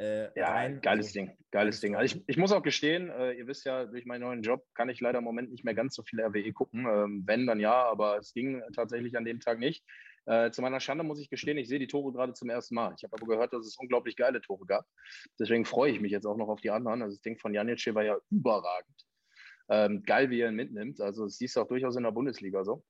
äh, 0.00 0.30
ja, 0.34 0.52
rein. 0.52 0.80
geiles 0.80 1.08
also, 1.08 1.20
Ding, 1.20 1.36
geiles 1.50 1.80
Ding. 1.80 1.94
Also 1.94 2.16
ich, 2.16 2.24
ich 2.26 2.36
muss 2.38 2.52
auch 2.52 2.62
gestehen, 2.62 3.10
äh, 3.10 3.32
ihr 3.32 3.46
wisst 3.46 3.66
ja, 3.66 3.84
durch 3.84 4.06
meinen 4.06 4.22
neuen 4.22 4.42
Job 4.42 4.64
kann 4.74 4.88
ich 4.88 5.00
leider 5.00 5.18
im 5.18 5.24
Moment 5.24 5.50
nicht 5.50 5.62
mehr 5.62 5.74
ganz 5.74 5.94
so 5.94 6.02
viel 6.02 6.20
RWE 6.22 6.52
gucken. 6.54 6.86
Ähm, 6.86 7.22
wenn, 7.26 7.46
dann 7.46 7.60
ja, 7.60 7.84
aber 7.84 8.16
es 8.16 8.32
ging 8.32 8.62
tatsächlich 8.74 9.16
an 9.18 9.26
dem 9.26 9.40
Tag 9.40 9.58
nicht. 9.58 9.84
Äh, 10.24 10.50
zu 10.52 10.62
meiner 10.62 10.80
Schande 10.80 11.04
muss 11.04 11.20
ich 11.20 11.28
gestehen, 11.28 11.58
ich 11.58 11.68
sehe 11.68 11.78
die 11.78 11.86
Tore 11.86 12.12
gerade 12.12 12.32
zum 12.32 12.48
ersten 12.48 12.76
Mal. 12.76 12.94
Ich 12.96 13.04
habe 13.04 13.14
aber 13.14 13.26
gehört, 13.26 13.52
dass 13.52 13.66
es 13.66 13.76
unglaublich 13.78 14.16
geile 14.16 14.40
Tore 14.40 14.64
gab. 14.64 14.86
Deswegen 15.38 15.66
freue 15.66 15.92
ich 15.92 16.00
mich 16.00 16.12
jetzt 16.12 16.26
auch 16.26 16.36
noch 16.36 16.48
auf 16.48 16.62
die 16.62 16.70
anderen. 16.70 17.02
Also 17.02 17.16
das 17.16 17.22
Ding 17.22 17.38
von 17.38 17.52
Janic 17.52 17.94
war 17.94 18.04
ja 18.04 18.16
überragend. 18.30 19.06
Ähm, 19.68 20.02
geil, 20.04 20.30
wie 20.30 20.40
er 20.40 20.48
ihn 20.48 20.56
mitnimmt. 20.56 21.00
Also 21.02 21.24
das 21.24 21.36
siehst 21.36 21.56
du 21.56 21.60
auch 21.60 21.68
durchaus 21.68 21.96
in 21.96 22.04
der 22.04 22.10
Bundesliga 22.10 22.64
so. 22.64 22.84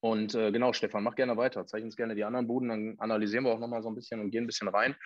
Und 0.00 0.34
äh, 0.34 0.50
genau, 0.50 0.72
Stefan, 0.72 1.04
mach 1.04 1.16
gerne 1.16 1.36
weiter. 1.36 1.66
Zeig 1.66 1.84
uns 1.84 1.96
gerne 1.96 2.14
die 2.14 2.24
anderen 2.24 2.46
Buden, 2.46 2.70
dann 2.70 2.94
analysieren 2.98 3.44
wir 3.44 3.52
auch 3.52 3.58
nochmal 3.58 3.82
so 3.82 3.90
ein 3.90 3.94
bisschen 3.94 4.20
und 4.20 4.30
gehen 4.30 4.44
ein 4.44 4.46
bisschen 4.46 4.68
rein. 4.68 4.96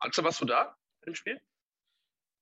Hast 0.00 0.18
du 0.18 0.24
was 0.24 0.38
du 0.38 0.44
da 0.44 0.76
im 1.06 1.14
Spiel? 1.14 1.40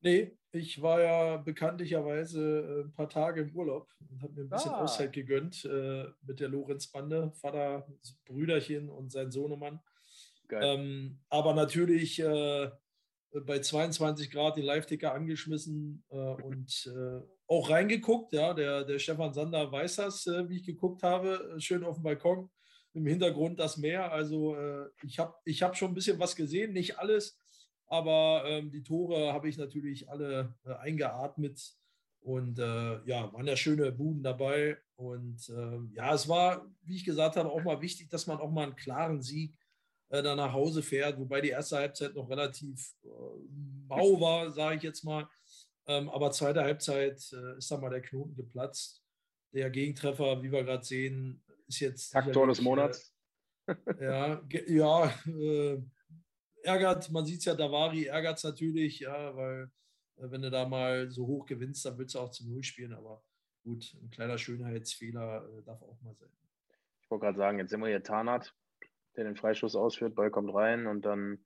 Nee, 0.01 0.37
ich 0.53 0.83
war 0.83 1.01
ja 1.01 1.37
bekanntlicherweise 1.39 2.61
äh, 2.61 2.81
ein 2.85 2.93
paar 2.93 3.09
Tage 3.09 3.41
im 3.41 3.57
Urlaub 3.57 3.89
und 4.11 4.23
habe 4.23 4.35
mir 4.35 4.43
ein 4.43 4.51
bisschen 4.51 4.73
ah. 4.73 4.83
Auszeit 4.83 5.13
gegönnt 5.13 5.65
äh, 5.65 6.05
mit 6.23 6.41
der 6.41 6.49
Lorenz-Bande, 6.49 7.33
Vater, 7.41 7.87
Brüderchen 8.27 8.91
und 8.91 9.11
sein 9.11 9.31
Sohnemann. 9.31 9.81
Ähm, 10.51 11.21
aber 11.31 11.55
natürlich 11.55 12.21
äh, 12.21 12.71
bei 13.33 13.61
22 13.61 14.31
Grad 14.31 14.57
den 14.57 14.65
Live-Ticker 14.65 15.15
angeschmissen 15.15 16.05
äh, 16.11 16.17
und 16.17 16.93
äh, 16.95 17.27
auch 17.47 17.71
reingeguckt. 17.71 18.33
Ja, 18.35 18.53
der, 18.53 18.85
der 18.85 18.99
Stefan 18.99 19.33
Sander 19.33 19.73
weiß 19.73 19.97
das, 19.97 20.27
äh, 20.27 20.49
wie 20.49 20.57
ich 20.57 20.67
geguckt 20.67 21.03
habe. 21.03 21.57
Schön 21.59 21.83
auf 21.83 21.97
dem 21.97 22.05
Balkon, 22.05 22.51
im 22.93 23.07
Hintergrund 23.07 23.59
das 23.59 23.77
Meer. 23.79 24.13
Also 24.13 24.57
ich 25.03 25.19
habe 25.19 25.35
ich 25.45 25.63
hab 25.63 25.77
schon 25.77 25.91
ein 25.91 25.95
bisschen 25.95 26.19
was 26.19 26.37
gesehen, 26.37 26.73
nicht 26.73 26.99
alles 26.99 27.39
aber 27.87 28.45
ähm, 28.47 28.71
die 28.71 28.83
Tore 28.83 29.33
habe 29.33 29.49
ich 29.49 29.59
natürlich 29.59 30.09
alle 30.09 30.55
äh, 30.65 30.75
eingeatmet. 30.75 31.77
Und 32.21 32.59
äh, 32.59 33.05
ja, 33.05 33.31
waren 33.35 33.47
ja 33.47 33.55
schöne 33.55 33.93
Buden 33.93 34.23
dabei. 34.23 34.79
Und 34.97 35.47
äh, 35.51 35.95
ja, 35.95 36.15
es 36.15 36.27
war, 36.27 36.67
wie 36.83 36.97
ich 36.97 37.05
gesagt 37.05 37.37
habe, 37.37 37.51
auch 37.51 37.63
mal 37.63 37.83
wichtig, 37.83 38.09
dass 38.09 38.27
man 38.27 38.39
auch 38.39 38.51
mal 38.51 38.65
einen 38.65 38.77
klaren 38.77 39.21
Sieg 39.21 39.55
äh, 40.09 40.23
da 40.23 40.35
nach 40.35 40.55
Hause 40.55 40.83
fährt. 40.83 41.19
Wobei 41.19 41.43
die 41.43 41.51
erste 41.51 41.77
Halbzeit 41.77 42.15
noch 42.15 42.31
relativ 42.31 42.95
äh, 43.05 43.09
mau 43.87 44.19
war, 44.21 44.51
sage 44.53 44.77
ich 44.77 44.83
jetzt 44.83 45.05
mal. 45.05 45.29
Ähm, 45.87 46.09
aber 46.09 46.31
zweite 46.31 46.63
Halbzeit 46.63 47.21
äh, 47.35 47.59
ist 47.59 47.71
da 47.71 47.77
mal 47.77 47.91
der 47.91 48.01
Knoten 48.01 48.35
geplatzt. 48.35 49.03
Der 49.53 49.69
Gegentreffer, 49.69 50.43
wie 50.43 50.51
wir 50.51 50.65
gerade 50.65 50.85
sehen, 50.85 51.45
ist 51.69 51.81
jetzt. 51.81 52.11
Taktor 52.11 52.47
des 52.47 52.63
Monats. 52.63 53.15
ja, 54.01 54.43
ja 54.67 55.15
ärgert, 56.65 57.11
man 57.11 57.25
sieht 57.27 57.41
es 57.41 57.45
ja, 57.45 57.55
Davari 57.55 58.07
ärgert 58.07 58.39
es 58.39 58.45
natürlich, 58.45 59.01
ja, 59.01 59.37
weil 59.37 59.71
äh, 60.17 60.31
wenn 60.31 60.43
du 60.43 60.51
da 60.51 60.67
mal 60.67 61.11
so 61.11 61.27
hoch 61.27 61.47
gewinnst, 61.47 61.85
dann 61.85 61.99
willst 61.99 62.15
du 62.15 62.21
auch 62.21 62.31
zu 62.31 62.49
Null 62.49 62.63
spielen, 62.63 62.93
aber 62.93 63.23
gut, 63.63 63.97
ein 64.03 64.11
kleiner 64.11 64.39
Schönheitsfehler 64.39 65.49
äh, 65.49 65.63
darf 65.63 65.83
auch 65.83 66.01
mal 66.03 66.15
sein. 66.15 66.31
Ich 67.03 67.11
wollte 67.11 67.25
gerade 67.25 67.39
sagen, 67.39 67.59
jetzt 67.59 67.71
sind 67.71 67.81
wir 67.81 67.89
hier 67.89 68.03
Tarnat, 68.03 68.55
der 69.17 69.25
den 69.25 69.37
Freischuss 69.37 69.77
ausführt, 69.77 70.15
Ball 70.15 70.31
kommt 70.31 70.55
rein 70.55 70.87
und 70.87 71.05
dann 71.05 71.45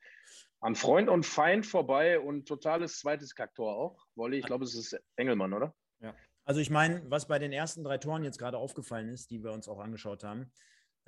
an 0.61 0.75
Freund 0.75 1.09
und 1.09 1.25
Feind 1.25 1.67
vorbei 1.67 2.19
und 2.19 2.47
totales 2.47 2.99
zweites 2.99 3.35
Kacktor 3.35 3.77
auch. 3.77 4.07
Wolli, 4.15 4.39
ich 4.39 4.47
glaube, 4.47 4.65
es 4.65 4.75
ist 4.75 4.99
Engelmann, 5.17 5.53
oder? 5.53 5.75
Ja. 6.01 6.15
Also 6.45 6.61
ich 6.61 6.71
meine, 6.71 7.03
was 7.11 7.29
bei 7.29 7.39
den 7.39 7.53
ersten 7.53 7.85
drei 7.85 7.99
Toren 7.99 8.25
jetzt 8.25 8.39
gerade 8.39 8.59
aufgefallen 8.59 9.09
ist, 9.09 9.31
die 9.31 9.43
wir 9.43 9.53
uns 9.53 9.69
auch 9.69 9.79
angeschaut 9.79 10.25
haben, 10.25 10.51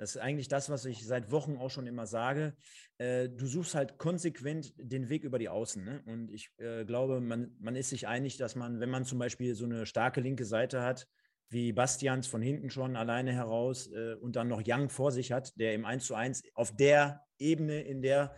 das 0.01 0.15
ist 0.15 0.21
eigentlich 0.23 0.47
das, 0.47 0.71
was 0.71 0.85
ich 0.85 1.05
seit 1.05 1.29
Wochen 1.29 1.57
auch 1.57 1.69
schon 1.69 1.85
immer 1.85 2.07
sage. 2.07 2.55
Äh, 2.97 3.29
du 3.29 3.45
suchst 3.45 3.75
halt 3.75 3.99
konsequent 3.99 4.73
den 4.75 5.09
Weg 5.09 5.23
über 5.23 5.37
die 5.37 5.47
Außen. 5.47 5.83
Ne? 5.85 6.01
Und 6.07 6.31
ich 6.31 6.49
äh, 6.57 6.85
glaube, 6.85 7.21
man, 7.21 7.55
man 7.59 7.75
ist 7.75 7.89
sich 7.89 8.07
einig, 8.07 8.37
dass 8.37 8.55
man, 8.55 8.79
wenn 8.79 8.89
man 8.89 9.05
zum 9.05 9.19
Beispiel 9.19 9.53
so 9.53 9.65
eine 9.65 9.85
starke 9.85 10.19
linke 10.19 10.43
Seite 10.43 10.81
hat, 10.81 11.07
wie 11.49 11.71
Bastians 11.71 12.25
von 12.25 12.41
hinten 12.41 12.71
schon 12.71 12.95
alleine 12.95 13.31
heraus 13.31 13.91
äh, 13.91 14.15
und 14.15 14.35
dann 14.35 14.47
noch 14.47 14.63
Young 14.65 14.89
vor 14.89 15.11
sich 15.11 15.31
hat, 15.31 15.55
der 15.59 15.75
im 15.75 15.85
1 15.85 16.03
zu 16.03 16.15
1 16.15 16.45
auf 16.55 16.75
der 16.75 17.21
Ebene, 17.37 17.83
in 17.83 18.01
der 18.01 18.35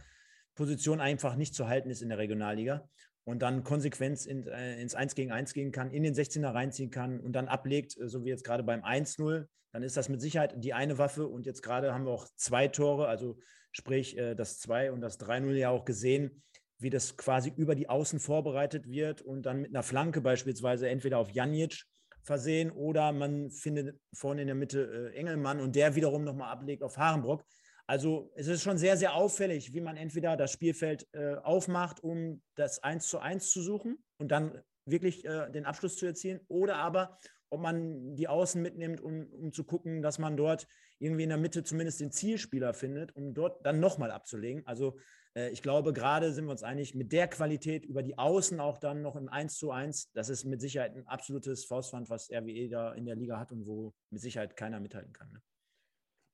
Position 0.56 1.00
einfach 1.00 1.38
nicht 1.38 1.56
zu 1.56 1.70
halten 1.70 1.90
ist 1.90 2.02
in 2.02 2.10
der 2.10 2.18
Regionalliga 2.18 2.90
und 3.26 3.42
dann 3.42 3.64
konsequent 3.64 4.26
in, 4.26 4.48
äh, 4.48 4.82
ins 4.82 4.96
1 4.96 5.16
gegen 5.16 5.32
1 5.32 5.54
gehen 5.54 5.72
kann, 5.72 5.92
in 5.92 6.04
den 6.04 6.14
16er 6.14 6.54
reinziehen 6.54 6.92
kann 6.92 7.20
und 7.20 7.34
dann 7.34 7.48
ablegt, 7.48 7.98
äh, 7.98 8.08
so 8.08 8.24
wie 8.26 8.30
jetzt 8.30 8.44
gerade 8.44 8.64
beim 8.64 8.84
1-0, 8.84 9.48
dann 9.72 9.84
ist 9.84 9.98
das 9.98 10.10
mit 10.10 10.22
Sicherheit 10.22 10.54
die 10.58 10.74
eine 10.74 10.98
Waffe. 10.98 11.28
Und 11.28 11.46
jetzt 11.46 11.64
gerade 11.64 11.94
haben 11.94 12.06
wir 12.06 12.12
auch 12.12 12.28
zwei 12.36 12.68
Tore, 12.68 13.08
also 13.08 13.40
sprich 13.72 14.18
äh, 14.18 14.36
das 14.36 14.60
2 14.60 14.92
und 14.92 15.02
das 15.02 15.20
3-0 15.20 15.54
ja 15.54 15.70
auch 15.70 15.86
gesehen, 15.86 16.44
wie 16.78 16.90
das 16.90 17.18
quasi 17.18 17.52
über 17.56 17.76
die 17.76 17.90
Außen 17.90 18.20
vorbereitet 18.20 18.88
wird 18.88 19.22
und 19.22 19.46
dann 19.46 19.62
mit 19.62 19.72
einer 19.72 19.84
Flanke 19.84 20.22
beispielsweise 20.22 20.90
entweder 20.90 21.18
auf 21.18 21.32
Janic 21.32 21.86
versehen 22.24 22.72
oder 22.72 23.12
man 23.12 23.52
findet 23.52 24.00
vorne 24.14 24.42
in 24.42 24.48
der 24.48 24.56
Mitte 24.56 25.12
äh, 25.14 25.18
Engelmann 25.18 25.60
und 25.60 25.76
der 25.76 25.96
wiederum 25.96 26.24
nochmal 26.24 26.52
ablegt 26.52 26.84
auf 26.84 26.98
Harenbrock. 26.98 27.44
Also 27.88 28.32
es 28.36 28.48
ist 28.48 28.64
schon 28.64 28.78
sehr, 28.78 28.96
sehr 28.98 29.14
auffällig, 29.14 29.74
wie 29.74 29.82
man 29.82 29.98
entweder 29.98 30.38
das 30.38 30.52
Spielfeld 30.52 31.08
äh, 31.14 31.36
aufmacht, 31.36 32.02
um 32.02 32.42
das 32.56 32.82
1 32.82 33.08
zu 33.08 33.20
1 33.20 33.52
zu 33.52 33.62
suchen 33.62 34.04
und 34.18 34.32
dann 34.32 34.62
wirklich 34.86 35.26
äh, 35.26 35.50
den 35.52 35.66
Abschluss 35.66 35.98
zu 35.98 36.06
erzielen, 36.06 36.40
oder 36.48 36.78
aber 36.78 37.18
ob 37.50 37.62
man 37.62 38.16
die 38.16 38.28
Außen 38.28 38.60
mitnimmt, 38.62 39.00
um, 39.00 39.28
um 39.28 39.52
zu 39.52 39.64
gucken, 39.64 40.02
dass 40.02 40.18
man 40.18 40.36
dort 40.36 40.66
irgendwie 40.98 41.24
in 41.24 41.30
der 41.30 41.38
Mitte 41.38 41.64
zumindest 41.64 42.00
den 42.00 42.12
Zielspieler 42.12 42.74
findet, 42.74 43.16
um 43.16 43.34
dort 43.34 43.64
dann 43.66 43.80
nochmal 43.80 44.10
abzulegen. 44.10 44.66
Also 44.66 44.98
äh, 45.36 45.50
ich 45.50 45.62
glaube, 45.62 45.94
gerade 45.94 46.34
sind 46.34 46.46
wir 46.46 46.52
uns 46.52 46.64
einig, 46.64 46.96
mit 46.96 47.12
der 47.12 47.28
Qualität 47.28 47.86
über 47.86 48.02
die 48.02 48.18
Außen 48.18 48.60
auch 48.60 48.80
dann 48.80 49.02
noch 49.02 49.16
im 49.16 49.30
1 49.30 49.58
zu 49.58 49.72
1, 49.72 50.12
das 50.14 50.30
ist 50.30 50.46
mit 50.46 50.62
Sicherheit 50.62 50.96
ein 50.96 51.06
absolutes 51.06 51.66
Faustpfand, 51.66 52.10
was 52.10 52.32
RWE 52.32 52.70
da 52.70 52.94
in 52.94 53.06
der 53.06 53.16
Liga 53.16 53.38
hat 53.38 53.52
und 53.52 53.68
wo 53.68 53.94
mit 54.10 54.22
Sicherheit 54.22 54.56
keiner 54.56 54.80
mithalten 54.80 55.14
kann. 55.14 55.32
Ne? 55.32 55.42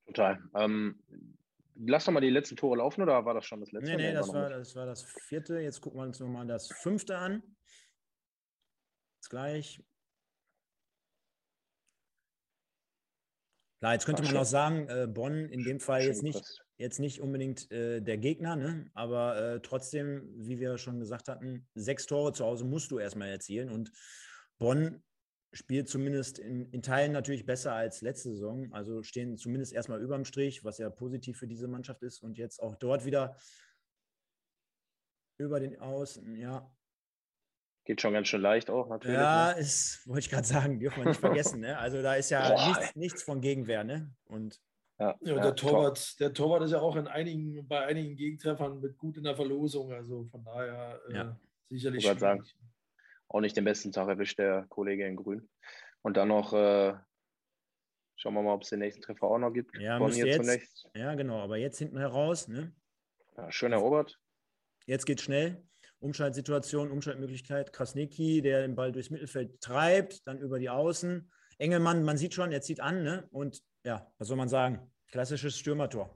Total. 0.09 0.39
Ähm, 0.55 0.99
lass 1.75 2.05
doch 2.05 2.11
mal 2.11 2.19
die 2.19 2.31
letzten 2.31 2.55
Tore 2.55 2.77
laufen 2.77 3.01
oder 3.01 3.25
war 3.25 3.33
das 3.35 3.45
schon 3.45 3.59
das 3.59 3.71
letzte? 3.71 3.95
Nee, 3.95 4.07
nee, 4.07 4.13
das 4.13 4.33
war, 4.33 4.49
das 4.49 4.75
war 4.75 4.85
das 4.85 5.03
vierte. 5.03 5.59
Jetzt 5.59 5.81
gucken 5.81 5.99
wir 5.99 6.05
uns 6.05 6.19
nochmal 6.19 6.47
das 6.47 6.71
fünfte 6.71 7.17
an. 7.17 7.43
Jetzt 9.17 9.29
gleich. 9.29 9.83
Klar, 13.79 13.93
jetzt 13.93 14.05
könnte 14.05 14.23
man 14.23 14.35
auch 14.35 14.45
sagen, 14.45 14.89
äh, 14.89 15.07
Bonn 15.07 15.47
in 15.49 15.63
dem 15.63 15.79
Fall 15.79 16.03
jetzt 16.03 16.23
nicht, 16.23 16.43
jetzt 16.77 16.99
nicht 16.99 17.21
unbedingt 17.21 17.71
äh, 17.71 18.01
der 18.01 18.17
Gegner, 18.17 18.55
ne? 18.55 18.89
aber 18.93 19.37
äh, 19.37 19.61
trotzdem, 19.61 20.27
wie 20.35 20.59
wir 20.59 20.77
schon 20.77 20.99
gesagt 20.99 21.29
hatten, 21.29 21.67
sechs 21.75 22.05
Tore 22.05 22.33
zu 22.33 22.45
Hause 22.45 22.65
musst 22.65 22.91
du 22.91 22.99
erstmal 22.99 23.29
erzielen 23.29 23.69
und 23.69 23.91
Bonn 24.57 25.01
spielt 25.51 25.89
zumindest 25.89 26.39
in, 26.39 26.69
in, 26.71 26.81
Teilen 26.81 27.11
natürlich 27.11 27.45
besser 27.45 27.73
als 27.73 28.01
letzte 28.01 28.29
Saison. 28.29 28.71
Also 28.71 29.01
stehen 29.03 29.37
zumindest 29.37 29.73
erstmal 29.73 30.01
über 30.01 30.15
dem 30.15 30.25
Strich, 30.25 30.63
was 30.63 30.77
ja 30.77 30.89
positiv 30.89 31.37
für 31.37 31.47
diese 31.47 31.67
Mannschaft 31.67 32.03
ist. 32.03 32.21
Und 32.21 32.37
jetzt 32.37 32.61
auch 32.61 32.75
dort 32.75 33.05
wieder 33.05 33.35
über 35.37 35.59
den 35.59 35.79
Außen, 35.79 36.35
ja. 36.35 36.69
Geht 37.85 38.01
schon 38.01 38.13
ganz 38.13 38.27
schön 38.27 38.41
leicht 38.41 38.69
auch, 38.69 38.87
natürlich. 38.87 39.17
Ja, 39.17 39.53
ne? 39.53 39.59
ist, 39.59 40.07
wollte 40.07 40.19
ich 40.19 40.29
gerade 40.29 40.45
sagen, 40.45 40.79
dürfen 40.79 41.03
wir 41.03 41.09
nicht 41.09 41.19
vergessen. 41.19 41.61
Ne? 41.61 41.77
Also 41.77 42.01
da 42.03 42.15
ist 42.15 42.29
ja 42.29 42.67
nichts, 42.67 42.95
nichts, 42.95 43.23
von 43.23 43.41
Gegenwehr. 43.41 43.83
Ne? 43.83 44.13
Und 44.25 44.61
ja, 44.99 45.17
ja, 45.21 45.35
ja 45.35 45.41
der, 45.41 45.55
Torwart, 45.55 46.19
der 46.19 46.33
Torwart 46.33 46.61
ist 46.63 46.71
ja 46.71 46.81
auch 46.81 46.95
in 46.97 47.07
einigen, 47.07 47.67
bei 47.67 47.85
einigen 47.85 48.15
Gegentreffern 48.15 48.79
mit 48.79 48.97
gut 48.97 49.17
in 49.17 49.23
der 49.23 49.35
Verlosung. 49.35 49.91
Also 49.93 50.25
von 50.25 50.43
daher 50.43 51.01
äh, 51.09 51.15
ja. 51.15 51.39
sicherlich. 51.69 52.05
Ich 52.05 52.19
sagen, 52.19 52.43
auch 53.29 53.41
nicht 53.41 53.55
den 53.55 53.63
besten 53.63 53.91
Tag 53.91 54.07
erwischt 54.07 54.39
der 54.39 54.65
Kollege 54.69 55.05
in 55.05 55.15
Grün. 55.15 55.47
Und 56.01 56.17
dann 56.17 56.27
noch, 56.29 56.53
äh, 56.53 56.93
schauen 58.15 58.33
wir 58.33 58.41
mal, 58.41 58.53
ob 58.53 58.63
es 58.63 58.69
den 58.69 58.79
nächsten 58.79 59.01
Treffer 59.01 59.27
auch 59.27 59.37
noch 59.37 59.51
gibt. 59.51 59.77
Ja, 59.79 59.99
jetzt, 60.07 60.37
zunächst. 60.37 60.89
ja 60.95 61.13
genau, 61.15 61.39
aber 61.39 61.57
jetzt 61.57 61.77
hinten 61.77 61.97
heraus. 61.97 62.47
Ne? 62.47 62.73
Ja, 63.37 63.51
schön 63.51 63.71
erobert. 63.71 64.19
Jetzt 64.85 65.05
geht 65.05 65.21
schnell. 65.21 65.63
Umschaltsituation, 65.99 66.91
Umschaltmöglichkeit. 66.91 67.73
Krasnicki, 67.73 68.41
der 68.41 68.61
den 68.61 68.75
Ball 68.75 68.91
durchs 68.91 69.09
Mittelfeld 69.09 69.61
treibt, 69.61 70.25
dann 70.27 70.39
über 70.39 70.57
die 70.57 70.69
Außen. 70.69 71.29
Engelmann, 71.57 72.03
man 72.03 72.17
sieht 72.17 72.33
schon, 72.33 72.51
er 72.51 72.61
zieht 72.61 72.79
an. 72.79 73.03
Ne? 73.03 73.27
Und 73.31 73.61
ja, 73.83 74.11
was 74.17 74.29
soll 74.29 74.37
man 74.37 74.49
sagen? 74.49 74.91
Klassisches 75.11 75.57
Stürmertor. 75.57 76.15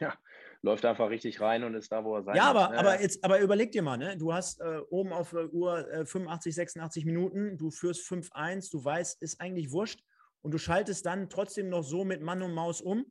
Ja, 0.00 0.18
läuft 0.62 0.84
einfach 0.84 1.10
richtig 1.10 1.40
rein 1.40 1.64
und 1.64 1.74
ist 1.74 1.90
da, 1.90 2.04
wo 2.04 2.16
er 2.16 2.22
sein 2.22 2.36
Ja, 2.36 2.50
aber, 2.50 2.76
aber, 2.76 3.00
jetzt, 3.00 3.24
aber 3.24 3.40
überleg 3.40 3.72
dir 3.72 3.82
mal, 3.82 3.96
ne? 3.96 4.16
du 4.16 4.32
hast 4.32 4.60
äh, 4.60 4.80
oben 4.90 5.12
auf 5.12 5.30
der 5.30 5.52
Uhr 5.52 5.90
äh, 5.90 6.04
85, 6.04 6.54
86 6.54 7.04
Minuten, 7.04 7.56
du 7.56 7.70
führst 7.70 8.06
5-1, 8.06 8.70
du 8.70 8.84
weißt, 8.84 9.22
ist 9.22 9.40
eigentlich 9.40 9.70
wurscht 9.70 10.00
und 10.42 10.52
du 10.52 10.58
schaltest 10.58 11.06
dann 11.06 11.28
trotzdem 11.28 11.68
noch 11.68 11.82
so 11.82 12.04
mit 12.04 12.20
Mann 12.20 12.42
und 12.42 12.52
Maus 12.52 12.80
um 12.80 13.06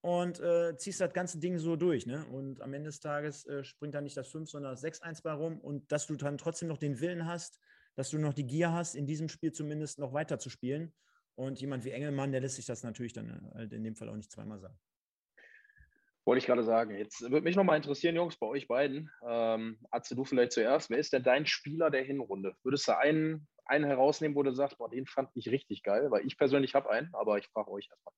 und 0.00 0.40
äh, 0.40 0.76
ziehst 0.76 1.00
das 1.00 1.12
ganze 1.12 1.38
Ding 1.38 1.58
so 1.58 1.76
durch. 1.76 2.06
Ne? 2.06 2.24
Und 2.26 2.60
am 2.60 2.72
Ende 2.72 2.88
des 2.88 3.00
Tages 3.00 3.44
äh, 3.46 3.64
springt 3.64 3.94
dann 3.94 4.04
nicht 4.04 4.16
das 4.16 4.28
5, 4.28 4.48
sondern 4.48 4.72
das 4.72 4.84
6-1 4.84 5.22
bei 5.22 5.32
rum. 5.32 5.58
Und 5.60 5.90
dass 5.90 6.06
du 6.06 6.14
dann 6.14 6.38
trotzdem 6.38 6.68
noch 6.68 6.78
den 6.78 7.00
Willen 7.00 7.26
hast, 7.26 7.58
dass 7.96 8.10
du 8.10 8.18
noch 8.18 8.32
die 8.32 8.46
Gier 8.46 8.72
hast, 8.72 8.94
in 8.94 9.06
diesem 9.06 9.28
Spiel 9.28 9.52
zumindest 9.52 9.98
noch 9.98 10.12
weiter 10.12 10.38
zu 10.38 10.50
spielen. 10.50 10.94
Und 11.34 11.60
jemand 11.60 11.84
wie 11.84 11.90
Engelmann, 11.90 12.32
der 12.32 12.40
lässt 12.40 12.56
sich 12.56 12.66
das 12.66 12.82
natürlich 12.82 13.12
dann 13.12 13.28
äh, 13.28 13.54
halt 13.54 13.72
in 13.72 13.82
dem 13.82 13.96
Fall 13.96 14.08
auch 14.08 14.16
nicht 14.16 14.30
zweimal 14.30 14.60
sagen. 14.60 14.78
Wollte 16.28 16.40
ich 16.40 16.46
gerade 16.46 16.62
sagen. 16.62 16.94
Jetzt 16.94 17.22
würde 17.22 17.40
mich 17.40 17.56
nochmal 17.56 17.78
interessieren, 17.78 18.14
Jungs, 18.14 18.36
bei 18.36 18.46
euch 18.46 18.68
beiden. 18.68 19.10
Ähm, 19.26 19.78
Atze, 19.90 20.14
du 20.14 20.26
vielleicht 20.26 20.52
zuerst. 20.52 20.90
Wer 20.90 20.98
ist 20.98 21.14
denn 21.14 21.22
dein 21.22 21.46
Spieler 21.46 21.88
der 21.88 22.04
Hinrunde? 22.04 22.54
Würdest 22.62 22.86
du 22.86 22.98
einen, 22.98 23.48
einen 23.64 23.86
herausnehmen, 23.86 24.36
wo 24.36 24.42
du 24.42 24.52
sagst, 24.52 24.76
boah, 24.76 24.90
den 24.90 25.06
fand 25.06 25.30
ich 25.36 25.48
richtig 25.48 25.82
geil? 25.82 26.10
Weil 26.10 26.26
ich 26.26 26.36
persönlich 26.36 26.74
habe 26.74 26.90
einen, 26.90 27.08
aber 27.14 27.38
ich 27.38 27.46
frage 27.46 27.70
euch 27.70 27.88
erstmal. 27.88 28.14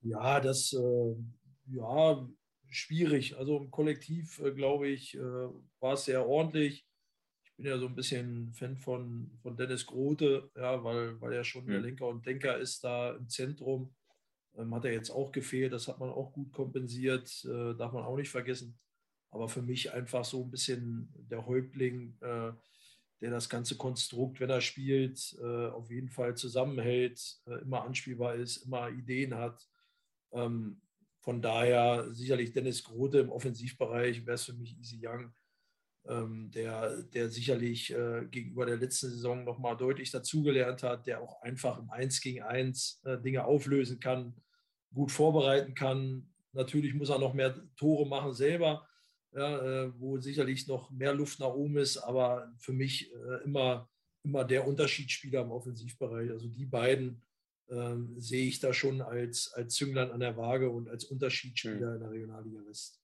Ja, 0.00 0.40
das 0.40 0.72
äh, 0.72 1.16
ja 1.66 2.26
schwierig. 2.70 3.36
Also 3.36 3.58
im 3.58 3.70
Kollektiv, 3.70 4.38
äh, 4.38 4.52
glaube 4.52 4.88
ich, 4.88 5.14
äh, 5.18 5.20
war 5.80 5.92
es 5.92 6.06
sehr 6.06 6.26
ordentlich. 6.26 6.86
Ich 7.44 7.56
bin 7.56 7.66
ja 7.66 7.76
so 7.76 7.88
ein 7.88 7.94
bisschen 7.94 8.54
Fan 8.54 8.78
von, 8.78 9.38
von 9.42 9.54
Dennis 9.54 9.84
Grote, 9.84 10.50
ja, 10.56 10.82
weil, 10.82 11.20
weil 11.20 11.34
er 11.34 11.44
schon 11.44 11.66
mhm. 11.66 11.72
der 11.72 11.80
Lenker 11.80 12.08
und 12.08 12.24
Denker 12.24 12.56
ist 12.56 12.82
da 12.84 13.10
im 13.16 13.28
Zentrum. 13.28 13.94
Ähm, 14.56 14.74
hat 14.74 14.84
er 14.84 14.92
jetzt 14.92 15.10
auch 15.10 15.32
gefehlt, 15.32 15.72
das 15.72 15.88
hat 15.88 15.98
man 15.98 16.10
auch 16.10 16.32
gut 16.32 16.52
kompensiert, 16.52 17.44
äh, 17.44 17.74
darf 17.74 17.92
man 17.92 18.04
auch 18.04 18.16
nicht 18.16 18.30
vergessen. 18.30 18.78
Aber 19.30 19.48
für 19.48 19.62
mich 19.62 19.92
einfach 19.92 20.24
so 20.24 20.42
ein 20.42 20.50
bisschen 20.50 21.08
der 21.14 21.46
Häuptling, 21.46 22.16
äh, 22.20 22.52
der 23.22 23.30
das 23.30 23.48
ganze 23.48 23.76
Konstrukt, 23.76 24.40
wenn 24.40 24.50
er 24.50 24.60
spielt, 24.60 25.38
äh, 25.40 25.68
auf 25.68 25.90
jeden 25.90 26.10
Fall 26.10 26.36
zusammenhält, 26.36 27.40
äh, 27.46 27.62
immer 27.62 27.84
anspielbar 27.84 28.34
ist, 28.34 28.58
immer 28.58 28.90
Ideen 28.90 29.34
hat. 29.34 29.66
Ähm, 30.32 30.80
von 31.20 31.40
daher 31.40 32.12
sicherlich 32.12 32.52
Dennis 32.52 32.82
Grote 32.82 33.20
im 33.20 33.30
Offensivbereich 33.30 34.26
wäre 34.26 34.34
es 34.34 34.44
für 34.44 34.54
mich 34.54 34.76
Easy 34.76 35.00
Young, 35.00 35.32
der, 36.04 37.02
der 37.14 37.28
sicherlich 37.28 37.92
äh, 37.92 38.26
gegenüber 38.28 38.66
der 38.66 38.76
letzten 38.76 39.10
Saison 39.10 39.44
nochmal 39.44 39.76
deutlich 39.76 40.10
dazugelernt 40.10 40.82
hat, 40.82 41.06
der 41.06 41.20
auch 41.20 41.40
einfach 41.42 41.78
im 41.78 41.90
1 41.90 42.20
gegen 42.20 42.42
1 42.42 43.02
äh, 43.04 43.18
Dinge 43.18 43.44
auflösen 43.44 44.00
kann, 44.00 44.34
gut 44.92 45.12
vorbereiten 45.12 45.74
kann. 45.74 46.28
Natürlich 46.52 46.94
muss 46.94 47.08
er 47.08 47.18
noch 47.18 47.34
mehr 47.34 47.54
Tore 47.76 48.06
machen 48.08 48.34
selber, 48.34 48.86
ja, 49.32 49.84
äh, 49.84 49.92
wo 50.00 50.18
sicherlich 50.18 50.66
noch 50.66 50.90
mehr 50.90 51.14
Luft 51.14 51.38
nach 51.40 51.54
oben 51.54 51.78
ist, 51.78 51.98
aber 51.98 52.52
für 52.58 52.72
mich 52.72 53.12
äh, 53.14 53.44
immer, 53.44 53.88
immer 54.24 54.44
der 54.44 54.66
Unterschiedsspieler 54.66 55.42
im 55.42 55.52
Offensivbereich. 55.52 56.30
Also 56.30 56.48
die 56.48 56.66
beiden 56.66 57.22
ähm, 57.70 58.20
sehe 58.20 58.46
ich 58.46 58.60
da 58.60 58.74
schon 58.74 59.00
als, 59.00 59.52
als 59.54 59.74
Zünglein 59.74 60.10
an 60.10 60.20
der 60.20 60.36
Waage 60.36 60.68
und 60.68 60.88
als 60.88 61.04
Unterschiedsspieler 61.04 61.90
mhm. 61.90 61.94
in 61.94 62.00
der 62.00 62.10
Regionalliga 62.10 62.60
West. 62.66 63.01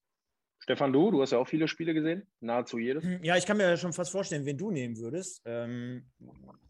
Stefan, 0.68 0.92
du, 0.92 1.10
du 1.10 1.22
hast 1.22 1.32
ja 1.32 1.38
auch 1.38 1.48
viele 1.48 1.66
Spiele 1.66 1.94
gesehen, 1.94 2.26
nahezu 2.40 2.76
jedes. 2.76 3.02
Hm, 3.02 3.24
ja, 3.24 3.38
ich 3.38 3.46
kann 3.46 3.56
mir 3.56 3.78
schon 3.78 3.94
fast 3.94 4.12
vorstellen, 4.12 4.44
wen 4.44 4.58
du 4.58 4.70
nehmen 4.70 4.98
würdest. 4.98 5.40
Ähm, 5.46 6.04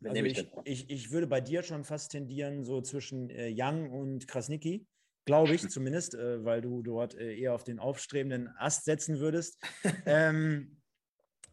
also 0.05 0.23
ich, 0.23 0.49
ich, 0.63 0.89
ich, 0.89 1.11
würde 1.11 1.27
bei 1.27 1.41
dir 1.41 1.65
schon 1.65 1.83
fast 1.83 2.13
tendieren, 2.13 2.63
so 2.63 2.81
zwischen 2.81 3.29
äh, 3.29 3.53
Young 3.53 3.91
und 3.91 4.29
Krasnicki, 4.29 4.87
glaube 5.25 5.53
ich 5.53 5.63
zumindest, 5.69 6.15
äh, 6.15 6.45
weil 6.45 6.61
du 6.61 6.81
dort 6.83 7.17
äh, 7.17 7.37
eher 7.37 7.55
auf 7.55 7.65
den 7.65 7.81
aufstrebenden 7.81 8.47
Ast 8.57 8.85
setzen 8.85 9.19
würdest. 9.19 9.59
ähm, 10.07 10.81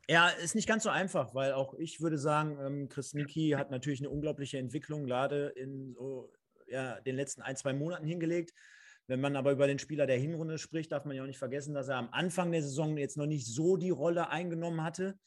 ja, 0.08 0.29
ist 0.29 0.53
nicht 0.53 0.67
ganz 0.67 0.84
so 0.84 0.89
einfach, 0.89 1.34
weil 1.34 1.51
auch 1.53 1.73
ich 1.79 1.99
würde 1.99 2.19
sagen, 2.19 2.60
ähm, 2.63 2.89
Krasnicki 2.89 3.55
hat 3.58 3.71
natürlich 3.71 4.01
eine 4.01 4.12
unglaubliche 4.12 4.60
Entwicklung 4.60 5.08
gerade 5.08 5.47
in 5.55 5.95
so, 5.95 6.31
ja, 6.67 7.01
den 7.01 7.15
letzten 7.15 7.41
ein, 7.41 7.55
zwei 7.55 7.73
Monaten 7.73 8.05
hingelegt. 8.05 8.53
Wenn 9.07 9.21
man 9.21 9.35
aber 9.35 9.51
über 9.51 9.67
den 9.67 9.79
Spieler 9.79 10.07
der 10.07 10.17
Hinrunde 10.17 10.57
spricht, 10.57 10.91
darf 10.91 11.05
man 11.05 11.15
ja 11.15 11.23
auch 11.23 11.27
nicht 11.27 11.37
vergessen, 11.37 11.73
dass 11.73 11.87
er 11.87 11.97
am 11.97 12.09
Anfang 12.11 12.51
der 12.51 12.61
Saison 12.61 12.97
jetzt 12.97 13.17
noch 13.17 13.27
nicht 13.27 13.45
so 13.45 13.77
die 13.77 13.91
Rolle 13.91 14.29
eingenommen 14.29 14.83
hatte. 14.83 15.19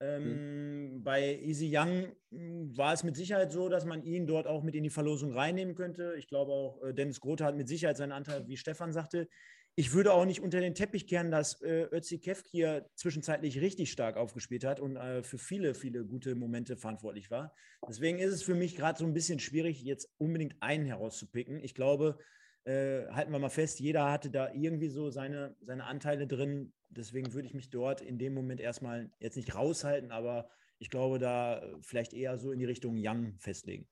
Ähm, 0.00 0.96
mhm. 0.96 1.04
Bei 1.04 1.38
Easy 1.40 1.70
Young 1.72 2.12
hm, 2.30 2.76
war 2.76 2.92
es 2.92 3.04
mit 3.04 3.16
Sicherheit 3.16 3.52
so, 3.52 3.68
dass 3.68 3.84
man 3.84 4.02
ihn 4.02 4.26
dort 4.26 4.46
auch 4.46 4.62
mit 4.62 4.74
in 4.74 4.82
die 4.82 4.90
Verlosung 4.90 5.32
reinnehmen 5.32 5.74
könnte. 5.74 6.14
Ich 6.18 6.28
glaube 6.28 6.52
auch, 6.52 6.82
äh, 6.82 6.92
Dennis 6.92 7.20
Grote 7.20 7.44
hat 7.44 7.56
mit 7.56 7.68
Sicherheit 7.68 7.96
seinen 7.96 8.12
Anteil, 8.12 8.46
wie 8.46 8.56
Stefan 8.56 8.92
sagte. 8.92 9.28
Ich 9.76 9.92
würde 9.92 10.12
auch 10.12 10.24
nicht 10.24 10.40
unter 10.40 10.60
den 10.60 10.74
Teppich 10.74 11.08
kehren, 11.08 11.32
dass 11.32 11.60
äh, 11.62 11.88
Ötzi 11.90 12.20
hier 12.50 12.88
zwischenzeitlich 12.94 13.60
richtig 13.60 13.90
stark 13.90 14.16
aufgespielt 14.16 14.64
hat 14.64 14.78
und 14.78 14.96
äh, 14.96 15.22
für 15.24 15.38
viele, 15.38 15.74
viele 15.74 16.04
gute 16.04 16.34
Momente 16.36 16.76
verantwortlich 16.76 17.30
war. 17.30 17.52
Deswegen 17.88 18.18
ist 18.18 18.32
es 18.32 18.42
für 18.42 18.54
mich 18.54 18.76
gerade 18.76 18.98
so 18.98 19.04
ein 19.04 19.14
bisschen 19.14 19.40
schwierig, 19.40 19.82
jetzt 19.82 20.12
unbedingt 20.18 20.54
einen 20.60 20.86
herauszupicken. 20.86 21.58
Ich 21.62 21.74
glaube, 21.74 22.18
äh, 22.64 23.06
halten 23.10 23.32
wir 23.32 23.38
mal 23.38 23.50
fest, 23.50 23.80
jeder 23.80 24.10
hatte 24.10 24.30
da 24.30 24.52
irgendwie 24.52 24.88
so 24.88 25.10
seine, 25.10 25.56
seine 25.60 25.84
Anteile 25.84 26.26
drin. 26.26 26.72
Deswegen 26.88 27.32
würde 27.34 27.46
ich 27.46 27.54
mich 27.54 27.70
dort 27.70 28.00
in 28.00 28.18
dem 28.18 28.34
Moment 28.34 28.60
erstmal 28.60 29.10
jetzt 29.18 29.36
nicht 29.36 29.54
raushalten, 29.54 30.12
aber 30.12 30.48
ich 30.78 30.90
glaube, 30.90 31.18
da 31.18 31.62
vielleicht 31.82 32.14
eher 32.14 32.38
so 32.38 32.52
in 32.52 32.58
die 32.58 32.64
Richtung 32.64 32.96
Young 32.98 33.36
festlegen. 33.38 33.88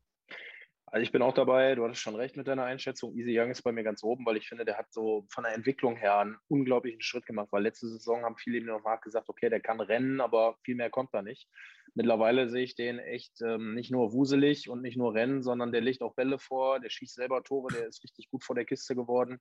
Also 0.86 1.04
ich 1.04 1.12
bin 1.12 1.22
auch 1.22 1.32
dabei, 1.32 1.74
du 1.74 1.84
hattest 1.84 2.02
schon 2.02 2.16
recht 2.16 2.36
mit 2.36 2.46
deiner 2.46 2.64
Einschätzung. 2.64 3.14
Easy 3.16 3.38
Young 3.38 3.50
ist 3.50 3.62
bei 3.62 3.72
mir 3.72 3.82
ganz 3.82 4.04
oben, 4.04 4.26
weil 4.26 4.36
ich 4.36 4.46
finde, 4.46 4.66
der 4.66 4.76
hat 4.76 4.92
so 4.92 5.26
von 5.30 5.44
der 5.44 5.54
Entwicklung 5.54 5.96
her 5.96 6.18
einen 6.18 6.36
unglaublichen 6.48 7.00
Schritt 7.00 7.24
gemacht, 7.24 7.48
weil 7.50 7.62
letzte 7.62 7.88
Saison 7.88 8.22
haben 8.24 8.36
viele 8.36 8.58
ihm 8.58 8.66
noch 8.66 8.84
nachgesagt, 8.84 9.30
okay, 9.30 9.48
der 9.48 9.60
kann 9.60 9.80
rennen, 9.80 10.20
aber 10.20 10.58
viel 10.64 10.74
mehr 10.74 10.90
kommt 10.90 11.14
da 11.14 11.22
nicht. 11.22 11.48
Mittlerweile 11.94 12.48
sehe 12.48 12.64
ich 12.64 12.74
den 12.74 12.98
echt 12.98 13.40
ähm, 13.42 13.74
nicht 13.74 13.90
nur 13.90 14.12
wuselig 14.12 14.68
und 14.68 14.82
nicht 14.82 14.96
nur 14.96 15.14
rennen, 15.14 15.42
sondern 15.42 15.72
der 15.72 15.82
legt 15.82 16.02
auch 16.02 16.14
Bälle 16.14 16.38
vor, 16.38 16.80
der 16.80 16.90
schießt 16.90 17.14
selber 17.14 17.42
Tore, 17.42 17.72
der 17.72 17.86
ist 17.86 18.02
richtig 18.02 18.30
gut 18.30 18.44
vor 18.44 18.56
der 18.56 18.64
Kiste 18.64 18.94
geworden. 18.94 19.38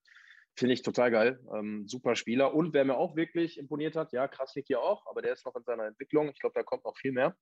Finde 0.58 0.74
ich 0.74 0.82
total 0.82 1.12
geil. 1.12 1.40
Ähm, 1.56 1.88
super 1.88 2.16
Spieler. 2.16 2.54
Und 2.54 2.74
wer 2.74 2.84
mir 2.84 2.98
auch 2.98 3.16
wirklich 3.16 3.58
imponiert 3.58 3.96
hat, 3.96 4.12
ja, 4.12 4.28
krass 4.28 4.54
liegt 4.56 4.68
hier 4.68 4.82
auch, 4.82 5.08
aber 5.08 5.22
der 5.22 5.34
ist 5.34 5.46
noch 5.46 5.56
in 5.56 5.64
seiner 5.64 5.86
Entwicklung. 5.86 6.30
Ich 6.30 6.40
glaube, 6.40 6.54
da 6.56 6.64
kommt 6.64 6.84
noch 6.84 6.98
viel 6.98 7.14
mehr, 7.14 7.36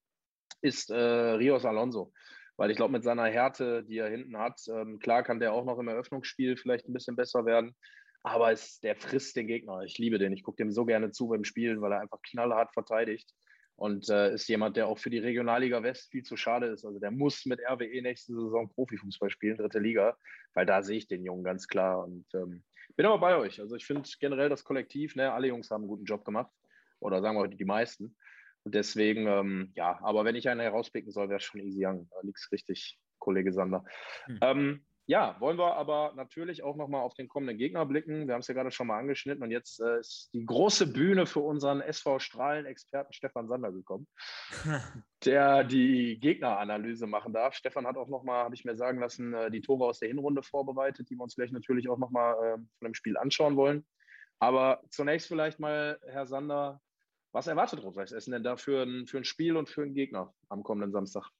ist 0.61 0.91
äh, 0.91 0.95
Rios 0.95 1.65
Alonso 1.65 2.13
weil 2.59 2.71
ich 2.71 2.75
glaube, 2.75 2.91
mit 2.91 3.05
seiner 3.05 3.23
Härte, 3.23 3.85
die 3.85 3.99
er 3.99 4.09
hinten 4.09 4.37
hat, 4.37 4.59
ähm, 4.67 4.99
klar 4.99 5.23
kann 5.23 5.39
der 5.39 5.53
auch 5.53 5.63
noch 5.63 5.79
im 5.79 5.87
Eröffnungsspiel 5.87 6.57
vielleicht 6.57 6.89
ein 6.89 6.93
bisschen 6.93 7.15
besser 7.15 7.45
werden. 7.45 7.73
Aber 8.21 8.51
es, 8.51 8.81
der 8.81 8.97
frisst 8.97 9.37
den 9.37 9.47
Gegner. 9.47 9.83
Ich 9.83 9.97
liebe 9.97 10.19
den. 10.19 10.33
Ich 10.33 10.43
gucke 10.43 10.57
dem 10.57 10.69
so 10.69 10.83
gerne 10.83 11.11
zu 11.11 11.29
beim 11.29 11.45
Spielen, 11.45 11.79
weil 11.79 11.93
er 11.93 12.01
einfach 12.01 12.21
knallhart 12.21 12.73
verteidigt. 12.73 13.33
Und 13.79 14.09
äh, 14.09 14.33
ist 14.33 14.49
jemand, 14.49 14.75
der 14.75 14.87
auch 14.87 14.99
für 14.99 15.09
die 15.09 15.19
Regionalliga 15.19 15.81
West 15.81 16.11
viel 16.11 16.23
zu 16.23 16.35
schade 16.35 16.67
ist. 16.67 16.83
Also 16.83 16.99
der 16.99 17.11
muss 17.11 17.45
mit 17.45 17.61
RWE 17.61 18.01
nächste 18.01 18.33
Saison 18.33 18.69
Profifußball 18.69 19.29
spielen, 19.29 19.55
dritte 19.55 19.79
Liga, 19.79 20.17
weil 20.53 20.65
da 20.65 20.83
sehe 20.83 20.97
ich 20.97 21.07
den 21.07 21.23
Jungen 21.23 21.45
ganz 21.45 21.65
klar. 21.65 22.03
Und 22.03 22.25
ähm, 22.33 22.63
bin 22.97 23.05
aber 23.05 23.19
bei 23.19 23.37
euch. 23.37 23.61
Also 23.61 23.77
ich 23.77 23.85
finde 23.85 24.09
generell 24.19 24.49
das 24.49 24.65
Kollektiv, 24.65 25.15
ne, 25.15 25.31
alle 25.31 25.47
Jungs 25.47 25.71
haben 25.71 25.83
einen 25.83 25.87
guten 25.87 26.03
Job 26.03 26.25
gemacht. 26.25 26.51
Oder 26.99 27.21
sagen 27.21 27.37
wir 27.37 27.41
heute 27.41 27.55
die 27.55 27.63
meisten. 27.63 28.17
Und 28.63 28.75
deswegen, 28.75 29.27
ähm, 29.27 29.71
ja, 29.75 29.97
aber 30.03 30.25
wenn 30.25 30.35
ich 30.35 30.49
einen 30.49 30.59
herauspicken 30.59 31.13
soll, 31.13 31.29
wäre 31.29 31.37
es 31.37 31.45
schon 31.45 31.61
Easy 31.61 31.85
Young. 31.85 32.09
Da 32.11 32.17
liegt 32.23 32.45
richtig, 32.51 32.99
Kollege 33.17 33.53
Sander. 33.53 33.85
Hm. 34.25 34.39
Ähm, 34.41 34.85
ja, 35.09 35.35
wollen 35.39 35.57
wir 35.57 35.75
aber 35.75 36.13
natürlich 36.15 36.61
auch 36.61 36.75
nochmal 36.75 37.01
auf 37.01 37.15
den 37.15 37.27
kommenden 37.27 37.57
Gegner 37.57 37.83
blicken. 37.83 38.27
Wir 38.27 38.35
haben 38.35 38.41
es 38.41 38.47
ja 38.47 38.53
gerade 38.53 38.69
schon 38.69 38.85
mal 38.85 38.99
angeschnitten 38.99 39.41
und 39.41 39.49
jetzt 39.49 39.79
äh, 39.79 39.99
ist 39.99 40.29
die 40.35 40.45
große 40.45 40.85
Bühne 40.93 41.25
für 41.25 41.39
unseren 41.39 41.81
SV 41.81 42.19
Strahlen-Experten 42.19 43.11
Stefan 43.11 43.47
Sander 43.47 43.71
gekommen, 43.71 44.07
der 45.25 45.63
die 45.63 46.19
Gegneranalyse 46.19 47.07
machen 47.07 47.33
darf. 47.33 47.55
Stefan 47.55 47.87
hat 47.87 47.97
auch 47.97 48.07
nochmal, 48.07 48.43
habe 48.43 48.53
ich 48.53 48.65
mir 48.65 48.75
sagen 48.75 48.99
lassen, 48.99 49.33
äh, 49.33 49.49
die 49.49 49.61
Tore 49.61 49.87
aus 49.87 49.97
der 49.97 50.09
Hinrunde 50.09 50.43
vorbereitet, 50.43 51.09
die 51.09 51.15
wir 51.15 51.23
uns 51.23 51.33
gleich 51.33 51.51
natürlich 51.51 51.89
auch 51.89 51.97
nochmal 51.97 52.35
äh, 52.35 52.57
von 52.77 52.85
dem 52.85 52.93
Spiel 52.93 53.17
anschauen 53.17 53.55
wollen. 53.55 53.87
Aber 54.37 54.83
zunächst 54.91 55.27
vielleicht 55.27 55.59
mal, 55.59 55.99
Herr 56.05 56.27
Sander, 56.27 56.81
Was 57.31 57.47
erwartet 57.47 57.81
Rot-Weiß 57.81 58.11
Essen 58.11 58.31
denn 58.31 58.43
da 58.43 58.57
für 58.57 58.83
ein, 58.83 59.07
für 59.07 59.17
ein 59.17 59.25
Spiel 59.25 59.57
und 59.57 59.69
für 59.69 59.81
einen 59.81 59.95
Gegner 59.95 60.35
am 60.49 60.61
kommenden 60.61 60.91
Samstag? 60.91 61.31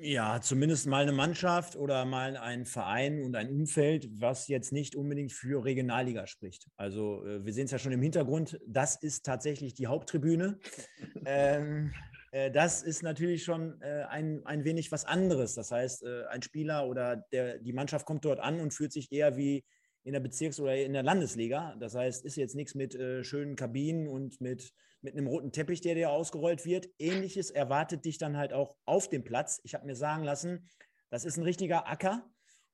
Ja, 0.00 0.40
zumindest 0.40 0.86
mal 0.86 1.02
eine 1.02 1.12
Mannschaft 1.12 1.76
oder 1.76 2.04
mal 2.04 2.36
ein 2.36 2.64
Verein 2.64 3.22
und 3.22 3.34
ein 3.36 3.50
Umfeld, 3.50 4.08
was 4.20 4.48
jetzt 4.48 4.72
nicht 4.72 4.94
unbedingt 4.96 5.32
für 5.32 5.64
Regionalliga 5.64 6.26
spricht. 6.26 6.68
Also 6.76 7.24
äh, 7.24 7.44
wir 7.44 7.52
sehen 7.52 7.64
es 7.66 7.70
ja 7.70 7.78
schon 7.78 7.92
im 7.92 8.02
Hintergrund, 8.02 8.60
das 8.66 8.96
ist 8.96 9.24
tatsächlich 9.24 9.74
die 9.74 9.86
Haupttribüne. 9.86 10.58
ähm, 11.26 11.92
äh, 12.32 12.50
das 12.50 12.82
ist 12.82 13.02
natürlich 13.02 13.44
schon 13.44 13.80
äh, 13.80 14.04
ein, 14.08 14.44
ein 14.44 14.64
wenig 14.64 14.92
was 14.92 15.04
anderes. 15.04 15.54
Das 15.54 15.70
heißt, 15.70 16.04
äh, 16.04 16.24
ein 16.26 16.42
Spieler 16.42 16.86
oder 16.88 17.16
der, 17.32 17.58
die 17.58 17.72
Mannschaft 17.72 18.06
kommt 18.06 18.24
dort 18.24 18.40
an 18.40 18.60
und 18.60 18.74
fühlt 18.74 18.92
sich 18.92 19.10
eher 19.12 19.36
wie 19.36 19.64
in 20.02 20.12
der 20.12 20.20
Bezirks- 20.20 20.60
oder 20.60 20.76
in 20.76 20.92
der 20.92 21.02
Landesliga. 21.02 21.76
Das 21.80 21.94
heißt, 21.94 22.24
ist 22.24 22.36
jetzt 22.36 22.54
nichts 22.54 22.74
mit 22.74 22.94
äh, 22.94 23.24
schönen 23.24 23.56
Kabinen 23.56 24.08
und 24.08 24.40
mit, 24.40 24.72
mit 25.04 25.14
einem 25.14 25.26
roten 25.26 25.52
Teppich, 25.52 25.80
der 25.80 25.94
dir 25.94 26.10
ausgerollt 26.10 26.64
wird. 26.64 26.88
Ähnliches 26.98 27.50
erwartet 27.50 28.04
dich 28.04 28.18
dann 28.18 28.36
halt 28.36 28.52
auch 28.52 28.74
auf 28.86 29.08
dem 29.08 29.22
Platz. 29.22 29.60
Ich 29.62 29.74
habe 29.74 29.86
mir 29.86 29.94
sagen 29.94 30.24
lassen, 30.24 30.68
das 31.10 31.24
ist 31.24 31.36
ein 31.36 31.44
richtiger 31.44 31.86
Acker 31.88 32.28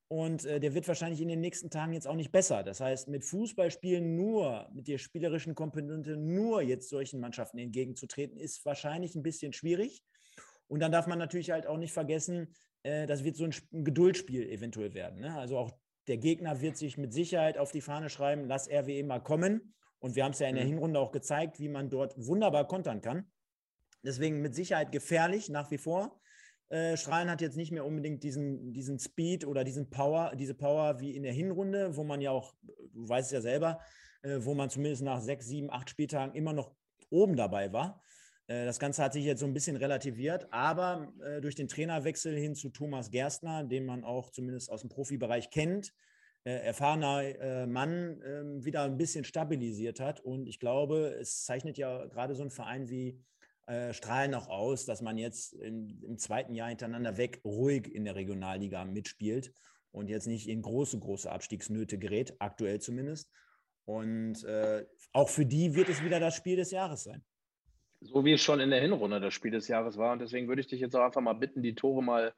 und 0.08 0.44
äh, 0.44 0.60
der 0.60 0.74
wird 0.74 0.88
wahrscheinlich 0.88 1.20
in 1.20 1.28
den 1.28 1.40
nächsten 1.40 1.70
Tagen 1.70 1.92
jetzt 1.92 2.06
auch 2.06 2.14
nicht 2.14 2.32
besser. 2.32 2.62
Das 2.62 2.80
heißt, 2.80 3.08
mit 3.08 3.24
Fußballspielen 3.24 4.16
nur, 4.16 4.68
mit 4.72 4.88
der 4.88 4.98
spielerischen 4.98 5.54
Komponente 5.54 6.16
nur 6.16 6.62
jetzt 6.62 6.88
solchen 6.88 7.20
Mannschaften 7.20 7.58
entgegenzutreten, 7.58 8.38
ist 8.38 8.64
wahrscheinlich 8.64 9.14
ein 9.14 9.22
bisschen 9.22 9.52
schwierig. 9.52 10.02
Und 10.68 10.80
dann 10.80 10.92
darf 10.92 11.06
man 11.06 11.18
natürlich 11.18 11.50
halt 11.50 11.66
auch 11.66 11.76
nicht 11.76 11.92
vergessen, 11.92 12.54
äh, 12.84 13.06
das 13.06 13.24
wird 13.24 13.36
so 13.36 13.44
ein, 13.44 13.54
ein 13.72 13.84
Geduldspiel 13.84 14.48
eventuell 14.48 14.94
werden. 14.94 15.20
Ne? 15.20 15.36
Also 15.36 15.58
auch 15.58 15.72
der 16.06 16.16
Gegner 16.16 16.60
wird 16.60 16.76
sich 16.76 16.96
mit 16.96 17.12
Sicherheit 17.12 17.58
auf 17.58 17.72
die 17.72 17.80
Fahne 17.80 18.08
schreiben, 18.08 18.46
lass 18.46 18.68
RWE 18.68 19.04
mal 19.04 19.20
kommen. 19.20 19.74
Und 20.00 20.16
wir 20.16 20.24
haben 20.24 20.32
es 20.32 20.38
ja 20.40 20.48
in 20.48 20.56
der 20.56 20.64
mhm. 20.64 20.70
Hinrunde 20.70 21.00
auch 21.00 21.12
gezeigt, 21.12 21.60
wie 21.60 21.68
man 21.68 21.88
dort 21.88 22.14
wunderbar 22.18 22.66
kontern 22.66 23.00
kann. 23.00 23.30
Deswegen 24.02 24.40
mit 24.40 24.54
Sicherheit 24.54 24.92
gefährlich 24.92 25.48
nach 25.48 25.70
wie 25.70 25.78
vor. 25.78 26.20
Äh, 26.70 26.96
Strahlen 26.96 27.30
hat 27.30 27.40
jetzt 27.40 27.56
nicht 27.56 27.70
mehr 27.70 27.84
unbedingt 27.84 28.22
diesen, 28.22 28.72
diesen 28.72 28.98
Speed 28.98 29.46
oder 29.46 29.64
diesen 29.64 29.90
Power, 29.90 30.34
diese 30.36 30.54
Power 30.54 31.00
wie 31.00 31.14
in 31.14 31.22
der 31.22 31.32
Hinrunde, 31.32 31.96
wo 31.96 32.04
man 32.04 32.20
ja 32.20 32.30
auch, 32.30 32.54
du 32.62 33.08
weißt 33.08 33.26
es 33.26 33.32
ja 33.32 33.40
selber, 33.40 33.80
äh, 34.22 34.38
wo 34.40 34.54
man 34.54 34.70
zumindest 34.70 35.02
nach 35.02 35.20
sechs, 35.20 35.46
sieben, 35.46 35.70
acht 35.70 35.90
Spieltagen 35.90 36.34
immer 36.34 36.52
noch 36.52 36.72
oben 37.10 37.36
dabei 37.36 37.72
war. 37.72 38.00
Äh, 38.46 38.64
das 38.64 38.78
Ganze 38.78 39.02
hat 39.02 39.12
sich 39.12 39.24
jetzt 39.24 39.40
so 39.40 39.46
ein 39.46 39.52
bisschen 39.52 39.76
relativiert, 39.76 40.46
aber 40.52 41.12
äh, 41.24 41.40
durch 41.40 41.54
den 41.54 41.68
Trainerwechsel 41.68 42.36
hin 42.36 42.54
zu 42.54 42.70
Thomas 42.70 43.10
Gerstner, 43.10 43.64
den 43.64 43.84
man 43.84 44.04
auch 44.04 44.30
zumindest 44.30 44.70
aus 44.70 44.80
dem 44.80 44.90
Profibereich 44.90 45.50
kennt, 45.50 45.92
erfahrener 46.44 47.66
Mann, 47.66 48.20
ähm, 48.24 48.64
wieder 48.64 48.82
ein 48.84 48.96
bisschen 48.96 49.24
stabilisiert 49.24 50.00
hat. 50.00 50.20
Und 50.20 50.46
ich 50.46 50.58
glaube, 50.58 51.16
es 51.20 51.44
zeichnet 51.44 51.76
ja 51.78 52.06
gerade 52.06 52.34
so 52.34 52.42
ein 52.42 52.50
Verein 52.50 52.88
wie 52.88 53.20
Strahlen 53.92 54.34
auch 54.34 54.48
aus, 54.48 54.84
dass 54.84 55.00
man 55.00 55.16
jetzt 55.16 55.52
im, 55.52 56.02
im 56.02 56.18
zweiten 56.18 56.54
Jahr 56.54 56.70
hintereinander 56.70 57.16
weg 57.18 57.40
ruhig 57.44 57.94
in 57.94 58.04
der 58.04 58.16
Regionalliga 58.16 58.84
mitspielt 58.84 59.52
und 59.92 60.08
jetzt 60.08 60.26
nicht 60.26 60.48
in 60.48 60.62
große, 60.62 60.98
große 60.98 61.30
Abstiegsnöte 61.30 61.98
gerät, 61.98 62.34
aktuell 62.38 62.80
zumindest. 62.80 63.30
Und 63.84 64.44
äh, 64.44 64.86
auch 65.12 65.28
für 65.28 65.46
die 65.46 65.74
wird 65.74 65.88
es 65.88 66.04
wieder 66.04 66.20
das 66.20 66.36
Spiel 66.36 66.56
des 66.56 66.70
Jahres 66.70 67.04
sein. 67.04 67.24
So 68.00 68.24
wie 68.24 68.32
es 68.32 68.40
schon 68.40 68.60
in 68.60 68.70
der 68.70 68.80
Hinrunde 68.80 69.20
das 69.20 69.34
Spiel 69.34 69.50
des 69.50 69.68
Jahres 69.68 69.96
war. 69.96 70.12
Und 70.12 70.20
deswegen 70.20 70.48
würde 70.48 70.60
ich 70.60 70.68
dich 70.68 70.80
jetzt 70.80 70.94
auch 70.94 71.04
einfach 71.04 71.20
mal 71.20 71.34
bitten, 71.34 71.62
die 71.62 71.74
Tore 71.74 72.02
mal, 72.02 72.32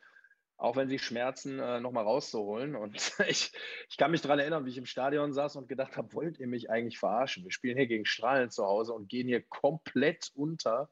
auch 0.62 0.77
wenn 0.77 0.88
sie 0.88 1.01
schmerzen, 1.01 1.59
äh, 1.59 1.81
nochmal 1.81 2.05
rauszuholen. 2.05 2.77
Und 2.77 2.94
ich, 3.29 3.53
ich 3.90 3.96
kann 3.96 4.12
mich 4.12 4.22
daran 4.22 4.38
erinnern, 4.38 4.64
wie 4.64 4.70
ich 4.70 4.79
im 4.79 4.87
Stadion 4.87 5.33
saß 5.33 5.57
und 5.57 5.68
gedacht 5.68 5.96
habe, 5.96 6.12
wollt 6.14 6.38
ihr 6.38 6.46
mich 6.46 6.70
eigentlich 6.70 6.98
verarschen? 6.98 7.42
Wir 7.42 7.51
spielen 7.51 7.77
hier 7.77 7.88
gegen 7.88 8.07
Strahlen 8.07 8.51
zu 8.51 8.64
Hause 8.64 8.92
und 8.92 9.09
gehen 9.09 9.27
hier 9.27 9.42
komplett 9.42 10.31
unter. 10.35 10.88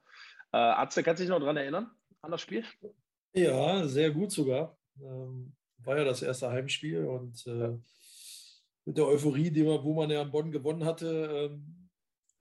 Äh, 0.53 0.57
Atze, 0.57 1.05
kannst 1.05 1.21
du 1.21 1.25
dich 1.25 1.31
noch 1.31 1.39
daran 1.39 1.57
erinnern, 1.57 1.91
an 2.21 2.33
das 2.33 2.41
Spiel? 2.41 2.65
Ja, 3.33 3.87
sehr 3.87 4.11
gut 4.11 4.33
sogar. 4.33 4.77
Ähm, 5.01 5.55
war 5.79 5.97
ja 5.97 6.05
das 6.05 6.23
erste 6.23 6.51
Heimspiel 6.51 7.05
und 7.05 7.47
äh, 7.47 7.79
mit 8.85 8.99
der 8.99 9.07
Euphorie, 9.07 9.53
die 9.53 9.63
man, 9.63 9.85
wo 9.85 9.95
man 9.95 10.11
ja 10.11 10.23
in 10.23 10.33
Bonn 10.33 10.51
gewonnen 10.51 10.85
hatte, 10.85 11.51
ähm, 11.53 11.89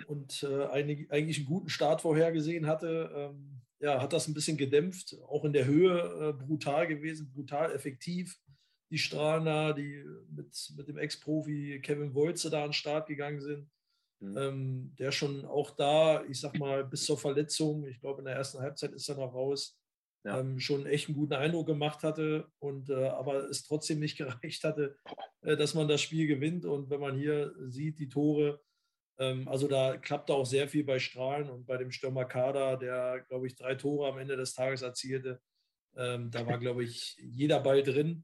und 0.08 0.42
äh, 0.44 0.65
einig, 0.68 1.12
eigentlich 1.12 1.38
einen 1.38 1.46
guten 1.46 1.70
Start 1.70 2.02
vorhergesehen 2.02 2.65
hatte, 2.65 3.12
ähm, 3.13 3.59
ja, 3.80 4.02
hat 4.02 4.13
das 4.13 4.28
ein 4.28 4.34
bisschen 4.34 4.58
gedämpft. 4.58 5.15
Auch 5.28 5.46
in 5.46 5.54
der 5.54 5.65
Höhe 5.65 6.30
äh, 6.30 6.34
brutal 6.34 6.88
gewesen, 6.88 7.32
brutal 7.32 7.72
effektiv. 7.72 8.38
Die 8.92 8.98
Strahler, 8.98 9.74
die 9.74 10.04
mit, 10.32 10.74
mit 10.76 10.88
dem 10.88 10.98
Ex-Profi 10.98 11.80
Kevin 11.82 12.13
Wolze 12.13 12.50
da 12.50 12.63
an 12.63 12.70
den 12.70 12.74
Start 12.74 13.08
gegangen 13.08 13.42
sind. 13.42 13.70
Mhm. 14.22 14.38
Ähm, 14.38 14.96
der 15.00 15.12
schon 15.12 15.46
auch 15.46 15.72
da, 15.72 16.24
ich 16.26 16.39
sag 16.39 16.58
mal, 16.58 16.84
bis 16.84 17.06
zur 17.06 17.18
Verletzung, 17.18 17.88
ich 17.88 18.02
glaube 18.02 18.20
in 18.20 18.26
der 18.26 18.36
ersten 18.36 18.60
Halbzeit 18.60 18.92
ist 18.92 19.08
er 19.08 19.15
noch 19.15 19.34
raus, 19.34 19.80
ja. 20.26 20.39
ähm, 20.39 20.60
schon 20.60 20.86
echt 20.86 21.08
einen 21.08 21.18
guten 21.18 21.34
Eindruck 21.34 21.68
gemacht 21.68 22.04
hatte 22.04 22.52
und 22.60 22.89
äh, 22.89 23.08
aber 23.08 23.50
es 23.50 23.63
trotzdem 23.63 24.00
nicht 24.00 24.18
gereicht 24.18 24.63
hatte, 24.65 24.98
äh, 25.42 25.56
dass 25.56 25.74
man 25.74 25.88
das 25.88 26.02
Spiel 26.02 26.28
gewinnt. 26.28 26.65
Und 26.65 26.89
wenn 26.89 27.00
man 27.00 27.18
hier 27.18 27.54
sieht, 27.68 28.00
die 28.00 28.10
Tore, 28.10 28.60
also 29.47 29.67
da 29.67 29.97
klappte 29.97 30.34
auch 30.34 30.45
sehr 30.45 30.67
viel 30.67 30.84
bei 30.84 30.99
Strahlen 30.99 31.49
und 31.49 31.65
bei 31.65 31.77
dem 31.77 31.91
Stürmer 31.91 32.25
Kader, 32.25 32.77
der, 32.77 33.25
glaube 33.27 33.47
ich, 33.47 33.55
drei 33.55 33.75
Tore 33.75 34.08
am 34.10 34.17
Ende 34.17 34.38
des 34.38 34.53
Tages 34.53 34.82
erzielte. 34.82 35.41
Ähm, 35.97 36.32
da 36.32 36.45
war, 36.45 36.58
glaube 36.58 36.84
ich, 36.84 37.17
jeder 37.19 37.60
Ball 37.60 37.84
drin. 37.84 38.23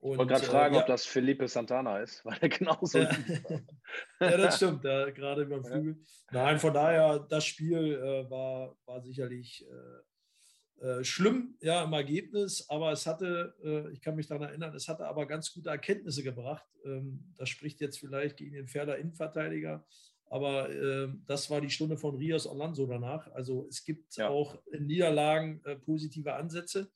Und, 0.00 0.14
ich 0.14 0.18
wollte 0.18 0.32
gerade 0.32 0.46
fragen, 0.46 0.74
äh, 0.74 0.78
ja. 0.78 0.82
ob 0.82 0.88
das 0.88 1.06
Felipe 1.06 1.46
Santana 1.46 2.00
ist, 2.00 2.24
weil 2.24 2.36
er 2.40 2.48
genauso 2.48 2.98
ja. 2.98 3.10
ja, 4.20 4.36
das 4.36 4.56
stimmt, 4.56 4.82
ja, 4.82 5.10
gerade 5.10 5.42
über 5.42 5.60
den 5.60 5.64
Flügel. 5.64 5.96
Nein, 6.32 6.58
von 6.58 6.74
daher, 6.74 7.20
das 7.20 7.44
Spiel 7.44 7.94
äh, 7.94 8.28
war, 8.28 8.76
war 8.84 9.00
sicherlich 9.00 9.64
äh, 9.70 10.84
äh, 10.84 11.04
schlimm, 11.04 11.56
ja, 11.60 11.84
im 11.84 11.92
Ergebnis, 11.92 12.68
aber 12.68 12.90
es 12.90 13.06
hatte, 13.06 13.54
äh, 13.62 13.92
ich 13.92 14.00
kann 14.00 14.16
mich 14.16 14.26
daran 14.26 14.48
erinnern, 14.48 14.74
es 14.74 14.88
hatte 14.88 15.06
aber 15.06 15.26
ganz 15.26 15.52
gute 15.52 15.70
Erkenntnisse 15.70 16.24
gebracht. 16.24 16.66
Ähm, 16.84 17.32
das 17.36 17.48
spricht 17.50 17.80
jetzt 17.80 18.00
vielleicht 18.00 18.36
gegen 18.36 18.54
den 18.54 18.66
Pferder 18.66 18.98
Innenverteidiger, 18.98 19.86
aber 20.32 20.70
äh, 20.70 21.08
das 21.26 21.50
war 21.50 21.60
die 21.60 21.68
Stunde 21.68 21.98
von 21.98 22.16
Rios 22.16 22.46
Orlando 22.46 22.86
danach. 22.86 23.30
Also 23.32 23.66
es 23.68 23.84
gibt 23.84 24.16
ja. 24.16 24.30
auch 24.30 24.62
in 24.72 24.86
Niederlagen 24.86 25.60
äh, 25.66 25.76
positive 25.76 26.32
Ansätze. 26.32 26.90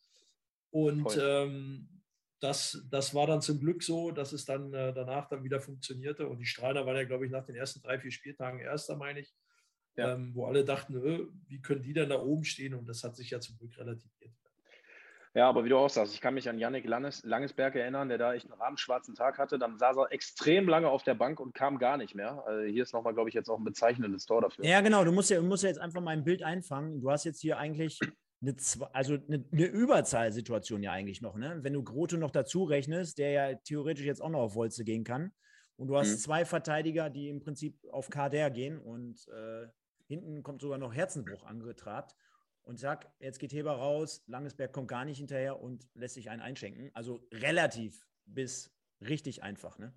Und 0.70 1.18
ähm, 1.20 1.86
das, 2.40 2.82
das 2.90 3.14
war 3.14 3.26
dann 3.26 3.42
zum 3.42 3.60
Glück 3.60 3.82
so, 3.82 4.10
dass 4.10 4.32
es 4.32 4.46
dann 4.46 4.72
äh, 4.72 4.94
danach 4.94 5.28
dann 5.28 5.44
wieder 5.44 5.60
funktionierte. 5.60 6.26
Und 6.26 6.38
die 6.38 6.46
Strahler 6.46 6.86
waren 6.86 6.96
ja, 6.96 7.04
glaube 7.04 7.26
ich, 7.26 7.30
nach 7.30 7.44
den 7.44 7.56
ersten 7.56 7.82
drei, 7.82 7.98
vier 7.98 8.10
Spieltagen 8.10 8.58
Erster, 8.58 8.96
meine 8.96 9.20
ich. 9.20 9.34
Ja. 9.96 10.14
Ähm, 10.14 10.34
wo 10.34 10.46
alle 10.46 10.64
dachten, 10.64 10.94
öh, 10.94 11.26
wie 11.46 11.60
können 11.60 11.82
die 11.82 11.92
denn 11.92 12.08
da 12.08 12.18
oben 12.18 12.44
stehen? 12.46 12.72
Und 12.72 12.88
das 12.88 13.04
hat 13.04 13.16
sich 13.16 13.28
ja 13.28 13.40
zum 13.40 13.58
Glück 13.58 13.76
relativiert. 13.76 14.32
Ja, 15.36 15.50
aber 15.50 15.66
wie 15.66 15.68
du 15.68 15.76
auch 15.76 15.90
sagst, 15.90 16.14
ich 16.14 16.22
kann 16.22 16.32
mich 16.32 16.48
an 16.48 16.58
Yannick 16.58 16.86
Langes, 16.86 17.22
Langesberg 17.22 17.74
erinnern, 17.74 18.08
der 18.08 18.16
da 18.16 18.32
echt 18.32 18.50
einen 18.50 18.58
rabenschwarzen 18.58 19.14
Tag 19.14 19.36
hatte. 19.36 19.58
Dann 19.58 19.76
saß 19.78 19.98
er 19.98 20.10
extrem 20.10 20.66
lange 20.66 20.88
auf 20.88 21.02
der 21.02 21.12
Bank 21.12 21.40
und 21.40 21.52
kam 21.52 21.78
gar 21.78 21.98
nicht 21.98 22.14
mehr. 22.14 22.42
Also 22.46 22.64
hier 22.64 22.84
ist 22.84 22.94
nochmal, 22.94 23.12
glaube 23.12 23.28
ich, 23.28 23.34
jetzt 23.34 23.50
auch 23.50 23.58
ein 23.58 23.64
bezeichnendes 23.64 24.24
Tor 24.24 24.40
dafür. 24.40 24.64
Ja, 24.64 24.80
genau. 24.80 25.04
Du 25.04 25.12
musst 25.12 25.28
ja, 25.28 25.42
musst 25.42 25.62
ja 25.62 25.68
jetzt 25.68 25.78
einfach 25.78 26.00
mal 26.00 26.12
ein 26.12 26.24
Bild 26.24 26.42
einfangen. 26.42 27.02
Du 27.02 27.10
hast 27.10 27.24
jetzt 27.24 27.42
hier 27.42 27.58
eigentlich 27.58 28.00
eine, 28.40 28.56
also 28.94 29.18
eine, 29.28 29.44
eine 29.52 29.66
Überzahlsituation 29.66 30.82
ja 30.82 30.92
eigentlich 30.92 31.20
noch. 31.20 31.36
Ne? 31.36 31.58
Wenn 31.60 31.74
du 31.74 31.84
Grote 31.84 32.16
noch 32.16 32.30
dazu 32.30 32.64
rechnest, 32.64 33.18
der 33.18 33.30
ja 33.30 33.54
theoretisch 33.56 34.06
jetzt 34.06 34.22
auch 34.22 34.30
noch 34.30 34.40
auf 34.40 34.54
Wolze 34.54 34.84
gehen 34.84 35.04
kann. 35.04 35.32
Und 35.76 35.88
du 35.88 35.98
hast 35.98 36.12
mhm. 36.12 36.18
zwei 36.18 36.46
Verteidiger, 36.46 37.10
die 37.10 37.28
im 37.28 37.40
Prinzip 37.40 37.76
auf 37.92 38.08
Kader 38.08 38.48
gehen 38.48 38.78
und 38.78 39.28
äh, 39.28 39.66
hinten 40.06 40.42
kommt 40.42 40.62
sogar 40.62 40.78
noch 40.78 40.94
Herzenbruch 40.94 41.44
angetrabt 41.44 42.14
und 42.66 42.80
sag, 42.80 43.06
jetzt 43.20 43.38
geht 43.38 43.52
Heber 43.52 43.72
raus, 43.72 44.24
Langesberg 44.26 44.72
kommt 44.72 44.88
gar 44.88 45.04
nicht 45.04 45.18
hinterher 45.18 45.60
und 45.60 45.86
lässt 45.94 46.14
sich 46.14 46.30
einen 46.30 46.42
einschenken. 46.42 46.90
Also 46.94 47.26
relativ 47.32 48.04
bis 48.26 48.76
richtig 49.00 49.42
einfach, 49.42 49.78
ne? 49.78 49.94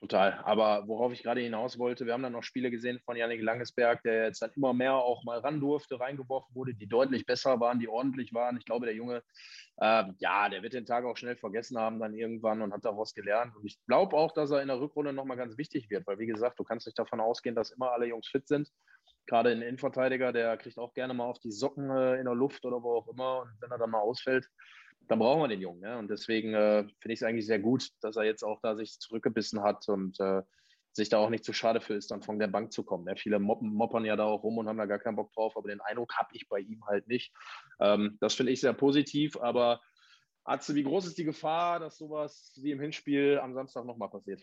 Total. 0.00 0.40
Aber 0.44 0.88
worauf 0.88 1.12
ich 1.12 1.22
gerade 1.22 1.42
hinaus 1.42 1.78
wollte, 1.78 2.06
wir 2.06 2.14
haben 2.14 2.22
dann 2.22 2.32
noch 2.32 2.42
Spiele 2.42 2.70
gesehen 2.70 3.00
von 3.00 3.16
Janik 3.16 3.42
Langesberg, 3.42 4.02
der 4.02 4.24
jetzt 4.24 4.40
dann 4.40 4.50
immer 4.56 4.72
mehr 4.72 4.94
auch 4.94 5.24
mal 5.24 5.40
ran 5.40 5.60
durfte, 5.60 6.00
reingeworfen 6.00 6.54
wurde, 6.54 6.72
die 6.74 6.86
deutlich 6.86 7.26
besser 7.26 7.60
waren, 7.60 7.78
die 7.78 7.88
ordentlich 7.88 8.32
waren. 8.32 8.56
Ich 8.56 8.64
glaube, 8.64 8.86
der 8.86 8.94
Junge, 8.94 9.22
äh, 9.76 10.04
ja, 10.18 10.48
der 10.48 10.62
wird 10.62 10.72
den 10.72 10.86
Tag 10.86 11.04
auch 11.04 11.18
schnell 11.18 11.36
vergessen 11.36 11.78
haben 11.78 11.98
dann 11.98 12.14
irgendwann 12.14 12.62
und 12.62 12.72
hat 12.72 12.84
daraus 12.84 13.14
gelernt. 13.14 13.54
Und 13.56 13.66
ich 13.66 13.78
glaube 13.86 14.16
auch, 14.16 14.32
dass 14.32 14.50
er 14.50 14.62
in 14.62 14.68
der 14.68 14.80
Rückrunde 14.80 15.12
nochmal 15.12 15.36
ganz 15.36 15.58
wichtig 15.58 15.90
wird, 15.90 16.06
weil 16.06 16.18
wie 16.18 16.26
gesagt, 16.26 16.58
du 16.58 16.64
kannst 16.64 16.86
nicht 16.86 16.98
davon 16.98 17.20
ausgehen, 17.20 17.54
dass 17.54 17.70
immer 17.70 17.92
alle 17.92 18.06
Jungs 18.06 18.28
fit 18.28 18.48
sind 18.48 18.70
gerade 19.30 19.50
ein 19.50 19.62
Innenverteidiger, 19.62 20.32
der 20.32 20.56
kriegt 20.56 20.76
auch 20.76 20.92
gerne 20.92 21.14
mal 21.14 21.24
auf 21.24 21.38
die 21.38 21.52
Socken 21.52 21.88
äh, 21.88 22.16
in 22.16 22.24
der 22.24 22.34
Luft 22.34 22.64
oder 22.66 22.82
wo 22.82 22.96
auch 22.96 23.08
immer. 23.08 23.42
Und 23.42 23.50
wenn 23.60 23.70
er 23.70 23.78
dann 23.78 23.90
mal 23.90 24.00
ausfällt, 24.00 24.46
dann 25.08 25.20
brauchen 25.20 25.40
wir 25.40 25.48
den 25.48 25.60
Jungen. 25.60 25.82
Ja? 25.82 25.98
Und 25.98 26.10
deswegen 26.10 26.52
äh, 26.52 26.82
finde 27.00 27.14
ich 27.14 27.20
es 27.20 27.22
eigentlich 27.22 27.46
sehr 27.46 27.60
gut, 27.60 27.88
dass 28.00 28.16
er 28.16 28.24
jetzt 28.24 28.42
auch 28.42 28.60
da 28.60 28.76
sich 28.76 28.98
zurückgebissen 28.98 29.62
hat 29.62 29.88
und 29.88 30.18
äh, 30.20 30.42
sich 30.92 31.08
da 31.08 31.18
auch 31.18 31.30
nicht 31.30 31.44
zu 31.44 31.52
schade 31.52 31.80
für 31.80 31.94
ist, 31.94 32.10
dann 32.10 32.22
von 32.22 32.40
der 32.40 32.48
Bank 32.48 32.72
zu 32.72 32.82
kommen. 32.82 33.06
Ja? 33.06 33.14
Viele 33.14 33.38
moppen, 33.38 33.72
moppern 33.72 34.04
ja 34.04 34.16
da 34.16 34.24
auch 34.24 34.42
rum 34.42 34.58
und 34.58 34.68
haben 34.68 34.78
da 34.78 34.86
gar 34.86 34.98
keinen 34.98 35.16
Bock 35.16 35.32
drauf, 35.32 35.56
aber 35.56 35.68
den 35.68 35.80
Eindruck 35.80 36.12
habe 36.16 36.30
ich 36.32 36.48
bei 36.48 36.58
ihm 36.58 36.84
halt 36.86 37.06
nicht. 37.06 37.32
Ähm, 37.78 38.18
das 38.20 38.34
finde 38.34 38.50
ich 38.52 38.60
sehr 38.60 38.72
positiv, 38.72 39.36
aber 39.36 39.80
Atze, 40.42 40.74
wie 40.74 40.82
groß 40.82 41.06
ist 41.06 41.18
die 41.18 41.24
Gefahr, 41.24 41.78
dass 41.78 41.98
sowas 41.98 42.58
wie 42.60 42.72
im 42.72 42.80
Hinspiel 42.80 43.38
am 43.38 43.54
Samstag 43.54 43.84
nochmal 43.84 44.10
passiert? 44.10 44.42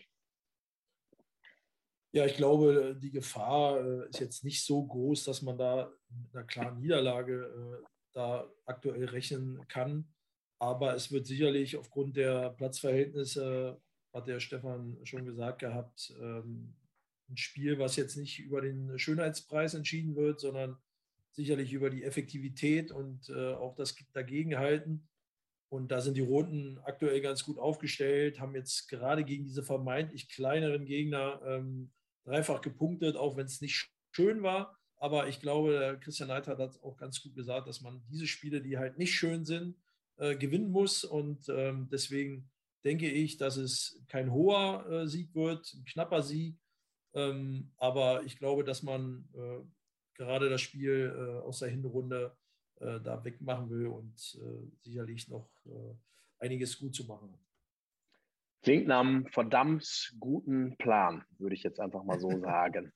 Ja, 2.12 2.24
ich 2.24 2.36
glaube, 2.36 2.96
die 3.00 3.10
Gefahr 3.10 3.84
äh, 3.84 4.08
ist 4.08 4.20
jetzt 4.20 4.44
nicht 4.44 4.64
so 4.64 4.84
groß, 4.84 5.24
dass 5.24 5.42
man 5.42 5.58
da 5.58 5.92
mit 6.08 6.34
einer 6.34 6.44
klaren 6.44 6.78
Niederlage 6.78 7.80
äh, 7.82 7.86
da 8.12 8.50
aktuell 8.64 9.04
rechnen 9.04 9.66
kann. 9.68 10.08
Aber 10.58 10.94
es 10.94 11.12
wird 11.12 11.26
sicherlich 11.26 11.76
aufgrund 11.76 12.16
der 12.16 12.50
Platzverhältnisse, 12.50 13.80
hat 14.12 14.26
der 14.26 14.40
Stefan 14.40 14.98
schon 15.04 15.24
gesagt 15.26 15.60
gehabt, 15.60 16.14
ähm, 16.20 16.74
ein 17.28 17.36
Spiel, 17.36 17.78
was 17.78 17.96
jetzt 17.96 18.16
nicht 18.16 18.38
über 18.38 18.62
den 18.62 18.98
Schönheitspreis 18.98 19.74
entschieden 19.74 20.16
wird, 20.16 20.40
sondern 20.40 20.78
sicherlich 21.32 21.72
über 21.72 21.90
die 21.90 22.04
Effektivität 22.04 22.90
und 22.90 23.28
äh, 23.28 23.52
auch 23.52 23.74
das 23.76 23.94
Dagegenhalten. 24.12 25.06
Und 25.70 25.92
da 25.92 26.00
sind 26.00 26.16
die 26.16 26.22
Roten 26.22 26.78
aktuell 26.84 27.20
ganz 27.20 27.44
gut 27.44 27.58
aufgestellt, 27.58 28.40
haben 28.40 28.54
jetzt 28.54 28.88
gerade 28.88 29.24
gegen 29.24 29.44
diese 29.44 29.62
vermeintlich 29.62 30.30
kleineren 30.30 30.86
Gegner 30.86 31.40
ähm, 31.44 31.92
dreifach 32.28 32.60
gepunktet, 32.60 33.16
auch 33.16 33.36
wenn 33.36 33.46
es 33.46 33.60
nicht 33.60 33.90
schön 34.12 34.42
war. 34.42 34.76
Aber 34.96 35.28
ich 35.28 35.40
glaube, 35.40 35.98
Christian 36.00 36.28
Neidhardt 36.28 36.58
hat 36.58 36.82
auch 36.82 36.96
ganz 36.96 37.22
gut 37.22 37.34
gesagt, 37.34 37.68
dass 37.68 37.80
man 37.80 38.02
diese 38.08 38.26
Spiele, 38.26 38.60
die 38.60 38.78
halt 38.78 38.98
nicht 38.98 39.14
schön 39.14 39.44
sind, 39.44 39.76
äh, 40.16 40.36
gewinnen 40.36 40.70
muss. 40.70 41.04
Und 41.04 41.48
ähm, 41.48 41.88
deswegen 41.90 42.50
denke 42.84 43.08
ich, 43.08 43.36
dass 43.36 43.56
es 43.56 44.02
kein 44.08 44.32
hoher 44.32 44.86
äh, 44.90 45.06
Sieg 45.06 45.34
wird, 45.34 45.72
ein 45.74 45.84
knapper 45.84 46.22
Sieg. 46.22 46.58
Ähm, 47.14 47.72
aber 47.76 48.24
ich 48.24 48.38
glaube, 48.38 48.64
dass 48.64 48.82
man 48.82 49.28
äh, 49.34 49.60
gerade 50.14 50.50
das 50.50 50.60
Spiel 50.60 51.14
äh, 51.16 51.46
aus 51.46 51.60
der 51.60 51.68
Hinrunde 51.68 52.36
äh, 52.80 53.00
da 53.00 53.24
wegmachen 53.24 53.70
will 53.70 53.86
und 53.86 54.38
äh, 54.42 54.70
sicherlich 54.82 55.28
noch 55.28 55.48
einiges 56.40 56.78
gut 56.78 56.94
zu 56.94 57.04
machen 57.04 57.32
hat. 57.32 57.47
Klingt 58.62 58.86
nach 58.88 59.00
einem 59.00 59.26
verdammt 59.26 60.14
guten 60.18 60.76
Plan, 60.78 61.24
würde 61.38 61.54
ich 61.54 61.62
jetzt 61.62 61.80
einfach 61.80 62.04
mal 62.04 62.18
so 62.18 62.30
sagen. 62.40 62.92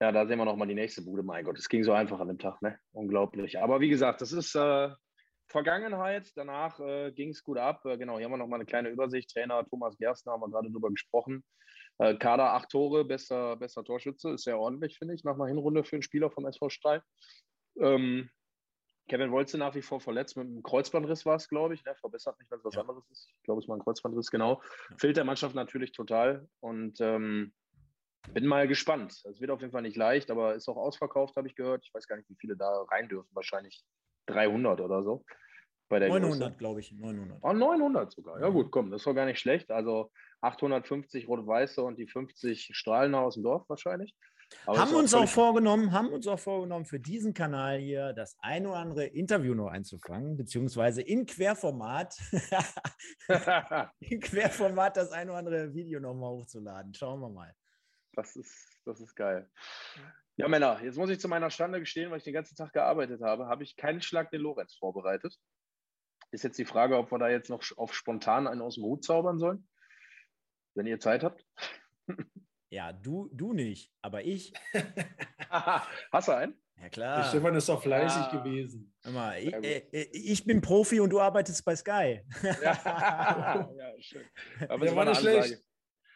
Ja, 0.00 0.12
da 0.12 0.26
sehen 0.26 0.38
wir 0.38 0.44
nochmal 0.44 0.68
die 0.68 0.74
nächste 0.74 1.02
Bude. 1.02 1.22
Mein 1.22 1.44
Gott, 1.44 1.58
es 1.58 1.68
ging 1.68 1.82
so 1.82 1.92
einfach 1.92 2.20
an 2.20 2.28
dem 2.28 2.38
Tag, 2.38 2.60
ne? 2.60 2.78
Unglaublich. 2.92 3.58
Aber 3.60 3.80
wie 3.80 3.88
gesagt, 3.88 4.20
das 4.20 4.32
ist 4.32 4.54
äh, 4.54 4.90
Vergangenheit. 5.48 6.32
Danach 6.36 6.78
äh, 6.80 7.12
ging 7.12 7.30
es 7.30 7.42
gut 7.42 7.56
ab. 7.56 7.84
Äh, 7.86 7.96
genau, 7.96 8.16
hier 8.16 8.26
haben 8.26 8.32
wir 8.32 8.38
nochmal 8.38 8.58
eine 8.58 8.66
kleine 8.66 8.90
Übersicht. 8.90 9.30
Trainer 9.30 9.64
Thomas 9.64 9.96
Gerstner 9.96 10.32
haben 10.32 10.40
wir 10.40 10.50
gerade 10.50 10.70
drüber 10.70 10.90
gesprochen. 10.90 11.44
Äh, 11.98 12.16
Kader 12.16 12.52
acht 12.52 12.68
Tore, 12.68 13.06
bester, 13.06 13.56
bester 13.56 13.84
Torschütze. 13.84 14.32
Ist 14.32 14.44
sehr 14.44 14.58
ordentlich, 14.58 14.98
finde 14.98 15.14
ich, 15.14 15.24
nach 15.24 15.34
einer 15.34 15.46
Hinrunde 15.46 15.82
für 15.84 15.96
einen 15.96 16.02
Spieler 16.02 16.30
vom 16.30 16.46
SV 16.46 16.68
Stahl. 16.68 17.02
Ähm, 17.80 18.28
Kevin 19.08 19.30
Wolze 19.30 19.58
nach 19.58 19.74
wie 19.74 19.82
vor 19.82 20.00
verletzt 20.00 20.36
mit 20.36 20.46
einem 20.46 20.62
Kreuzbandriss 20.62 21.24
war 21.24 21.36
es, 21.36 21.48
glaube 21.48 21.74
ich. 21.74 21.84
Ne? 21.84 21.94
Verbessert 21.94 22.38
nicht, 22.38 22.50
wenn 22.50 22.58
es 22.58 22.64
was 22.64 22.74
ja. 22.74 22.80
anderes 22.80 23.08
ist. 23.10 23.28
Ich 23.36 23.42
glaube, 23.44 23.62
es 23.62 23.68
war 23.68 23.76
ein 23.76 23.82
Kreuzbandriss, 23.82 24.30
genau. 24.30 24.60
Ja. 24.90 24.96
Fehlt 24.96 25.16
der 25.16 25.24
Mannschaft 25.24 25.54
natürlich 25.54 25.92
total. 25.92 26.48
Und 26.60 27.00
ähm, 27.00 27.52
bin 28.32 28.46
mal 28.46 28.66
gespannt. 28.66 29.22
Es 29.24 29.40
wird 29.40 29.50
auf 29.50 29.60
jeden 29.60 29.72
Fall 29.72 29.82
nicht 29.82 29.96
leicht, 29.96 30.30
aber 30.30 30.54
ist 30.54 30.68
auch 30.68 30.76
ausverkauft, 30.76 31.36
habe 31.36 31.46
ich 31.46 31.54
gehört. 31.54 31.84
Ich 31.84 31.94
weiß 31.94 32.06
gar 32.08 32.16
nicht, 32.16 32.28
wie 32.28 32.36
viele 32.36 32.56
da 32.56 32.82
rein 32.90 33.08
dürfen. 33.08 33.30
Wahrscheinlich 33.32 33.84
300 34.26 34.80
oder 34.80 35.02
so. 35.02 35.24
Bei 35.88 36.00
der 36.00 36.08
900, 36.08 36.58
glaube 36.58 36.80
ich. 36.80 36.90
900. 36.92 37.38
Oh, 37.42 37.52
900 37.52 38.10
sogar. 38.10 38.40
Ja, 38.40 38.48
gut, 38.48 38.72
komm, 38.72 38.90
das 38.90 39.06
war 39.06 39.14
gar 39.14 39.26
nicht 39.26 39.38
schlecht. 39.38 39.70
Also 39.70 40.10
850 40.40 41.28
Rot-Weiße 41.28 41.80
und 41.82 41.98
die 41.98 42.08
50 42.08 42.70
Strahlener 42.72 43.20
aus 43.20 43.34
dem 43.34 43.44
Dorf 43.44 43.68
wahrscheinlich. 43.68 44.16
Aber 44.64 44.78
haben 44.78 44.94
uns 44.94 45.14
auch 45.14 45.28
vorgenommen, 45.28 45.92
haben 45.92 46.08
uns 46.08 46.26
auch 46.26 46.38
vorgenommen, 46.38 46.84
für 46.84 47.00
diesen 47.00 47.34
Kanal 47.34 47.78
hier 47.78 48.12
das 48.12 48.36
ein 48.40 48.66
oder 48.66 48.78
andere 48.78 49.06
Interview 49.06 49.54
noch 49.54 49.68
einzufangen, 49.68 50.36
beziehungsweise 50.36 51.02
in 51.02 51.26
Querformat, 51.26 52.16
in 54.00 54.20
Querformat 54.20 54.96
das 54.96 55.12
ein 55.12 55.28
oder 55.28 55.38
andere 55.38 55.74
Video 55.74 56.00
nochmal 56.00 56.30
hochzuladen. 56.30 56.94
Schauen 56.94 57.20
wir 57.20 57.28
mal. 57.28 57.54
Das 58.12 58.34
ist, 58.36 58.80
das 58.84 59.00
ist 59.00 59.14
geil. 59.14 59.50
Ja, 60.36 60.48
Männer, 60.48 60.82
jetzt 60.82 60.96
muss 60.96 61.10
ich 61.10 61.20
zu 61.20 61.28
meiner 61.28 61.50
Stande 61.50 61.80
gestehen, 61.80 62.10
weil 62.10 62.18
ich 62.18 62.24
den 62.24 62.34
ganzen 62.34 62.56
Tag 62.56 62.72
gearbeitet 62.72 63.22
habe, 63.22 63.46
habe 63.46 63.62
ich 63.62 63.76
keinen 63.76 64.02
Schlag 64.02 64.30
den 64.30 64.42
Lorenz 64.42 64.74
vorbereitet. 64.74 65.34
Ist 66.30 66.44
jetzt 66.44 66.58
die 66.58 66.64
Frage, 66.64 66.98
ob 66.98 67.10
wir 67.10 67.18
da 67.18 67.28
jetzt 67.28 67.50
noch 67.50 67.62
auf 67.76 67.94
spontan 67.94 68.46
einen 68.46 68.60
aus 68.60 68.74
dem 68.74 68.84
Hut 68.84 69.04
zaubern 69.04 69.38
sollen, 69.38 69.68
wenn 70.74 70.86
ihr 70.86 71.00
Zeit 71.00 71.24
habt. 71.24 71.44
Ja, 72.70 72.92
du, 72.92 73.28
du 73.32 73.52
nicht, 73.52 73.92
aber 74.02 74.24
ich. 74.24 74.52
Hast 75.50 76.28
du 76.28 76.32
einen? 76.32 76.54
Ja, 76.80 76.88
klar. 76.88 77.16
Der 77.18 77.28
Stefan 77.28 77.54
ist 77.54 77.68
doch 77.68 77.82
fleißig 77.82 78.22
ah. 78.22 78.36
gewesen. 78.36 78.92
Mal, 79.04 79.38
ich, 79.38 79.54
äh, 79.54 80.08
ich, 80.12 80.44
bin 80.44 80.60
Profi 80.60 81.00
und 81.00 81.10
du 81.10 81.20
arbeitest 81.20 81.64
bei 81.64 81.76
Sky. 81.76 82.20
ja, 82.42 83.70
ja 83.76 83.92
schön. 84.00 84.24
Aber 84.68 84.84
das 84.84 84.94
war 84.94 85.02
eine 85.02 85.16
Ansage. 85.16 85.60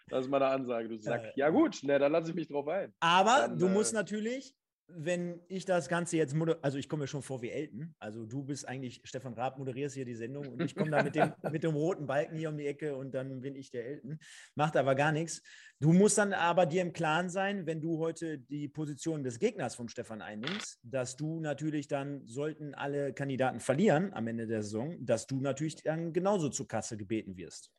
Das 0.09 0.25
ist 0.25 0.31
meine 0.31 0.47
Ansage. 0.47 0.89
Du 0.89 0.99
sagst, 0.99 1.27
äh, 1.27 1.33
ja 1.37 1.51
gut, 1.51 1.83
ne, 1.85 1.99
dann 1.99 2.13
lasse 2.13 2.31
ich 2.31 2.35
mich 2.35 2.49
drauf 2.49 2.67
ein. 2.67 2.93
Aber 2.99 3.47
dann, 3.47 3.59
du 3.59 3.67
äh, 3.67 3.71
musst 3.71 3.95
natürlich 3.95 4.55
wenn 4.97 5.41
ich 5.49 5.65
das 5.65 5.89
Ganze 5.89 6.17
jetzt, 6.17 6.35
also 6.63 6.79
ich 6.79 6.89
komme 6.89 7.03
mir 7.03 7.07
schon 7.07 7.23
vor 7.23 7.43
wie 7.43 7.51
Elton, 7.51 7.95
also 7.99 8.27
du 8.27 8.43
bist 8.43 8.67
eigentlich, 8.67 9.01
Stefan 9.05 9.35
Raab 9.35 9.59
moderierst 9.59 9.95
hier 9.95 10.05
die 10.05 10.15
Sendung 10.15 10.49
und 10.49 10.63
ich 10.63 10.75
komme 10.75 10.91
da 10.91 11.03
mit 11.03 11.15
dem, 11.15 11.33
mit 11.53 11.63
dem 11.63 11.75
roten 11.75 12.07
Balken 12.07 12.37
hier 12.37 12.49
um 12.49 12.57
die 12.57 12.67
Ecke 12.67 12.97
und 12.97 13.13
dann 13.13 13.41
bin 13.41 13.57
ich 13.57 13.71
der 13.71 13.87
Elton. 13.87 14.19
Macht 14.55 14.77
aber 14.77 14.95
gar 14.95 15.13
nichts. 15.13 15.43
Du 15.81 15.93
musst 15.93 16.19
dann 16.19 16.33
aber 16.33 16.67
dir 16.67 16.83
im 16.83 16.93
Klaren 16.93 17.31
sein, 17.31 17.67
wenn 17.67 17.81
du 17.81 17.99
heute 17.99 18.39
die 18.39 18.69
Position 18.69 19.23
des 19.23 19.39
Gegners 19.39 19.75
vom 19.75 19.89
Stefan 19.89 20.23
einnimmst, 20.23 20.79
dass 20.83 21.17
du 21.17 21.41
natürlich 21.41 21.89
dann, 21.89 22.27
sollten 22.27 22.75
alle 22.75 23.13
Kandidaten 23.13 23.61
verlieren 23.61 24.13
am 24.13 24.27
Ende 24.27 24.47
der 24.47 24.63
Saison, 24.63 24.97
dass 25.01 25.27
du 25.27 25.41
natürlich 25.41 25.77
dann 25.83 26.13
genauso 26.13 26.49
zur 26.49 26.69
Kasse 26.69 26.97
gebeten 26.97 27.37
wirst. 27.37 27.73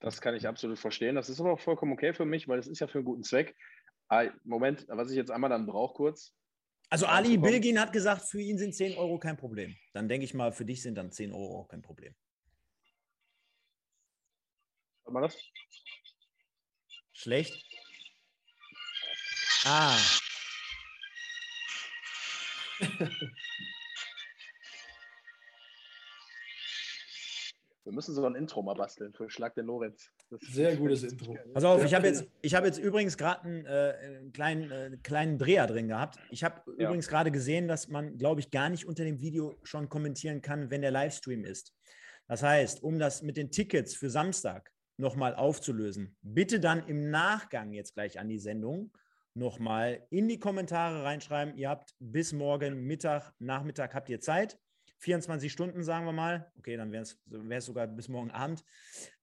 Das 0.00 0.22
kann 0.22 0.34
ich 0.34 0.48
absolut 0.48 0.78
verstehen. 0.78 1.14
Das 1.14 1.28
ist 1.28 1.40
aber 1.40 1.52
auch 1.52 1.60
vollkommen 1.60 1.92
okay 1.92 2.14
für 2.14 2.24
mich, 2.24 2.48
weil 2.48 2.58
es 2.58 2.66
ist 2.66 2.80
ja 2.80 2.86
für 2.86 2.98
einen 2.98 3.04
guten 3.04 3.22
Zweck. 3.22 3.54
Ah, 4.10 4.24
Moment, 4.42 4.86
was 4.88 5.10
ich 5.10 5.16
jetzt 5.16 5.30
einmal 5.30 5.50
dann 5.50 5.66
brauche 5.66 5.94
kurz. 5.94 6.34
Also 6.88 7.06
Ali 7.06 7.38
Bilgin 7.38 7.78
hat 7.78 7.92
gesagt, 7.92 8.22
für 8.22 8.40
ihn 8.40 8.58
sind 8.58 8.74
10 8.74 8.98
Euro 8.98 9.20
kein 9.20 9.36
Problem. 9.36 9.76
Dann 9.92 10.08
denke 10.08 10.24
ich 10.24 10.34
mal, 10.34 10.50
für 10.50 10.64
dich 10.64 10.82
sind 10.82 10.96
dann 10.96 11.12
10 11.12 11.32
Euro 11.32 11.60
auch 11.60 11.68
kein 11.68 11.80
Problem. 11.80 12.12
Hat 15.06 15.12
man 15.12 15.22
das? 15.22 15.36
Schlecht? 17.12 17.64
Ah. 19.64 19.96
Wir 27.84 27.92
müssen 27.92 28.14
so 28.14 28.24
ein 28.26 28.34
Intro 28.34 28.62
mal 28.62 28.74
basteln 28.74 29.12
für 29.14 29.30
Schlag 29.30 29.54
den 29.54 29.66
Lorenz. 29.66 30.10
Sehr 30.40 30.76
gutes 30.76 31.02
Intro. 31.02 31.36
Pass 31.54 31.64
auf, 31.64 31.82
ich 31.82 31.94
habe 31.94 32.08
jetzt, 32.08 32.24
hab 32.44 32.64
jetzt 32.64 32.78
übrigens 32.78 33.16
gerade 33.16 33.42
einen, 33.42 33.64
äh, 33.64 33.94
einen, 34.02 34.32
kleinen, 34.32 34.70
äh, 34.70 34.96
kleinen 35.02 35.38
Dreher 35.38 35.66
drin 35.66 35.88
gehabt. 35.88 36.18
Ich 36.30 36.44
habe 36.44 36.62
ja. 36.78 36.86
übrigens 36.86 37.08
gerade 37.08 37.30
gesehen, 37.30 37.68
dass 37.68 37.88
man, 37.88 38.18
glaube 38.18 38.40
ich, 38.40 38.50
gar 38.50 38.68
nicht 38.68 38.86
unter 38.86 39.04
dem 39.04 39.20
Video 39.20 39.56
schon 39.62 39.88
kommentieren 39.88 40.42
kann, 40.42 40.70
wenn 40.70 40.82
der 40.82 40.90
Livestream 40.90 41.44
ist. 41.44 41.74
Das 42.28 42.42
heißt, 42.42 42.82
um 42.82 42.98
das 42.98 43.22
mit 43.22 43.36
den 43.36 43.50
Tickets 43.50 43.96
für 43.96 44.10
Samstag 44.10 44.70
nochmal 44.98 45.34
aufzulösen, 45.34 46.16
bitte 46.20 46.60
dann 46.60 46.86
im 46.86 47.10
Nachgang 47.10 47.72
jetzt 47.72 47.94
gleich 47.94 48.20
an 48.20 48.28
die 48.28 48.38
Sendung 48.38 48.92
nochmal 49.34 50.06
in 50.10 50.28
die 50.28 50.38
Kommentare 50.38 51.02
reinschreiben. 51.02 51.56
Ihr 51.56 51.70
habt 51.70 51.94
bis 51.98 52.32
morgen 52.32 52.82
Mittag, 52.84 53.32
Nachmittag 53.38 53.94
habt 53.94 54.10
ihr 54.10 54.20
Zeit 54.20 54.58
24 55.00 55.50
Stunden, 55.50 55.82
sagen 55.82 56.04
wir 56.06 56.12
mal. 56.12 56.52
Okay, 56.58 56.76
dann 56.76 56.92
wäre 56.92 57.02
es 57.02 57.64
sogar 57.64 57.86
bis 57.86 58.08
morgen 58.08 58.30
Abend. 58.30 58.64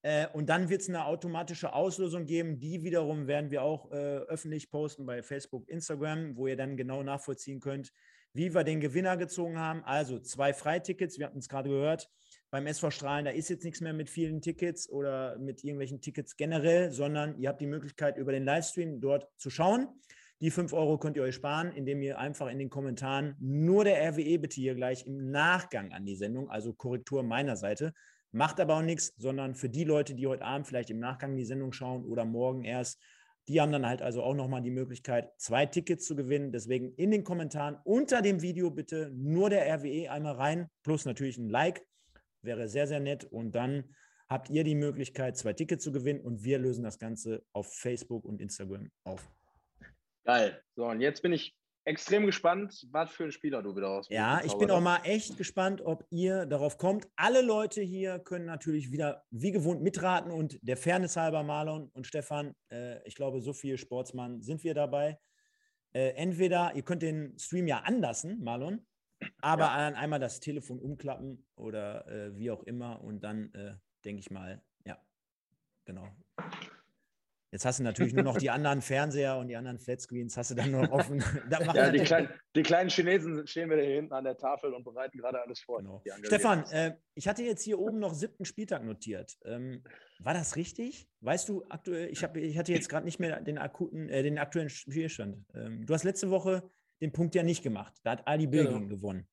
Äh, 0.02 0.28
und 0.34 0.50
dann 0.50 0.70
wird 0.70 0.82
es 0.82 0.90
eine 0.90 1.06
automatische 1.06 1.74
Auslösung 1.74 2.26
geben. 2.26 2.60
Die 2.60 2.84
wiederum 2.84 3.28
werden 3.28 3.52
wir 3.52 3.62
auch 3.62 3.92
äh, 3.92 3.96
öffentlich 3.96 4.70
posten 4.72 5.06
bei 5.06 5.22
Facebook, 5.22 5.70
Instagram, 5.70 6.36
wo 6.36 6.48
ihr 6.48 6.58
dann 6.58 6.78
genau 6.78 7.04
nachvollziehen 7.04 7.60
könnt, 7.60 7.94
wie 8.34 8.54
wir 8.54 8.64
den 8.64 8.80
Gewinner 8.80 9.18
gezogen 9.18 9.60
haben. 9.60 9.84
Also 9.84 10.20
zwei 10.20 10.54
Freitickets, 10.54 11.20
wir 11.20 11.28
hatten 11.28 11.40
es 11.40 11.50
gerade 11.50 11.70
gehört. 11.70 12.10
Beim 12.50 12.66
SV 12.66 12.92
Strahlen, 12.92 13.26
da 13.26 13.32
ist 13.32 13.50
jetzt 13.50 13.64
nichts 13.64 13.82
mehr 13.82 13.94
mit 13.94 14.10
vielen 14.10 14.42
Tickets 14.42 14.90
oder 14.90 15.38
mit 15.38 15.64
irgendwelchen 15.64 16.02
Tickets 16.02 16.38
generell, 16.38 16.92
sondern 16.92 17.38
ihr 17.38 17.50
habt 17.50 17.62
die 17.62 17.68
Möglichkeit, 17.68 18.18
über 18.18 18.32
den 18.32 18.46
Livestream 18.46 19.00
dort 19.02 19.28
zu 19.38 19.50
schauen. 19.50 19.90
Die 20.40 20.52
5 20.52 20.72
Euro 20.74 21.00
könnt 21.00 21.18
ihr 21.18 21.24
euch 21.24 21.34
sparen, 21.34 21.72
indem 21.72 22.00
ihr 22.04 22.20
einfach 22.20 22.48
in 22.48 22.60
den 22.60 22.70
Kommentaren 22.70 23.36
nur 23.40 23.84
der 23.84 24.00
RWE 24.12 24.38
bitte 24.38 24.62
hier 24.62 24.76
gleich 24.76 25.08
im 25.08 25.32
Nachgang 25.32 25.94
an 25.94 26.06
die 26.06 26.16
Sendung, 26.16 26.52
also 26.52 26.74
Korrektur 26.74 27.24
meiner 27.24 27.56
Seite. 27.56 27.92
Macht 28.32 28.60
aber 28.60 28.76
auch 28.78 28.84
nichts, 28.84 29.16
sondern 29.18 29.56
für 29.56 29.68
die 29.68 29.84
Leute, 29.84 30.14
die 30.14 30.28
heute 30.28 30.46
Abend 30.46 30.68
vielleicht 30.68 30.92
im 30.92 31.00
Nachgang 31.00 31.36
die 31.36 31.46
Sendung 31.46 31.72
schauen 31.72 32.06
oder 32.06 32.24
morgen 32.24 32.66
erst, 32.66 33.02
die 33.48 33.62
haben 33.62 33.72
dann 33.72 33.88
halt 33.88 34.04
also 34.04 34.22
auch 34.22 34.36
nochmal 34.36 34.62
die 34.62 34.70
Möglichkeit, 34.70 35.32
zwei 35.38 35.66
Tickets 35.66 36.06
zu 36.06 36.16
gewinnen. 36.16 36.52
Deswegen 36.52 36.94
in 36.96 37.10
den 37.10 37.24
Kommentaren 37.24 37.78
unter 37.84 38.22
dem 38.22 38.44
Video 38.44 38.70
bitte 38.70 39.10
nur 39.16 39.50
der 39.50 39.66
RWE 39.74 40.12
einmal 40.12 40.36
rein, 40.36 40.70
plus 40.84 41.06
natürlich 41.06 41.40
ein 41.40 41.50
Like. 41.50 41.84
Wäre 42.44 42.68
sehr, 42.68 42.86
sehr 42.86 43.00
nett. 43.00 43.24
Und 43.24 43.56
dann 43.56 43.86
habt 44.30 44.52
ihr 44.52 44.64
die 44.64 44.76
Möglichkeit, 44.76 45.36
zwei 45.36 45.54
Tickets 45.54 45.84
zu 45.84 45.92
gewinnen 45.92 46.20
und 46.20 46.44
wir 46.44 46.60
lösen 46.60 46.84
das 46.84 47.00
Ganze 47.00 47.44
auf 47.54 47.74
Facebook 47.74 48.26
und 48.26 48.40
Instagram 48.40 48.92
auf. 49.04 49.32
Geil. 50.28 50.62
So, 50.76 50.86
und 50.86 51.00
jetzt 51.00 51.22
bin 51.22 51.32
ich 51.32 51.56
extrem 51.86 52.26
gespannt, 52.26 52.86
was 52.92 53.12
für 53.12 53.24
ein 53.24 53.32
Spieler 53.32 53.64
du 53.64 53.74
wieder 53.78 53.90
aus. 53.90 54.10
Ja, 54.10 54.42
ich 54.44 54.54
bin 54.58 54.70
auch 54.70 54.82
mal 54.82 55.00
echt 55.06 55.38
gespannt, 55.38 55.82
ob 55.82 56.06
ihr 56.10 56.46
darauf 56.46 56.78
kommt. 56.78 57.08
Alle 57.16 57.42
Leute 57.42 57.82
hier 57.82 58.20
können 58.20 58.44
natürlich 58.44 58.92
wieder 58.92 59.24
wie 59.32 59.54
gewohnt 59.54 59.82
mitraten 59.82 60.30
und 60.30 60.60
der 60.62 60.76
Fairness 60.76 61.16
halber 61.16 61.44
Marlon 61.44 61.90
und 61.94 62.06
Stefan, 62.06 62.54
äh, 62.70 63.02
ich 63.08 63.16
glaube, 63.16 63.40
so 63.40 63.54
viel 63.54 63.78
Sportsmann 63.78 64.42
sind 64.42 64.66
wir 64.66 64.74
dabei. 64.74 65.18
Äh, 65.94 66.10
entweder 66.16 66.76
ihr 66.76 66.84
könnt 66.84 67.04
den 67.04 67.40
Stream 67.40 67.66
ja 67.66 67.80
anlassen, 67.80 68.44
Marlon, 68.44 68.86
aber 69.40 69.64
ja. 69.64 69.94
einmal 69.94 70.20
das 70.20 70.42
Telefon 70.42 70.80
umklappen 70.80 71.48
oder 71.56 72.06
äh, 72.10 72.36
wie 72.36 72.52
auch 72.52 72.64
immer 72.64 73.02
und 73.02 73.22
dann 73.24 73.54
äh, 73.54 73.76
denke 74.04 74.20
ich 74.20 74.30
mal, 74.30 74.62
ja, 74.84 75.02
genau. 75.86 76.10
Jetzt 77.52 77.66
hast 77.66 77.80
du 77.80 77.84
natürlich 77.84 78.14
nur 78.14 78.24
noch 78.24 78.38
die 78.38 78.50
anderen 78.50 78.82
Fernseher 78.82 79.38
und 79.38 79.48
die 79.48 79.56
anderen 79.56 79.80
Flatscreens 79.80 80.36
hast 80.36 80.52
du 80.52 80.56
dann 80.56 80.72
nur 80.72 80.92
offen. 80.92 81.20
ja, 81.74 81.92
die, 81.92 82.00
kleinen, 82.00 82.30
die 82.56 82.64
kleinen 82.64 82.90
Chinesen 82.90 83.48
stehen 83.48 83.70
wieder 83.70 83.82
hier 83.82 83.96
hinten 83.96 84.14
an 84.14 84.26
der 84.26 84.38
Tafel 84.38 84.74
und 84.74 84.84
bereiten 84.84 85.18
gerade 85.18 85.42
alles 85.42 85.62
vor. 85.62 85.78
Genau. 85.78 86.02
Stefan, 86.24 86.66
äh, 86.72 86.96
ich 87.14 87.28
hatte 87.28 87.44
jetzt 87.44 87.64
hier 87.64 87.80
oben 87.80 88.00
noch 88.00 88.14
siebten 88.14 88.44
Spieltag 88.44 88.84
notiert. 88.84 89.38
Ähm, 89.46 89.82
war 90.20 90.34
das 90.34 90.58
richtig? 90.58 91.08
Weißt 91.22 91.48
du 91.48 91.64
aktuell, 91.70 92.10
ich, 92.10 92.22
hab, 92.24 92.36
ich 92.36 92.58
hatte 92.58 92.74
jetzt 92.74 92.90
gerade 92.90 93.06
nicht 93.06 93.20
mehr 93.20 93.40
den, 93.40 93.58
akuten, 93.58 94.10
äh, 94.10 94.24
den 94.24 94.40
aktuellen 94.40 94.70
Spielstand. 94.70 95.46
Ähm, 95.56 95.86
du 95.86 95.94
hast 95.94 96.04
letzte 96.04 96.30
Woche 96.30 96.70
den 97.02 97.14
Punkt 97.14 97.34
ja 97.34 97.44
nicht 97.44 97.64
gemacht. 97.64 97.94
Da 98.04 98.12
hat 98.12 98.28
Ali 98.28 98.48
Bilgin 98.48 98.74
genau. 98.74 98.88
gewonnen. 98.88 99.28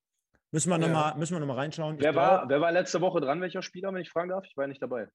Müssen 0.51 0.69
wir 0.69 0.77
nochmal 0.77 1.19
ja. 1.19 1.39
noch 1.39 1.57
reinschauen. 1.57 1.99
Wer 1.99 2.15
war, 2.15 2.47
wer 2.47 2.61
war 2.61 2.71
letzte 2.71 3.01
Woche 3.01 3.19
dran? 3.19 3.41
Welcher 3.41 3.61
Spieler, 3.61 3.93
wenn 3.93 4.01
ich 4.01 4.09
fragen 4.09 4.29
darf? 4.29 4.45
Ich 4.45 4.55
war 4.55 4.63
ja 4.63 4.67
nicht 4.69 4.81
dabei. 4.81 5.09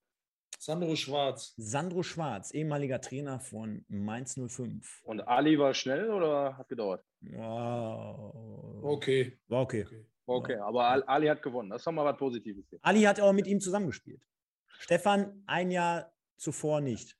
Sandro 0.62 0.94
Schwarz. 0.94 1.54
Sandro 1.56 2.02
Schwarz, 2.02 2.52
ehemaliger 2.52 3.00
Trainer 3.00 3.40
von 3.40 3.82
Mainz 3.88 4.38
05. 4.38 5.00
Und 5.04 5.26
Ali 5.26 5.58
war 5.58 5.72
schnell 5.72 6.10
oder 6.10 6.58
hat 6.58 6.68
gedauert? 6.68 7.02
Wow. 7.22 8.84
Okay. 8.84 9.38
War 9.48 9.62
okay. 9.62 9.84
Okay, 9.84 10.04
okay 10.26 10.52
ja. 10.56 10.66
aber 10.66 11.08
Ali 11.08 11.28
hat 11.28 11.40
gewonnen. 11.40 11.70
Das 11.70 11.80
ist 11.80 11.86
doch 11.86 11.96
was 11.96 12.18
Positives. 12.18 12.66
Hier. 12.68 12.78
Ali 12.82 13.00
hat 13.04 13.18
auch 13.20 13.32
mit 13.32 13.46
ihm 13.46 13.58
zusammengespielt. 13.58 14.20
Stefan 14.66 15.42
ein 15.46 15.70
Jahr 15.70 16.12
zuvor 16.36 16.82
nicht. 16.82 17.16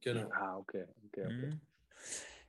Genau. 0.00 0.28
Ah, 0.32 0.58
okay. 0.58 0.88
okay, 1.06 1.26
okay. 1.26 1.46
Mhm. 1.46 1.60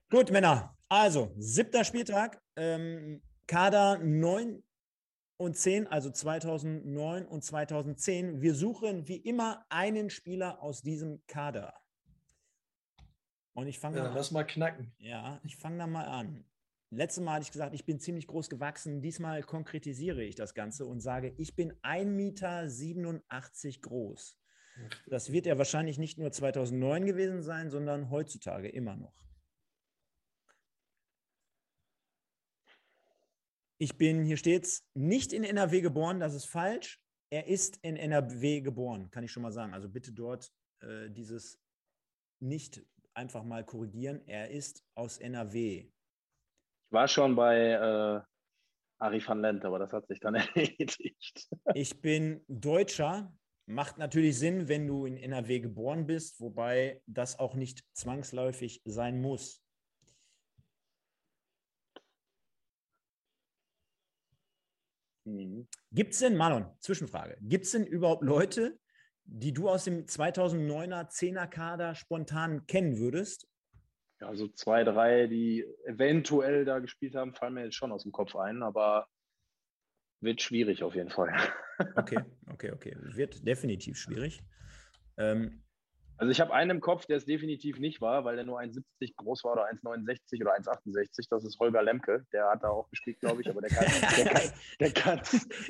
Gut, 0.10 0.32
Männer. 0.32 0.76
Also, 0.90 1.32
siebter 1.38 1.84
Spieltag. 1.84 2.42
Ähm, 2.56 3.22
Kader 3.46 4.00
9, 4.00 4.64
2010, 5.42 5.88
also 5.88 6.12
2009 6.12 7.26
und 7.26 7.44
2010. 7.44 8.42
Wir 8.42 8.54
suchen 8.54 9.08
wie 9.08 9.18
immer 9.18 9.66
einen 9.70 10.12
Spieler 10.12 10.62
aus 10.62 10.84
diesem 10.84 11.26
Kader. 11.26 11.74
Und 13.54 13.68
ich 13.68 13.80
fange 13.80 13.98
ja, 13.98 14.06
an. 14.06 14.14
Lass 14.14 14.32
mal 14.32 14.44
knacken. 14.44 14.94
Ja, 15.00 15.42
ich 15.44 15.58
fange 15.58 15.80
da 15.80 15.88
mal 15.88 16.06
an. 16.06 16.46
Letztes 16.92 17.24
Mal 17.24 17.34
hatte 17.34 17.44
ich 17.44 17.52
gesagt, 17.52 17.74
ich 17.74 17.86
bin 17.86 18.00
ziemlich 18.00 18.28
groß 18.28 18.50
gewachsen. 18.50 19.02
Diesmal 19.02 19.42
konkretisiere 19.42 20.24
ich 20.24 20.36
das 20.36 20.54
Ganze 20.54 20.86
und 20.86 21.00
sage, 21.00 21.34
ich 21.38 21.56
bin 21.56 21.74
1,87 21.82 22.06
Meter 22.06 23.80
groß. 23.82 24.38
Das 25.08 25.32
wird 25.32 25.48
er 25.48 25.58
wahrscheinlich 25.58 25.98
nicht 25.98 26.18
nur 26.18 26.32
2009 26.32 27.06
gewesen 27.06 27.42
sein, 27.42 27.70
sondern 27.70 28.10
heutzutage 28.10 28.70
immer 28.70 28.96
noch. 28.96 29.14
Ich 33.82 33.98
bin, 33.98 34.24
hier 34.24 34.38
steht's, 34.38 34.88
nicht 34.94 35.34
in 35.34 35.44
NRW 35.44 35.82
geboren, 35.82 36.20
das 36.20 36.36
ist 36.36 36.46
falsch. 36.46 37.02
Er 37.32 37.48
ist 37.48 37.80
in 37.82 37.98
NRW 37.98 38.62
geboren, 38.62 39.10
kann 39.10 39.24
ich 39.24 39.32
schon 39.32 39.42
mal 39.42 39.52
sagen. 39.52 39.74
Also 39.74 39.90
bitte 39.90 40.12
dort 40.14 40.52
äh, 40.84 41.10
dieses 41.10 41.60
nicht 42.40 42.86
einfach 43.16 43.44
mal 43.44 43.66
korrigieren. 43.66 44.22
Er 44.28 44.52
ist 44.52 44.86
aus 44.94 45.18
NRW. 45.18 45.80
Ich 45.80 46.92
war 46.92 47.08
schon 47.08 47.36
bei 47.36 47.72
äh, 47.72 48.22
Ari 49.00 49.28
van 49.28 49.42
Lent, 49.42 49.66
aber 49.66 49.80
das 49.80 49.92
hat 49.94 50.06
sich 50.08 50.20
dann 50.20 50.36
erledigt. 50.56 51.50
ich 51.74 52.00
bin 52.02 52.46
Deutscher. 52.48 53.36
Macht 53.66 53.98
natürlich 53.98 54.38
Sinn, 54.38 54.68
wenn 54.68 54.86
du 54.86 55.08
in 55.08 55.18
NRW 55.18 55.60
geboren 55.60 56.06
bist, 56.06 56.40
wobei 56.40 57.02
das 57.08 57.40
auch 57.40 57.56
nicht 57.56 57.84
zwangsläufig 57.94 58.84
sein 58.86 59.22
muss. 59.22 59.64
Mhm. 65.36 65.68
Gibt 65.92 66.14
es 66.14 66.20
denn, 66.20 66.36
Marlon, 66.38 66.66
Zwischenfrage, 66.80 67.38
gibt 67.42 67.66
es 67.66 67.72
denn 67.72 67.86
überhaupt 67.86 68.24
Leute, 68.24 68.80
die 69.26 69.54
du 69.54 69.70
aus 69.70 69.86
dem 69.86 70.06
2009er 70.06 71.10
10er 71.10 71.48
Kader 71.48 71.96
spontan 71.96 72.66
kennen 72.68 72.98
würdest? 72.98 73.48
Ja, 74.20 74.36
so 74.36 74.48
zwei, 74.50 74.84
drei, 74.84 75.28
die 75.28 75.66
eventuell 75.86 76.66
da 76.66 76.80
gespielt 76.80 77.16
haben, 77.16 77.34
fallen 77.34 77.56
mir 77.56 77.66
jetzt 77.66 77.76
schon 77.76 77.92
aus 77.92 78.04
dem 78.04 78.12
Kopf 78.12 78.36
ein, 78.36 78.62
aber 78.62 79.08
wird 80.22 80.42
schwierig 80.42 80.84
auf 80.84 80.96
jeden 80.96 81.10
Fall. 81.10 81.34
Okay, 81.96 82.20
okay, 82.52 82.72
okay. 82.72 82.96
Wird 83.00 83.48
definitiv 83.48 83.98
schwierig. 83.98 84.44
Ähm, 85.18 85.64
also 86.22 86.30
ich 86.30 86.40
habe 86.40 86.54
einen 86.54 86.70
im 86.70 86.82
Kopf, 86.82 87.08
der 87.08 87.18
es 87.18 87.26
definitiv 87.26 87.80
nicht 87.80 88.00
war, 88.00 88.24
weil 88.24 88.36
der 88.36 88.46
nur 88.46 88.60
1,70 88.60 89.16
groß 89.16 89.44
war 89.44 89.54
oder 89.54 89.66
1,69 89.72 90.40
oder 90.42 90.56
1,68. 90.56 91.26
Das 91.32 91.44
ist 91.44 91.60
Holger 91.60 91.82
Lemke. 91.82 92.28
Der 92.32 92.48
hat 92.48 92.62
da 92.62 92.70
auch 92.70 92.88
gespielt, 92.92 93.20
glaube 93.20 93.42
ich, 93.42 93.50
aber 93.50 93.62
der 93.62 93.72
kann 93.72 93.86
der 94.80 94.92
kann, 94.92 95.20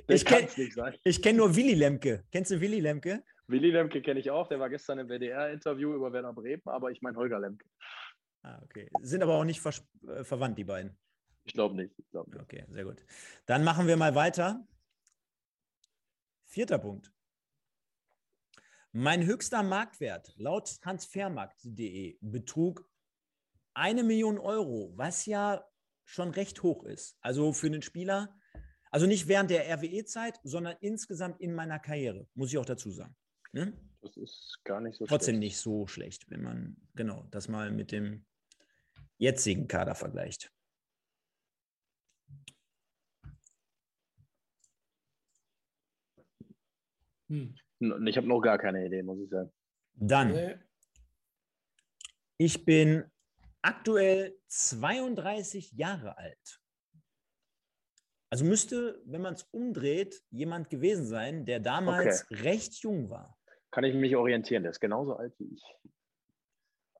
der 0.10 0.20
kenn, 0.20 0.50
nicht 0.58 0.74
sein. 0.74 0.94
Ich 1.06 1.22
kenne 1.22 1.38
nur 1.38 1.56
Willy 1.56 1.76
Lemke. 1.76 2.26
Kennst 2.34 2.52
du 2.52 2.60
Willy 2.60 2.82
Lemke? 2.82 3.24
Willy 3.48 3.72
Lemke 3.72 4.02
kenne 4.02 4.20
ich 4.20 4.30
auch. 4.30 4.50
Der 4.50 4.60
war 4.60 4.70
gestern 4.70 5.00
im 5.00 5.08
WDR-Interview 5.08 5.94
über 5.94 6.12
Werner 6.12 6.34
Bremen, 6.34 6.64
aber 6.66 6.92
ich 6.92 7.02
meine 7.02 7.16
Holger 7.16 7.40
Lemke. 7.40 7.66
Ah, 8.44 8.60
okay. 8.62 8.90
Sind 9.04 9.24
aber 9.24 9.36
auch 9.36 9.46
nicht 9.46 9.62
ver 9.62 9.72
äh, 10.06 10.26
verwandt, 10.26 10.58
die 10.58 10.66
beiden. 10.66 10.98
Ich 11.46 11.54
glaube 11.54 11.78
nicht. 11.78 11.98
Ich 11.98 12.10
glaub 12.10 12.28
nicht. 12.28 12.42
Okay, 12.42 12.66
sehr 12.68 12.84
gut. 12.84 13.06
Dann 13.46 13.64
machen 13.64 13.88
wir 13.88 13.96
mal 13.96 14.16
weiter. 14.16 14.68
Vierter 16.44 16.78
Punkt. 16.78 17.10
Mein 18.94 19.26
höchster 19.26 19.64
Marktwert 19.64 20.34
laut 20.38 20.82
transfermarkt.de 20.82 22.18
betrug 22.20 22.86
eine 23.74 24.04
Million 24.04 24.38
Euro, 24.38 24.92
was 24.98 25.26
ja 25.26 25.66
schon 26.04 26.32
recht 26.32 26.62
hoch 26.62 26.84
ist. 26.84 27.18
Also 27.22 27.54
für 27.54 27.68
einen 27.68 27.82
Spieler, 27.82 28.38
also 28.90 29.06
nicht 29.06 29.30
während 29.30 29.50
der 29.50 29.66
RWE-Zeit, 29.74 30.42
sondern 30.44 30.76
insgesamt 30.82 31.40
in 31.40 31.54
meiner 31.54 31.80
Karriere, 31.80 32.28
muss 32.34 32.50
ich 32.50 32.58
auch 32.58 32.66
dazu 32.66 32.92
sagen. 32.92 33.16
Ne? 33.54 33.72
Das 34.02 34.18
ist 34.18 34.60
gar 34.66 34.82
nicht 34.82 34.98
so 34.98 35.06
Trotzdem 35.06 35.36
schlecht. 35.36 35.40
nicht 35.40 35.58
so 35.60 35.88
schlecht, 35.88 36.30
wenn 36.30 36.42
man 36.42 36.76
genau 36.94 37.26
das 37.32 37.48
mal 37.48 37.72
mit 37.72 37.94
dem 37.94 38.26
jetzigen 39.18 39.70
Kader 39.70 39.96
vergleicht. 39.96 40.52
Hm. 47.30 47.56
Ich 47.82 48.18
habe 48.18 48.28
noch 48.28 48.42
gar 48.42 48.58
keine 48.58 48.86
Idee, 48.86 49.04
muss 49.04 49.20
ich 49.20 49.30
sagen. 49.30 49.52
Dann. 49.94 50.60
Ich 52.38 52.66
bin 52.66 53.04
aktuell 53.62 54.38
32 54.48 55.74
Jahre 55.74 56.18
alt. 56.18 56.62
Also 58.30 58.46
müsste, 58.46 59.02
wenn 59.06 59.22
man 59.22 59.34
es 59.34 59.44
umdreht, 59.52 60.24
jemand 60.30 60.70
gewesen 60.70 61.06
sein, 61.06 61.46
der 61.46 61.60
damals 61.60 62.24
okay. 62.24 62.42
recht 62.44 62.76
jung 62.76 63.10
war. 63.10 63.38
Kann 63.72 63.84
ich 63.84 63.94
mich 63.94 64.16
orientieren? 64.16 64.64
Der 64.64 64.72
ist 64.72 64.80
genauso 64.80 65.16
alt 65.16 65.38
wie 65.40 65.54
ich. 65.54 65.64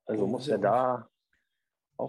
Also 0.06 0.26
oh, 0.26 0.28
muss 0.28 0.48
er 0.48 0.58
da 0.58 1.11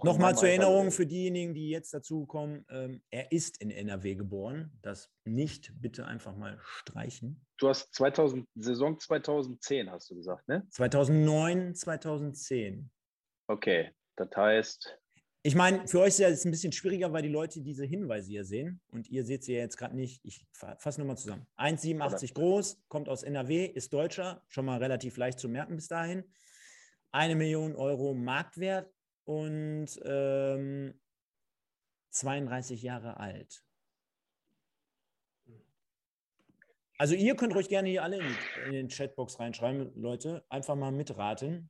Nochmal 0.01 0.35
zur 0.35 0.47
Erinnerung 0.47 0.91
für 0.91 1.05
diejenigen, 1.05 1.53
die 1.53 1.69
jetzt 1.69 1.93
dazukommen, 1.93 2.65
ähm, 2.69 3.01
er 3.11 3.31
ist 3.31 3.61
in 3.61 3.69
NRW 3.69 4.15
geboren. 4.15 4.71
Das 4.81 5.11
nicht 5.23 5.71
bitte 5.79 6.05
einfach 6.05 6.35
mal 6.35 6.57
streichen. 6.61 7.45
Du 7.57 7.69
hast 7.69 7.93
2000, 7.93 8.47
Saison 8.55 8.99
2010, 8.99 9.91
hast 9.91 10.09
du 10.09 10.15
gesagt, 10.15 10.47
ne? 10.47 10.65
2009, 10.71 11.75
2010. 11.75 12.89
Okay, 13.47 13.91
das 14.15 14.29
heißt. 14.35 14.99
Ich 15.45 15.55
meine, 15.55 15.85
für 15.87 15.99
euch 15.99 16.07
ist 16.07 16.21
es 16.21 16.45
ein 16.45 16.51
bisschen 16.51 16.71
schwieriger, 16.71 17.11
weil 17.11 17.21
die 17.21 17.29
Leute 17.29 17.61
diese 17.61 17.83
Hinweise 17.83 18.29
hier 18.29 18.45
sehen 18.45 18.79
und 18.91 19.09
ihr 19.09 19.25
seht 19.25 19.43
sie 19.43 19.53
ja 19.53 19.59
jetzt 19.59 19.75
gerade 19.75 19.93
nicht. 19.93 20.23
Ich 20.23 20.47
fasse 20.53 21.01
nochmal 21.01 21.17
zusammen. 21.17 21.45
1,87 21.57 22.33
groß, 22.33 22.81
kommt 22.87 23.09
aus 23.09 23.23
NRW, 23.23 23.65
ist 23.65 23.91
Deutscher, 23.91 24.41
schon 24.47 24.65
mal 24.65 24.79
relativ 24.79 25.17
leicht 25.17 25.39
zu 25.39 25.49
merken 25.49 25.75
bis 25.75 25.89
dahin. 25.89 26.23
Eine 27.11 27.35
Million 27.35 27.75
Euro 27.75 28.13
Marktwert, 28.13 28.89
und 29.25 29.87
ähm, 30.03 30.99
32 32.09 32.81
Jahre 32.81 33.17
alt. 33.17 33.63
Also 36.97 37.15
ihr 37.15 37.35
könnt 37.35 37.55
euch 37.55 37.69
gerne 37.69 37.89
hier 37.89 38.03
alle 38.03 38.17
in, 38.17 38.35
in 38.67 38.71
den 38.71 38.87
Chatbox 38.87 39.39
reinschreiben, 39.39 39.91
Leute. 39.95 40.45
Einfach 40.49 40.75
mal 40.75 40.91
mitraten. 40.91 41.69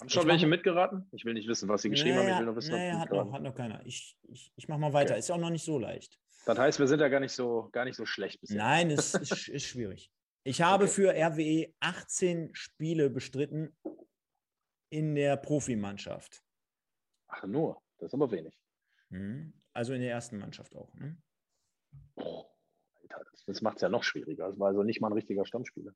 Haben 0.00 0.08
schon 0.08 0.22
ich 0.22 0.28
welche 0.28 0.46
mitgeraten? 0.46 1.06
Ich 1.12 1.24
will 1.24 1.34
nicht 1.34 1.48
wissen, 1.48 1.68
was 1.68 1.82
sie 1.82 1.90
geschrieben 1.90 2.16
naja, 2.16 2.22
haben. 2.22 2.32
Ich 2.32 2.38
will 2.38 2.46
nur 2.46 2.56
wissen, 2.56 2.72
naja, 2.72 2.98
hat, 2.98 3.10
noch, 3.10 3.32
hat 3.32 3.42
noch 3.42 3.54
keiner. 3.54 3.84
Ich, 3.84 4.16
ich, 4.22 4.52
ich 4.56 4.68
mache 4.68 4.80
mal 4.80 4.92
weiter. 4.92 5.10
Okay. 5.10 5.18
Ist 5.18 5.28
ja 5.28 5.34
auch 5.34 5.40
noch 5.40 5.50
nicht 5.50 5.64
so 5.64 5.78
leicht. 5.78 6.18
Das 6.46 6.58
heißt, 6.58 6.78
wir 6.78 6.86
sind 6.86 7.00
ja 7.00 7.08
gar 7.08 7.20
nicht 7.20 7.32
so, 7.32 7.68
gar 7.72 7.84
nicht 7.84 7.96
so 7.96 8.04
schlecht 8.06 8.40
bisher. 8.40 8.58
Nein, 8.58 8.90
es 8.90 9.14
ist, 9.14 9.48
ist 9.48 9.64
schwierig. 9.64 10.10
Ich 10.44 10.62
habe 10.62 10.84
okay. 10.84 10.92
für 10.92 11.10
RWE 11.10 11.74
18 11.80 12.50
Spiele 12.54 13.08
bestritten 13.08 13.76
in 14.90 15.14
der 15.14 15.36
Profimannschaft. 15.36 16.42
Ach, 17.34 17.42
nur. 17.44 17.82
Das 17.98 18.10
ist 18.10 18.14
aber 18.14 18.30
wenig. 18.30 18.56
Mhm. 19.10 19.52
also 19.72 19.92
in 19.92 20.00
der 20.00 20.10
ersten 20.10 20.38
Mannschaft 20.38 20.74
auch. 20.74 20.92
Ne? 20.94 21.16
Boah, 22.14 22.50
Alter, 22.94 23.22
das, 23.30 23.44
das 23.44 23.60
macht 23.60 23.76
es 23.76 23.82
ja 23.82 23.88
noch 23.88 24.02
schwieriger. 24.02 24.48
Das 24.48 24.58
war 24.58 24.68
also 24.68 24.82
nicht 24.82 25.00
mal 25.00 25.08
ein 25.08 25.12
richtiger 25.12 25.46
Stammspieler. 25.46 25.94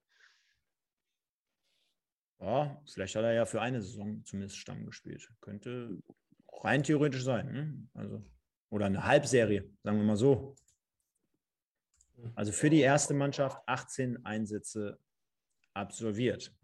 Ja, 2.41 2.81
vielleicht 2.87 3.17
hat 3.17 3.25
er 3.25 3.33
ja 3.33 3.47
für 3.47 3.61
eine 3.61 3.81
Saison 3.83 4.25
zumindest 4.25 4.57
Stamm 4.57 4.87
gespielt. 4.87 5.29
Könnte 5.41 5.99
rein 6.53 6.83
theoretisch 6.85 7.25
sein. 7.25 7.53
Ne? 7.53 7.89
Also, 7.95 8.25
oder 8.71 8.87
eine 8.87 9.05
Halbserie, 9.05 9.69
sagen 9.83 9.99
wir 9.99 10.05
mal 10.05 10.17
so. 10.17 10.55
Also 12.35 12.53
für 12.53 12.71
die 12.71 12.81
erste 12.81 13.15
Mannschaft 13.15 13.61
18 13.67 14.25
Einsätze 14.25 15.01
absolviert. 15.75 16.55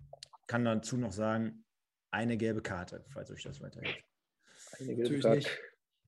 Kann 0.46 0.64
dazu 0.64 0.96
noch 0.96 1.12
sagen, 1.12 1.64
eine 2.10 2.36
gelbe 2.36 2.62
Karte, 2.62 3.04
falls 3.08 3.30
euch 3.30 3.42
das 3.42 3.60
weiterhilft. 3.60 4.04
Natürlich 4.80 5.24
nicht. 5.24 5.50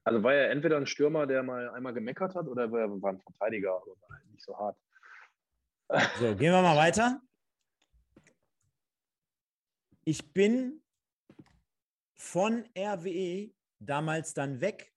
Also 0.04 0.22
war 0.22 0.34
er 0.34 0.50
entweder 0.50 0.76
ein 0.76 0.86
Stürmer, 0.86 1.26
der 1.26 1.42
mal 1.42 1.68
einmal 1.70 1.92
gemeckert 1.92 2.34
hat, 2.34 2.46
oder 2.46 2.70
war 2.70 2.80
er 2.80 3.12
ein 3.12 3.20
Verteidiger, 3.20 3.74
aber 3.74 4.00
war 4.00 4.16
halt 4.16 4.30
nicht 4.30 4.42
so 4.42 4.56
hart. 4.56 4.76
So, 6.18 6.34
gehen 6.36 6.52
wir 6.52 6.62
mal 6.62 6.76
weiter. 6.76 7.20
Ich 10.04 10.32
bin 10.32 10.80
von 12.14 12.64
RWE 12.78 13.50
damals 13.80 14.34
dann 14.34 14.60
weg 14.60 14.92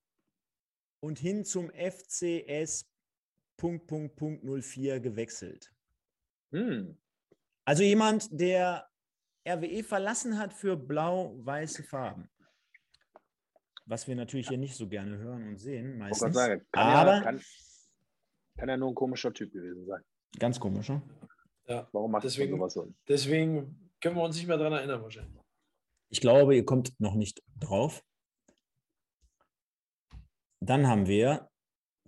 und 0.99 1.17
hin 1.20 1.43
zum 1.45 1.72
FCS 1.72 2.88
Punkt, 3.57 3.88
Punkt, 3.88 4.15
Punkt 4.15 4.43
04 4.43 4.99
gewechselt. 4.99 5.74
Hm. 6.51 6.97
Also 7.65 7.84
jemand, 7.84 8.30
der 8.32 8.89
RWE 9.47 9.84
verlassen 9.84 10.38
hat 10.38 10.53
für 10.53 10.76
blau-weiße 10.76 11.84
Farben. 11.84 12.30
Was 13.89 14.07
wir 14.07 14.15
natürlich 14.15 14.47
hier 14.47 14.59
nicht 14.59 14.75
so 14.75 14.87
gerne 14.87 15.17
hören 15.17 15.47
und 15.47 15.57
sehen, 15.57 15.97
meistens. 15.97 16.35
sagen, 16.35 16.63
kann, 16.71 16.83
Aber 16.87 17.15
ja, 17.15 17.21
kann, 17.23 17.41
kann 18.55 18.69
ja 18.69 18.77
nur 18.77 18.89
ein 18.89 18.95
komischer 18.95 19.33
Typ 19.33 19.51
gewesen 19.51 19.83
sein. 19.87 20.03
ganz 20.37 20.59
komisch, 20.59 20.89
ne? 20.89 21.01
Ja, 21.65 21.87
Warum 21.91 22.11
macht 22.11 22.23
Deswegen- 22.23 22.55
sowas 22.55 22.73
so? 22.73 22.93
deswegen 23.07 23.91
können 23.99 24.15
wir 24.15 24.21
uns 24.23 24.35
nicht 24.35 24.47
mehr 24.47 24.57
daran 24.57 24.73
erinnern 24.73 25.01
wahrscheinlich. 25.01 25.41
Ich 26.09 26.21
glaube, 26.21 26.55
ihr 26.55 26.65
kommt 26.65 26.93
noch 26.99 27.15
nicht 27.15 27.41
drauf. 27.59 28.03
Dann 30.59 30.87
haben 30.87 31.07
wir 31.07 31.49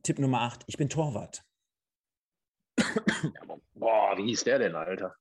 Tipp 0.03 0.19
Nummer 0.19 0.41
8. 0.41 0.63
Ich 0.67 0.77
bin 0.77 0.87
Torwart. 0.89 1.43
Ja, 2.79 3.57
boah, 3.73 4.17
wie 4.17 4.23
hieß 4.25 4.43
der 4.43 4.59
denn, 4.59 4.75
Alter? 4.75 5.15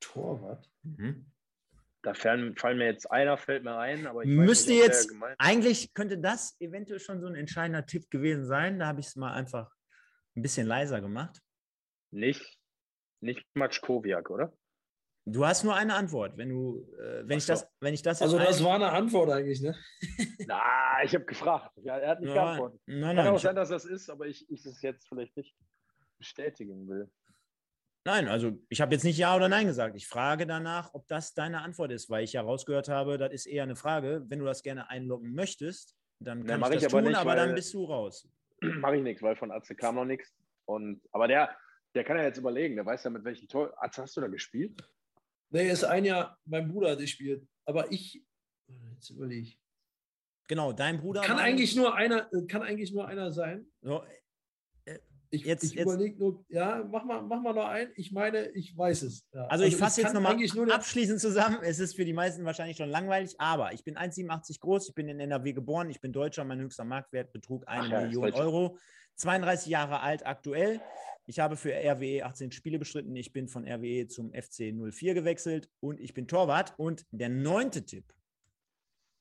Torwart. 0.00 0.68
Mhm. 0.82 1.31
Da 2.02 2.14
fallen, 2.14 2.56
fallen 2.56 2.78
mir 2.78 2.86
jetzt 2.86 3.08
einer, 3.10 3.36
fällt 3.38 3.62
mir 3.62 3.76
ein, 3.78 4.06
aber 4.08 4.22
ich 4.24 4.28
Müsste 4.28 4.72
weiß 4.72 4.76
nicht, 4.76 4.86
jetzt- 4.86 5.12
Eigentlich 5.38 5.94
könnte 5.94 6.18
das 6.18 6.56
eventuell 6.60 6.98
schon 6.98 7.20
so 7.20 7.28
ein 7.28 7.36
entscheidender 7.36 7.86
Tipp 7.86 8.10
gewesen 8.10 8.44
sein. 8.44 8.80
Da 8.80 8.86
habe 8.88 9.00
ich 9.00 9.06
es 9.06 9.16
mal 9.16 9.32
einfach 9.32 9.72
ein 10.36 10.42
bisschen 10.42 10.66
leiser 10.66 11.00
gemacht. 11.00 11.40
Nicht, 12.10 12.58
nicht 13.20 13.46
Matschkowiak, 13.54 14.30
oder? 14.30 14.52
Du 15.24 15.46
hast 15.46 15.62
nur 15.62 15.76
eine 15.76 15.94
Antwort. 15.94 16.36
Wenn 16.36 16.48
du, 16.48 16.92
äh, 16.98 17.22
wenn 17.28 17.38
ich 17.38 17.44
so. 17.44 17.52
das, 17.52 17.68
wenn 17.78 17.94
ich 17.94 18.02
das 18.02 18.18
jetzt 18.18 18.22
Also 18.32 18.38
das 18.44 18.64
war 18.64 18.74
eine 18.74 18.90
Antwort 18.90 19.30
eigentlich, 19.30 19.60
ne? 19.62 19.76
Na, 20.48 21.04
ich 21.04 21.14
habe 21.14 21.24
gefragt. 21.24 21.70
Ja, 21.84 21.98
er 21.98 22.10
hat 22.10 22.20
nicht 22.20 22.30
Ja, 22.34 22.42
geantwortet. 22.42 22.80
Nein, 22.86 23.14
Kann 23.14 23.24
nein, 23.26 23.34
auch 23.34 23.38
sein, 23.38 23.54
dass 23.54 23.68
das 23.68 23.84
ist, 23.84 24.10
aber 24.10 24.26
ich, 24.26 24.50
ich 24.50 24.66
es 24.66 24.82
jetzt 24.82 25.06
vielleicht 25.08 25.36
nicht 25.36 25.54
bestätigen 26.18 26.88
will. 26.88 27.08
Nein, 28.04 28.28
also 28.28 28.58
ich 28.68 28.80
habe 28.80 28.94
jetzt 28.94 29.04
nicht 29.04 29.18
Ja 29.18 29.36
oder 29.36 29.48
Nein 29.48 29.66
gesagt. 29.66 29.96
Ich 29.96 30.06
frage 30.06 30.46
danach, 30.46 30.94
ob 30.94 31.06
das 31.08 31.34
deine 31.34 31.62
Antwort 31.62 31.92
ist, 31.92 32.10
weil 32.10 32.24
ich 32.24 32.32
ja 32.32 32.42
rausgehört 32.42 32.88
habe, 32.88 33.18
das 33.18 33.32
ist 33.32 33.46
eher 33.46 33.62
eine 33.62 33.76
Frage. 33.76 34.24
Wenn 34.28 34.38
du 34.38 34.44
das 34.44 34.62
gerne 34.62 34.90
einloggen 34.90 35.34
möchtest, 35.34 35.96
dann 36.18 36.40
Ne, 36.40 36.46
kann 36.46 36.60
mach 36.60 36.70
ich 36.70 36.76
ich 36.76 36.82
das 36.82 36.92
aber 36.92 37.02
tun, 37.02 37.10
nicht, 37.10 37.18
aber 37.18 37.34
dann 37.36 37.54
bist 37.54 37.74
du 37.74 37.84
raus. 37.84 38.28
Mache 38.60 38.96
ich 38.96 39.02
nichts, 39.02 39.22
weil 39.22 39.36
von 39.36 39.50
Atze 39.50 39.74
kam 39.74 39.96
noch 39.96 40.04
nichts. 40.04 40.32
Und, 40.64 41.00
aber 41.10 41.28
der, 41.28 41.56
der 41.94 42.04
kann 42.04 42.16
ja 42.16 42.24
jetzt 42.24 42.38
überlegen, 42.38 42.76
der 42.76 42.86
weiß 42.86 43.04
ja, 43.04 43.10
mit 43.10 43.24
welchem 43.24 43.48
Tor. 43.48 43.72
Atze, 43.76 44.02
hast 44.02 44.16
du 44.16 44.20
da 44.20 44.28
gespielt? 44.28 44.80
Nee, 45.50 45.70
ist 45.70 45.84
ein 45.84 46.04
Jahr, 46.04 46.38
mein 46.44 46.68
Bruder 46.68 46.92
hat 46.92 46.98
gespielt. 46.98 47.46
Aber 47.64 47.90
ich, 47.90 48.22
jetzt 48.94 49.10
überlege 49.10 49.42
ich. 49.42 49.58
Genau, 50.48 50.72
dein 50.72 50.98
Bruder. 50.98 51.22
Kann 51.22 51.38
eigentlich 51.38 51.76
nur 51.76 51.94
einer, 51.94 52.28
äh, 52.32 52.46
kann 52.46 52.62
eigentlich 52.62 52.92
nur 52.92 53.06
einer 53.06 53.32
sein. 53.32 53.66
So, 53.80 54.04
Ich, 55.34 55.44
Jetzt- 55.46 55.64
ich 55.64 55.72
jetzt- 55.72 55.84
überlege 55.86 56.18
nur, 56.18 56.44
ja, 56.50 56.86
mach 56.90 57.04
mal, 57.04 57.22
mach 57.22 57.40
mal 57.40 57.54
noch 57.54 57.64
ein. 57.66 57.90
Ich 57.96 58.12
meine, 58.12 58.50
ich 58.50 58.76
weiß 58.76 59.00
es. 59.02 59.26
Ja. 59.32 59.46
Also 59.46 59.64
ich 59.64 59.72
es 59.72 59.80
fasse 59.80 60.02
jetzt 60.02 60.12
nochmal 60.12 60.36
abschließend 60.70 61.20
zusammen. 61.20 61.56
Es 61.62 61.78
ist 61.78 61.96
für 61.96 62.04
die 62.04 62.12
meisten 62.12 62.44
wahrscheinlich 62.44 62.76
schon 62.76 62.90
langweilig, 62.90 63.34
aber 63.40 63.72
ich 63.72 63.82
bin 63.82 63.96
1,87 63.96 64.60
groß, 64.60 64.90
ich 64.90 64.94
bin 64.94 65.08
in 65.08 65.18
NRW 65.20 65.54
geboren, 65.54 65.88
ich 65.88 66.02
bin 66.02 66.12
Deutscher, 66.12 66.44
mein 66.44 66.60
höchster 66.60 66.84
Marktwert 66.84 67.32
betrug 67.32 67.66
eine 67.66 67.86
Ach 67.86 67.90
ja, 67.90 68.00
Million 68.02 68.22
Deutscher. 68.24 68.40
Euro. 68.44 68.78
32 69.16 69.68
Jahre 69.70 70.00
alt 70.00 70.26
aktuell. 70.26 70.80
Ich 71.24 71.38
habe 71.40 71.56
für 71.56 71.72
RWE 71.72 72.24
18 72.26 72.52
Spiele 72.52 72.78
bestritten. 72.78 73.16
Ich 73.16 73.32
bin 73.32 73.48
von 73.48 73.66
RWE 73.66 74.08
zum 74.08 74.32
FC 74.34 74.70
04 74.74 75.14
gewechselt 75.14 75.70
und 75.80 75.98
ich 75.98 76.12
bin 76.12 76.28
Torwart. 76.28 76.74
Und 76.76 77.06
der 77.10 77.30
neunte 77.30 77.86
Tipp 77.86 78.12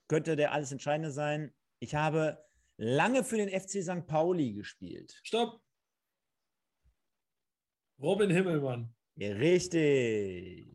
könnte 0.09 0.36
der 0.36 0.51
alles 0.51 0.74
Entscheidende 0.74 1.12
sein. 1.12 1.53
Ich 1.80 1.95
habe 1.95 2.43
lange 2.78 3.24
für 3.24 3.38
den 3.38 3.47
FC 3.49 3.82
St. 3.82 4.07
Pauli 4.07 4.53
gespielt. 4.53 5.18
Stopp. 5.24 5.62
Robin 8.02 8.30
Himmelmann. 8.30 8.93
Ja, 9.16 9.34
richtig. 9.34 10.68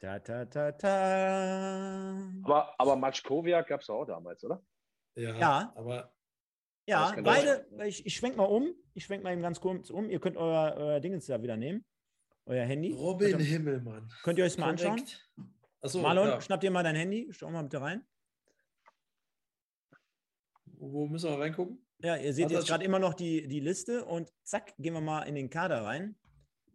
Ta, 0.00 0.18
ta, 0.18 0.44
ta, 0.44 0.72
ta. 0.72 2.30
Aber, 2.42 2.74
aber 2.78 2.96
Matschkowiak 2.96 3.68
gab 3.68 3.80
es 3.80 3.88
auch 3.88 4.04
damals, 4.04 4.44
oder? 4.44 4.62
Ja, 5.14 5.34
Ja. 5.38 5.72
aber 5.76 6.12
Ja, 6.86 7.14
beide, 7.22 7.66
ich, 7.86 8.04
ich 8.04 8.14
schwenk 8.14 8.36
mal 8.36 8.44
um. 8.44 8.74
Ich 8.92 9.04
schwenk 9.04 9.22
mal 9.22 9.32
eben 9.32 9.40
ganz 9.42 9.60
kurz 9.60 9.88
um. 9.90 10.10
Ihr 10.10 10.20
könnt 10.20 10.36
euer, 10.36 10.74
euer 10.76 11.00
Dingens 11.00 11.26
da 11.26 11.42
wieder 11.42 11.56
nehmen. 11.56 11.84
Euer 12.46 12.66
Handy. 12.66 12.92
Robin 12.92 13.30
könnt, 13.30 13.40
ihr, 13.40 13.46
Himmelmann. 13.46 14.12
könnt 14.22 14.38
ihr 14.38 14.44
euch 14.44 14.58
mal 14.58 14.68
anschauen? 14.70 15.02
Achso, 15.80 16.00
Marlon, 16.02 16.28
ja. 16.28 16.40
schnapp 16.42 16.60
dir 16.60 16.70
mal 16.70 16.82
dein 16.82 16.96
Handy. 16.96 17.28
Schau 17.32 17.50
mal 17.50 17.62
bitte 17.62 17.80
rein. 17.80 18.04
Wo 20.66 21.06
müssen 21.06 21.30
wir 21.30 21.38
reingucken? 21.38 21.78
Ja, 22.00 22.16
ihr 22.16 22.34
seht 22.34 22.44
Also 22.46 22.56
jetzt 22.56 22.68
gerade 22.68 22.84
immer 22.84 22.98
noch 22.98 23.14
die, 23.14 23.48
die 23.48 23.60
Liste 23.60 24.04
und 24.04 24.30
zack, 24.42 24.74
gehen 24.78 24.92
wir 24.92 25.00
mal 25.00 25.22
in 25.22 25.34
den 25.34 25.48
Kader 25.48 25.84
rein. 25.84 26.16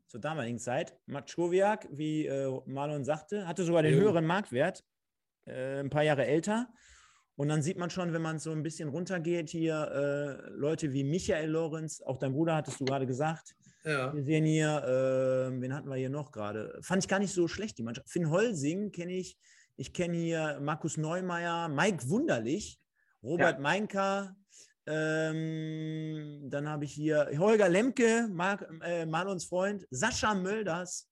Zur 0.10 0.20
damaligen 0.20 0.57
Zeit. 0.57 0.97
Matschkowiak, 1.05 1.88
wie 1.91 2.26
äh, 2.26 2.51
Marlon 2.66 3.05
sagte, 3.05 3.47
hatte 3.47 3.64
sogar 3.64 3.84
den 3.84 3.93
Jo. 3.93 4.01
höheren 4.01 4.26
Marktwert. 4.26 4.84
Äh, 5.45 5.80
ein 5.80 5.91
paar 5.91 6.01
Jahre 6.03 6.26
älter. 6.26 6.68
Und 7.36 7.47
dann 7.47 7.62
sieht 7.62 7.78
man 7.78 7.91
schon, 7.91 8.12
wenn 8.12 8.22
man 8.24 8.39
so 8.39 8.51
ein 8.51 8.64
bisschen 8.64 8.89
runtergeht, 8.89 9.49
hier 9.49 10.41
äh, 10.45 10.49
Leute 10.49 10.91
wie 10.93 11.03
Michael 11.03 11.51
Lorenz, 11.51 12.01
auch 12.01 12.18
dein 12.18 12.34
Bruder 12.34 12.55
hattest 12.55 12.82
du 12.82 12.86
gerade 12.86 13.05
gesagt, 13.05 13.55
Ja. 13.86 14.12
Wir 14.14 14.24
sehen 14.24 14.45
hier, 14.45 14.84
äh, 14.84 15.62
wen 15.62 15.74
hatten 15.74 15.88
wir 15.88 15.95
hier 15.95 16.10
noch 16.10 16.32
gerade? 16.32 16.78
Fand 16.82 17.03
ich 17.03 17.07
gar 17.07 17.20
nicht 17.20 17.34
so 17.34 17.47
schlecht, 17.47 17.78
die 17.78 17.84
Mannschaft. 17.84 18.10
Finn 18.10 18.30
Holsing 18.32 18.91
kenne 18.91 19.14
ich. 19.14 19.38
Ich 19.78 19.93
kenne 19.93 20.18
hier 20.18 20.60
Markus 20.60 20.97
Neumeier, 20.97 21.70
Mike 21.70 22.10
Wunderlich, 22.10 22.82
Robert 23.24 23.60
Meinka. 23.62 24.36
Ähm, 24.90 26.50
dann 26.50 26.68
habe 26.68 26.86
ich 26.86 26.94
hier 26.94 27.30
Holger 27.38 27.70
Lemke, 27.70 28.28
Mark, 28.32 28.68
äh, 28.82 29.06
Marlons 29.06 29.46
Freund, 29.46 29.86
Sascha 29.92 30.34
Mölders, 30.34 31.08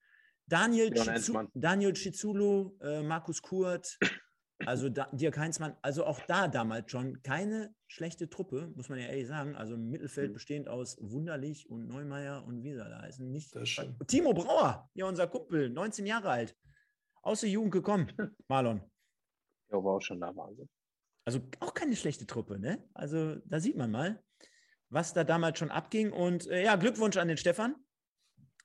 Daniel, 0.47 0.91
Chizu. 0.93 1.47
Daniel 1.53 1.93
Chizulu, 1.93 2.75
äh, 2.82 3.03
Markus 3.03 3.41
Kurt, 3.41 3.97
also 4.65 4.89
da, 4.89 5.07
Dirk 5.11 5.38
Heinzmann. 5.38 5.75
Also 5.82 6.05
auch 6.05 6.19
da 6.28 6.47
damals 6.47 6.89
schon 6.89 7.21
keine 7.21 7.73
schlechte 7.88 8.30
Truppe, 8.30 8.71
muss 8.75 8.89
man 8.89 8.97
ja 8.99 9.05
ehrlich 9.07 9.28
sagen. 9.28 9.55
Also 9.55 9.75
im 9.75 9.89
Mittelfeld 9.89 10.30
Mhm. 10.32 10.34
bestehend 10.34 10.69
aus 10.69 10.97
Wunderlich 10.99 11.69
und 11.69 11.88
Neumeier 11.88 12.43
und 12.47 12.63
wie 12.63 12.73
sie 12.73 12.84
alle 12.84 12.97
heißen. 12.99 13.30
Nicht. 13.32 13.55
Timo 14.07 14.34
Brauer, 14.34 14.89
ja, 14.95 15.05
unser 15.05 15.28
Kumpel, 15.28 15.69
19 15.69 16.05
Jahre 16.05 16.30
alt. 16.30 16.55
Aus 17.21 17.41
der 17.41 17.49
Jugend 17.49 17.73
gekommen, 17.73 18.07
Marlon. 18.47 18.82
Ja, 19.69 19.84
war 19.84 19.95
auch 19.97 20.01
schon 20.01 20.19
da 20.21 20.34
Wahnsinn. 20.36 20.69
Also 21.28 21.41
auch 21.59 21.73
keine 21.73 21.97
schlechte 21.97 22.25
Truppe, 22.25 22.57
ne? 22.57 22.82
Also 22.93 23.36
da 23.43 23.59
sieht 23.59 23.75
man 23.75 23.91
mal, 23.91 24.23
was 24.88 25.11
da 25.11 25.25
damals 25.25 25.59
schon 25.59 25.71
abging. 25.71 26.13
Und 26.13 26.47
äh, 26.47 26.63
ja, 26.63 26.78
Glückwunsch 26.78 27.17
an 27.17 27.28
den 27.28 27.36
Stefan. 27.36 27.75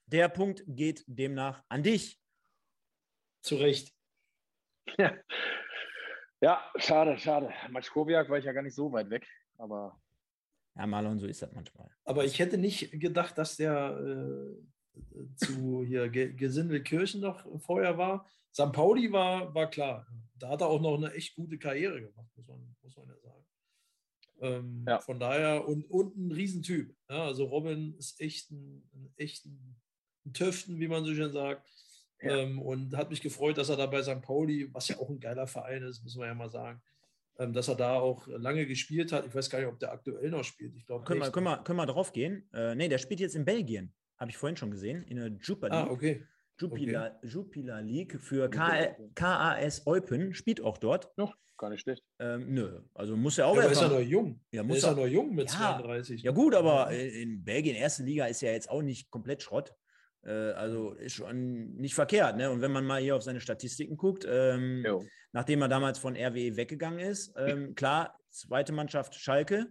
Der 0.06 0.28
Punkt 0.28 0.62
geht 0.68 1.02
demnach 1.08 1.64
an 1.68 1.82
dich. 1.82 2.22
Zu 3.40 3.56
Recht. 3.56 3.92
Ja, 4.96 5.16
ja 6.40 6.70
schade, 6.76 7.18
schade. 7.18 7.52
Matschkowiak 7.70 8.28
war 8.28 8.38
ich 8.38 8.44
ja 8.44 8.52
gar 8.52 8.62
nicht 8.62 8.76
so 8.76 8.92
weit 8.92 9.10
weg, 9.10 9.26
aber 9.58 10.00
Ja, 10.76 10.86
Marlon, 10.86 11.18
so 11.18 11.26
ist 11.26 11.42
das 11.42 11.50
manchmal. 11.50 11.90
Aber 12.04 12.24
ich 12.24 12.38
hätte 12.38 12.58
nicht 12.58 12.92
gedacht, 13.00 13.36
dass 13.38 13.56
der 13.56 13.98
äh, 13.98 15.34
zu 15.34 15.82
hier 15.84 16.08
Ge- 16.10 16.32
Gesindelkirchen 16.34 17.22
noch 17.22 17.44
vorher 17.60 17.98
war. 17.98 18.30
St. 18.53 18.72
Pauli 18.72 19.11
war, 19.12 19.55
war 19.55 19.70
klar. 19.70 20.07
Da 20.38 20.48
hat 20.50 20.61
er 20.61 20.66
auch 20.66 20.80
noch 20.80 20.96
eine 20.96 21.12
echt 21.14 21.34
gute 21.34 21.59
Karriere 21.59 22.00
gemacht, 22.00 22.30
muss 22.36 22.46
man, 22.46 22.76
muss 22.82 22.96
man 22.96 23.09
ja 23.09 23.16
sagen. 23.18 23.44
Ähm, 24.40 24.84
Ja. 24.86 25.00
Von 25.00 25.20
daher, 25.20 25.66
und, 25.66 25.84
und 25.84 26.16
ein 26.16 26.32
Riesentyp. 26.32 26.94
Ja, 27.09 27.24
also 27.26 27.44
Robin 27.44 27.94
ist 27.96 28.20
echt 28.20 28.50
ein, 28.50 28.88
ein, 28.92 29.12
echt 29.16 29.46
ein, 29.46 29.76
ein 30.26 30.32
Töften, 30.32 30.80
wie 30.80 30.88
man 30.88 31.05
so 31.05 31.14
schön 31.14 31.32
sagt. 31.32 31.66
Ja. 32.20 32.36
Ähm, 32.36 32.61
und 32.61 32.96
hat 32.96 33.11
mich 33.11 33.20
gefreut, 33.20 33.59
dass 33.59 33.68
er 33.68 33.76
da 33.76 33.86
bei 33.86 34.03
St. 34.03 34.20
Pauli, 34.22 34.72
was 34.72 34.88
ja 34.88 34.98
auch 34.98 35.09
ein 35.09 35.20
geiler 35.20 35.46
Verein 35.46 35.82
ist, 35.82 36.03
müssen 36.05 36.20
wir 36.20 36.28
ja 36.28 36.34
mal 36.34 36.50
sagen, 36.50 36.80
ähm, 37.38 37.53
dass 37.53 37.68
er 37.68 37.74
da 37.74 37.94
auch 37.94 38.26
lange 38.28 38.66
gespielt 38.66 39.12
hat. 39.12 39.26
Ich 39.26 39.34
weiß 39.34 39.48
gar 39.50 39.59
nicht, 39.59 39.68
ob 39.68 39.78
der 39.78 39.92
aktuell 39.92 40.30
noch 40.30 40.44
spielt. 40.44 40.76
Ich 40.76 40.86
glaube, 40.86 41.05
können, 41.05 41.20
wir, 41.20 41.30
können, 41.32 41.46
wir, 41.46 41.59
können 41.59 41.78
wir 41.78 41.86
drauf 41.86 42.12
gehen? 42.12 42.48
Äh, 42.53 42.74
nee, 42.74 42.88
der 42.88 42.98
spielt 42.98 43.20
jetzt 43.20 43.34
in 43.34 43.44
Belgien. 43.44 43.92
Habe 44.18 44.30
ich 44.30 44.36
vorhin 44.36 44.57
schon 44.57 44.70
gesehen, 44.70 45.03
in 45.05 45.16
der 45.16 45.30
League. 45.30 45.64
Ah, 45.70 45.88
okay. 45.88 46.24
Jupiler, 46.62 47.16
okay. 47.18 47.28
Jupiler 47.28 47.82
League 47.82 48.20
für 48.20 48.48
KAS 49.14 49.86
Eupen, 49.86 50.34
spielt 50.34 50.60
auch 50.60 50.78
dort. 50.78 51.16
Noch 51.16 51.36
gar 51.58 51.70
nicht 51.70 51.80
schlecht. 51.80 52.02
Ähm, 52.18 52.52
nö, 52.52 52.80
also 52.94 53.16
muss 53.16 53.38
er 53.38 53.46
auch. 53.46 53.56
Ja, 53.56 53.62
aber 53.62 53.72
ist 53.72 53.80
er 53.80 53.88
noch 53.88 54.00
jung? 54.00 54.40
Ja, 54.52 54.62
muss 54.62 54.78
ist 54.78 54.84
er 54.84 54.96
noch 54.96 55.06
jung 55.06 55.34
mit 55.34 55.50
ja, 55.50 55.78
32. 55.78 56.22
Ja, 56.22 56.32
gut, 56.32 56.54
aber 56.54 56.90
in 56.90 57.44
Belgien, 57.44 57.76
erste 57.76 58.02
Liga, 58.02 58.26
ist 58.26 58.42
ja 58.42 58.50
jetzt 58.50 58.68
auch 58.68 58.82
nicht 58.82 59.10
komplett 59.10 59.42
Schrott. 59.42 59.72
Äh, 60.24 60.30
also 60.30 60.92
ist 60.92 61.14
schon 61.14 61.74
nicht 61.76 61.94
verkehrt. 61.94 62.36
Ne? 62.36 62.50
Und 62.50 62.60
wenn 62.60 62.72
man 62.72 62.84
mal 62.84 63.00
hier 63.00 63.16
auf 63.16 63.22
seine 63.22 63.40
Statistiken 63.40 63.96
guckt, 63.96 64.26
ähm, 64.28 64.84
nachdem 65.32 65.62
er 65.62 65.68
damals 65.68 65.98
von 65.98 66.16
RWE 66.16 66.56
weggegangen 66.56 67.00
ist, 67.00 67.32
ähm, 67.36 67.74
klar, 67.74 68.18
zweite 68.30 68.72
Mannschaft 68.72 69.14
Schalke, 69.14 69.66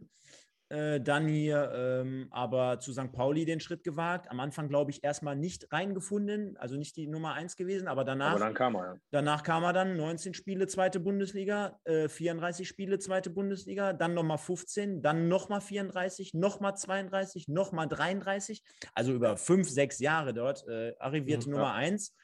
äh, 0.71 1.01
dann 1.01 1.27
hier 1.27 1.71
ähm, 1.75 2.27
aber 2.31 2.79
zu 2.79 2.93
St. 2.93 3.11
Pauli 3.11 3.43
den 3.43 3.59
Schritt 3.59 3.83
gewagt. 3.83 4.31
Am 4.31 4.39
Anfang, 4.39 4.69
glaube 4.69 4.91
ich, 4.91 5.03
erstmal 5.03 5.35
nicht 5.35 5.71
reingefunden, 5.71 6.55
also 6.57 6.77
nicht 6.77 6.95
die 6.95 7.07
Nummer 7.07 7.33
1 7.33 7.57
gewesen, 7.57 7.87
aber 7.87 8.05
danach. 8.05 8.31
Aber 8.31 8.39
dann 8.39 8.53
kam 8.53 8.75
er, 8.75 8.85
ja. 8.85 8.95
Danach 9.11 9.43
kam 9.43 9.63
er 9.63 9.73
dann 9.73 9.97
19 9.97 10.33
Spiele, 10.33 10.67
zweite 10.67 11.01
Bundesliga, 11.01 11.79
äh, 11.83 12.07
34 12.07 12.67
Spiele, 12.67 12.99
zweite 12.99 13.29
Bundesliga, 13.29 13.91
dann 13.91 14.13
nochmal 14.13 14.37
15, 14.37 15.01
dann 15.01 15.27
nochmal 15.27 15.61
34, 15.61 16.33
nochmal 16.33 16.77
32, 16.77 17.49
nochmal 17.49 17.87
33. 17.87 18.63
Also 18.93 19.13
über 19.13 19.35
fünf, 19.35 19.69
sechs 19.69 19.99
Jahre 19.99 20.33
dort 20.33 20.65
äh, 20.67 20.93
arrivierte 20.99 21.49
mhm, 21.49 21.55
Nummer 21.55 21.73
1. 21.73 22.15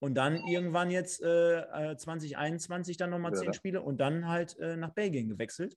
Und 0.00 0.16
dann 0.16 0.36
irgendwann 0.48 0.90
jetzt 0.90 1.22
äh, 1.22 1.96
2021 1.96 2.96
äh, 2.96 2.98
dann 2.98 3.10
nochmal 3.10 3.32
ja. 3.34 3.38
10 3.38 3.52
Spiele 3.52 3.82
und 3.82 4.00
dann 4.00 4.26
halt 4.26 4.58
äh, 4.58 4.76
nach 4.76 4.90
Belgien 4.90 5.28
gewechselt. 5.28 5.76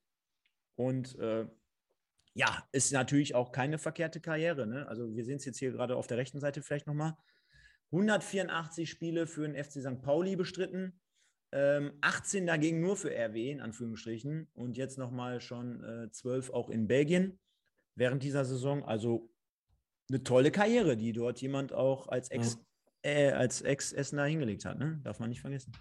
Und 0.74 1.16
äh, 1.20 1.46
ja, 2.36 2.62
ist 2.70 2.92
natürlich 2.92 3.34
auch 3.34 3.50
keine 3.50 3.78
verkehrte 3.78 4.20
Karriere. 4.20 4.66
Ne? 4.66 4.86
Also 4.88 5.16
wir 5.16 5.24
sehen 5.24 5.38
es 5.38 5.46
jetzt 5.46 5.58
hier 5.58 5.72
gerade 5.72 5.96
auf 5.96 6.06
der 6.06 6.18
rechten 6.18 6.38
Seite 6.38 6.60
vielleicht 6.60 6.86
nochmal. 6.86 7.16
184 7.92 8.90
Spiele 8.90 9.26
für 9.26 9.48
den 9.48 9.54
FC 9.56 9.80
St. 9.80 10.02
Pauli 10.02 10.36
bestritten, 10.36 11.00
ähm, 11.52 11.92
18 12.02 12.46
dagegen 12.46 12.82
nur 12.82 12.96
für 12.98 13.10
RW 13.10 13.50
in 13.50 13.62
Anführungsstrichen 13.62 14.48
und 14.52 14.76
jetzt 14.76 14.98
nochmal 14.98 15.40
schon 15.40 15.82
äh, 15.82 16.10
12 16.10 16.50
auch 16.50 16.68
in 16.68 16.86
Belgien 16.86 17.38
während 17.94 18.22
dieser 18.22 18.44
Saison. 18.44 18.84
Also 18.84 19.30
eine 20.10 20.22
tolle 20.22 20.50
Karriere, 20.50 20.98
die 20.98 21.14
dort 21.14 21.40
jemand 21.40 21.72
auch 21.72 22.08
als 22.08 22.30
Ex, 22.30 22.58
ja. 23.02 23.10
äh, 23.12 23.32
als 23.32 23.62
Ex-Essener 23.62 24.24
hingelegt 24.24 24.66
hat. 24.66 24.78
Ne? 24.78 25.00
Darf 25.04 25.20
man 25.20 25.30
nicht 25.30 25.40
vergessen. 25.40 25.72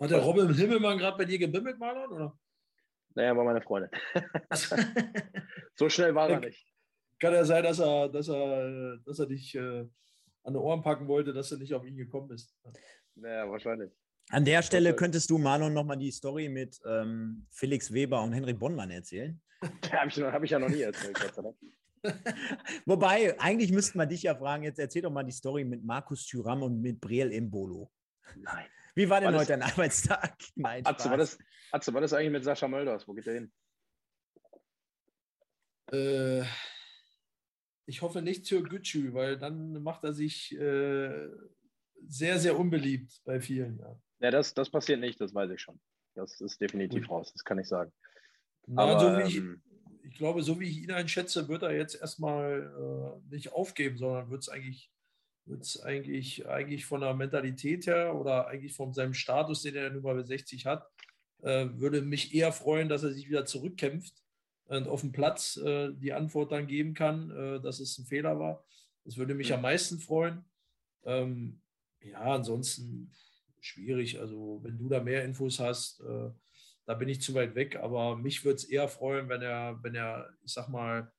Hat 0.00 0.10
der 0.10 0.18
Robin 0.18 0.52
Himmelmann 0.52 0.98
gerade 0.98 1.16
bei 1.16 1.26
dir 1.26 1.38
gebimmelt, 1.38 1.78
Marlon? 1.78 2.10
Oder? 2.10 2.38
Naja, 3.14 3.36
war 3.36 3.44
meine 3.44 3.62
Freundin. 3.62 3.90
so 5.82 5.88
schnell 5.88 6.14
war 6.14 6.30
er 6.30 6.40
nicht. 6.40 6.64
Kann 7.18 7.34
ja 7.34 7.44
sein, 7.44 7.64
dass 7.64 7.80
er, 7.80 8.08
dass 8.08 8.28
er, 8.28 8.98
dass 8.98 9.18
er 9.18 9.26
dich 9.26 9.54
äh, 9.54 9.84
an 10.44 10.52
die 10.54 10.58
Ohren 10.58 10.82
packen 10.82 11.08
wollte, 11.08 11.32
dass 11.32 11.50
er 11.50 11.58
nicht 11.58 11.74
auf 11.74 11.84
ihn 11.84 11.96
gekommen 11.96 12.30
ist. 12.30 12.56
Naja, 13.16 13.50
wahrscheinlich. 13.50 13.90
An 14.30 14.44
der 14.44 14.62
Stelle 14.62 14.94
könntest 14.94 15.28
du 15.30 15.38
Marlon 15.38 15.72
nochmal 15.72 15.98
die 15.98 16.12
Story 16.12 16.48
mit 16.48 16.80
ähm, 16.86 17.46
Felix 17.50 17.92
Weber 17.92 18.22
und 18.22 18.32
Henry 18.32 18.54
Bonnmann 18.54 18.90
erzählen. 18.90 19.40
Habe 19.92 20.08
ich, 20.08 20.20
hab 20.20 20.42
ich 20.42 20.50
ja 20.50 20.58
noch 20.58 20.68
nie 20.68 20.82
erzählt, 20.82 21.16
Wobei, 22.86 23.38
eigentlich 23.38 23.70
müssten 23.70 23.96
wir 23.98 24.06
dich 24.06 24.24
ja 24.24 24.34
fragen, 24.34 24.64
jetzt 24.64 24.80
erzähl 24.80 25.02
doch 25.02 25.12
mal 25.12 25.22
die 25.22 25.32
Story 25.32 25.64
mit 25.64 25.84
Markus 25.84 26.26
Thüram 26.26 26.62
und 26.62 26.80
mit 26.80 27.00
Briel 27.00 27.30
Imbolo. 27.30 27.92
Nein. 28.36 28.66
Wie 28.94 29.08
war 29.08 29.20
denn 29.20 29.32
war 29.32 29.40
heute 29.40 29.52
dein 29.52 29.62
Arbeitstag? 29.62 30.36
Nein, 30.56 30.84
Atze, 30.84 31.10
war 31.10 31.16
das, 31.16 31.38
Atze, 31.70 31.94
war 31.94 32.00
das 32.00 32.12
eigentlich 32.12 32.32
mit 32.32 32.44
Sascha 32.44 32.66
Mölders? 32.66 33.06
Wo 33.06 33.12
geht 33.12 33.26
der 33.26 33.34
hin? 33.34 33.52
Äh, 35.92 36.44
ich 37.86 38.02
hoffe 38.02 38.22
nicht 38.22 38.46
zur 38.46 38.62
Gütschü, 38.62 39.12
weil 39.12 39.36
dann 39.38 39.82
macht 39.82 40.04
er 40.04 40.12
sich 40.12 40.56
äh, 40.58 41.28
sehr, 42.06 42.38
sehr 42.38 42.58
unbeliebt 42.58 43.20
bei 43.24 43.40
vielen. 43.40 43.78
Ja, 43.78 44.00
ja 44.20 44.30
das, 44.30 44.54
das 44.54 44.70
passiert 44.70 45.00
nicht, 45.00 45.20
das 45.20 45.34
weiß 45.34 45.50
ich 45.50 45.60
schon. 45.60 45.80
Das 46.14 46.40
ist 46.40 46.60
definitiv 46.60 47.02
Gut. 47.02 47.10
raus, 47.10 47.32
das 47.32 47.44
kann 47.44 47.58
ich 47.58 47.68
sagen. 47.68 47.92
Na, 48.66 48.82
Aber, 48.82 49.00
so 49.00 49.26
ich, 49.26 49.36
ähm, 49.36 49.62
ich, 50.02 50.16
glaube, 50.16 50.42
so 50.42 50.60
wie 50.60 50.68
ich 50.68 50.82
ihn 50.82 50.92
einschätze, 50.92 51.48
wird 51.48 51.62
er 51.62 51.74
jetzt 51.74 52.00
erstmal 52.00 53.20
äh, 53.28 53.34
nicht 53.34 53.52
aufgeben, 53.52 53.98
sondern 53.98 54.30
wird 54.30 54.42
es 54.42 54.48
eigentlich 54.48 54.90
wird 55.44 55.80
eigentlich, 55.82 56.46
eigentlich 56.46 56.86
von 56.86 57.00
der 57.00 57.14
Mentalität 57.14 57.86
her 57.86 58.14
oder 58.14 58.46
eigentlich 58.46 58.74
von 58.74 58.92
seinem 58.94 59.12
Status, 59.12 59.62
den 59.62 59.74
er 59.74 59.90
nun 59.90 60.02
mal 60.02 60.14
bei 60.14 60.22
60 60.22 60.66
hat, 60.66 60.88
äh, 61.42 61.66
würde 61.74 62.02
mich 62.02 62.32
eher 62.32 62.52
freuen, 62.52 62.88
dass 62.88 63.02
er 63.02 63.12
sich 63.12 63.28
wieder 63.28 63.44
zurückkämpft 63.44 64.21
und 64.78 64.88
auf 64.88 65.00
dem 65.02 65.12
Platz 65.12 65.56
äh, 65.58 65.92
die 65.92 66.12
Antwort 66.12 66.52
dann 66.52 66.66
geben 66.66 66.94
kann, 66.94 67.30
äh, 67.30 67.60
dass 67.60 67.80
es 67.80 67.98
ein 67.98 68.06
Fehler 68.06 68.38
war. 68.38 68.64
Das 69.04 69.16
würde 69.16 69.34
mich 69.34 69.52
am 69.52 69.62
meisten 69.62 69.98
freuen. 69.98 70.44
Ähm, 71.04 71.60
ja, 72.00 72.20
ansonsten 72.20 73.12
schwierig. 73.60 74.18
Also, 74.18 74.60
wenn 74.62 74.78
du 74.78 74.88
da 74.88 75.00
mehr 75.00 75.24
Infos 75.24 75.58
hast, 75.58 76.00
äh, 76.00 76.30
da 76.86 76.94
bin 76.94 77.08
ich 77.08 77.20
zu 77.20 77.34
weit 77.34 77.54
weg. 77.54 77.76
Aber 77.76 78.16
mich 78.16 78.44
würde 78.44 78.56
es 78.56 78.64
eher 78.64 78.88
freuen, 78.88 79.28
wenn 79.28 79.42
er, 79.42 79.78
wenn 79.82 79.94
er, 79.94 80.28
ich 80.42 80.52
sag 80.52 80.68
mal, 80.68 81.12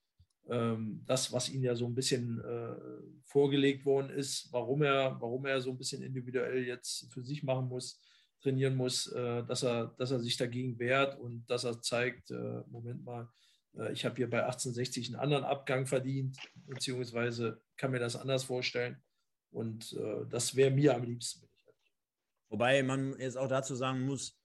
ähm, 0.50 1.02
das, 1.06 1.32
was 1.32 1.50
ihm 1.50 1.64
ja 1.64 1.76
so 1.76 1.86
ein 1.86 1.96
bisschen 1.96 2.42
äh, 2.42 2.76
vorgelegt 3.24 3.86
worden 3.86 4.10
ist, 4.10 4.52
warum 4.52 4.82
er, 4.82 5.16
warum 5.22 5.46
er 5.46 5.62
so 5.62 5.72
ein 5.72 5.78
bisschen 5.78 6.02
individuell 6.02 6.66
jetzt 6.66 7.12
für 7.14 7.24
sich 7.24 7.44
machen 7.44 7.70
muss, 7.70 8.02
trainieren 8.42 8.76
muss, 8.76 9.08
äh, 9.08 9.44
dass, 9.46 9.64
er, 9.64 9.96
dass 9.98 10.12
er 10.12 10.20
sich 10.20 10.36
dagegen 10.36 10.78
wehrt 10.80 11.18
und 11.20 11.46
dass 11.50 11.64
er 11.64 11.82
zeigt, 11.82 12.32
äh, 12.32 12.62
Moment 12.68 13.06
mal, 13.06 13.30
ich 13.92 14.06
habe 14.06 14.16
hier 14.16 14.30
bei 14.30 14.44
1860 14.44 15.08
einen 15.08 15.16
anderen 15.16 15.44
Abgang 15.44 15.86
verdient, 15.86 16.38
beziehungsweise 16.68 17.62
kann 17.78 17.92
mir 17.92 18.00
das 18.00 18.16
anders 18.16 18.44
vorstellen. 18.44 19.02
Und 19.52 19.94
äh, 19.94 20.26
das 20.30 20.56
wäre 20.56 20.72
mir 20.72 20.96
am 20.96 21.04
liebsten. 21.04 21.48
Wobei 22.50 22.84
man 22.84 23.20
jetzt 23.20 23.38
auch 23.38 23.48
dazu 23.48 23.76
sagen 23.76 24.02
muss, 24.02 24.40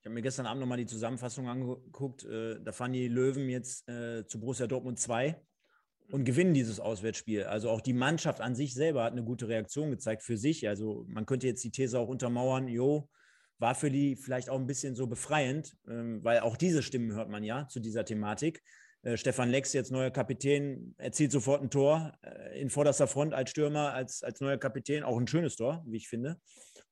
ich 0.00 0.06
habe 0.06 0.14
mir 0.14 0.22
gestern 0.22 0.44
Abend 0.44 0.60
nochmal 0.60 0.76
die 0.76 0.86
Zusammenfassung 0.86 1.48
angeguckt. 1.48 2.24
Äh, 2.24 2.60
da 2.62 2.72
fahren 2.72 2.92
die 2.92 3.08
Löwen 3.08 3.48
jetzt 3.48 3.88
äh, 3.88 4.26
zu 4.26 4.38
Borussia 4.38 4.66
Dortmund 4.66 4.98
2 4.98 5.40
und 6.10 6.24
gewinnen 6.24 6.52
dieses 6.52 6.78
Auswärtsspiel. 6.78 7.44
Also 7.44 7.70
auch 7.70 7.80
die 7.80 7.94
Mannschaft 7.94 8.42
an 8.42 8.54
sich 8.54 8.74
selber 8.74 9.04
hat 9.04 9.12
eine 9.12 9.24
gute 9.24 9.48
Reaktion 9.48 9.90
gezeigt 9.90 10.22
für 10.22 10.36
sich. 10.36 10.68
Also 10.68 11.06
man 11.08 11.24
könnte 11.24 11.46
jetzt 11.46 11.64
die 11.64 11.70
These 11.70 11.98
auch 11.98 12.08
untermauern, 12.08 12.68
jo, 12.68 13.08
war 13.58 13.74
für 13.74 13.90
die 13.90 14.16
vielleicht 14.16 14.50
auch 14.50 14.58
ein 14.58 14.66
bisschen 14.66 14.94
so 14.94 15.06
befreiend, 15.06 15.76
ähm, 15.88 16.22
weil 16.22 16.40
auch 16.40 16.56
diese 16.56 16.82
Stimmen 16.82 17.12
hört 17.12 17.28
man 17.28 17.44
ja 17.44 17.68
zu 17.68 17.80
dieser 17.80 18.04
Thematik. 18.04 18.62
Äh, 19.02 19.16
Stefan 19.16 19.50
Lex, 19.50 19.72
jetzt 19.72 19.92
neuer 19.92 20.10
Kapitän, 20.10 20.94
erzielt 20.98 21.32
sofort 21.32 21.62
ein 21.62 21.70
Tor 21.70 22.12
äh, 22.22 22.60
in 22.60 22.70
vorderster 22.70 23.06
Front 23.06 23.34
als 23.34 23.50
Stürmer, 23.50 23.92
als, 23.92 24.22
als 24.22 24.40
neuer 24.40 24.58
Kapitän. 24.58 25.04
Auch 25.04 25.18
ein 25.18 25.28
schönes 25.28 25.56
Tor, 25.56 25.84
wie 25.86 25.98
ich 25.98 26.08
finde. 26.08 26.40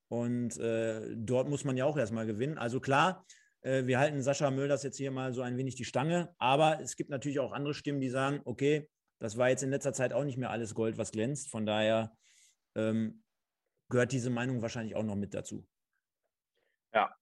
Und 0.08 0.58
äh, 0.58 1.16
dort 1.16 1.48
muss 1.48 1.64
man 1.64 1.76
ja 1.76 1.86
auch 1.86 1.96
erstmal 1.96 2.26
gewinnen. 2.26 2.58
Also 2.58 2.80
klar, 2.80 3.24
äh, 3.62 3.86
wir 3.86 3.98
halten 3.98 4.22
Sascha 4.22 4.50
Mölders 4.50 4.82
jetzt 4.82 4.98
hier 4.98 5.10
mal 5.10 5.32
so 5.32 5.40
ein 5.40 5.56
wenig 5.56 5.74
die 5.74 5.86
Stange, 5.86 6.34
aber 6.38 6.80
es 6.80 6.96
gibt 6.96 7.10
natürlich 7.10 7.40
auch 7.40 7.52
andere 7.52 7.74
Stimmen, 7.74 8.00
die 8.00 8.10
sagen, 8.10 8.40
okay, 8.44 8.88
das 9.18 9.38
war 9.38 9.48
jetzt 9.48 9.62
in 9.62 9.70
letzter 9.70 9.92
Zeit 9.92 10.12
auch 10.12 10.24
nicht 10.24 10.36
mehr 10.36 10.50
alles 10.50 10.74
Gold, 10.74 10.98
was 10.98 11.12
glänzt. 11.12 11.48
Von 11.50 11.64
daher 11.64 12.12
ähm, 12.74 13.22
gehört 13.88 14.12
diese 14.12 14.30
Meinung 14.30 14.62
wahrscheinlich 14.62 14.96
auch 14.96 15.04
noch 15.04 15.16
mit 15.16 15.32
dazu. 15.32 15.64
Ja, 16.94 17.14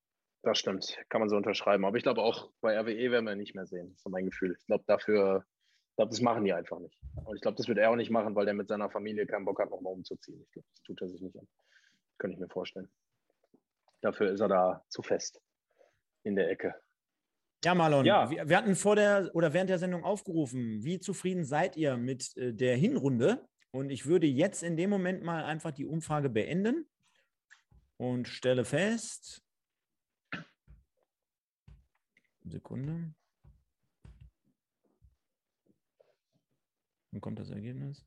das 0.42 0.58
stimmt. 0.58 0.98
Kann 1.08 1.20
man 1.20 1.28
so 1.28 1.36
unterschreiben. 1.36 1.84
Aber 1.84 1.96
ich 1.96 2.02
glaube 2.02 2.22
auch 2.22 2.50
bei 2.60 2.78
RWE 2.78 3.10
werden 3.10 3.26
wir 3.26 3.36
nicht 3.36 3.54
mehr 3.54 3.66
sehen. 3.66 3.88
Das 3.88 3.96
ist 3.98 4.02
so 4.02 4.10
mein 4.10 4.26
Gefühl. 4.26 4.56
Ich 4.58 4.66
glaube, 4.66 4.84
dafür, 4.86 5.44
ich 5.90 5.96
glaube, 5.96 6.10
das 6.10 6.20
machen 6.20 6.44
die 6.44 6.52
einfach 6.52 6.78
nicht. 6.78 6.98
Und 7.24 7.36
ich 7.36 7.42
glaube, 7.42 7.56
das 7.56 7.68
wird 7.68 7.78
er 7.78 7.90
auch 7.90 7.96
nicht 7.96 8.10
machen, 8.10 8.34
weil 8.34 8.46
der 8.46 8.54
mit 8.54 8.68
seiner 8.68 8.90
Familie 8.90 9.26
keinen 9.26 9.44
Bock 9.44 9.60
hat, 9.60 9.70
nochmal 9.70 9.92
umzuziehen. 9.92 10.42
Ich 10.42 10.52
glaube, 10.52 10.68
das 10.74 10.82
tut 10.82 11.00
er 11.02 11.08
sich 11.08 11.20
nicht 11.20 11.38
an. 11.38 11.46
Könnte 12.18 12.34
ich 12.34 12.40
mir 12.40 12.48
vorstellen. 12.48 12.90
Dafür 14.00 14.30
ist 14.30 14.40
er 14.40 14.48
da 14.48 14.84
zu 14.88 15.02
fest 15.02 15.40
in 16.22 16.36
der 16.36 16.50
Ecke. 16.50 16.74
Ja, 17.62 17.74
Marlon, 17.74 18.06
ja. 18.06 18.30
Wir, 18.30 18.56
hatten 18.56 18.74
vor 18.74 18.96
der 18.96 19.30
oder 19.34 19.52
während 19.52 19.68
der 19.68 19.78
Sendung 19.78 20.02
aufgerufen, 20.02 20.82
wie 20.82 20.98
zufrieden 20.98 21.44
seid 21.44 21.76
ihr 21.76 21.98
mit 21.98 22.34
äh, 22.38 22.54
der 22.54 22.76
Hinrunde? 22.76 23.46
Und 23.70 23.90
ich 23.90 24.06
würde 24.06 24.26
jetzt 24.26 24.62
in 24.62 24.76
dem 24.76 24.90
Moment 24.90 25.22
mal 25.22 25.44
einfach 25.44 25.70
die 25.70 25.84
Umfrage 25.84 26.30
beenden 26.30 26.88
und 27.98 28.26
stelle 28.28 28.64
fest. 28.64 29.42
Sekunde. 32.44 33.14
Dann 37.12 37.20
kommt 37.20 37.38
das 37.38 37.50
Ergebnis. 37.50 38.04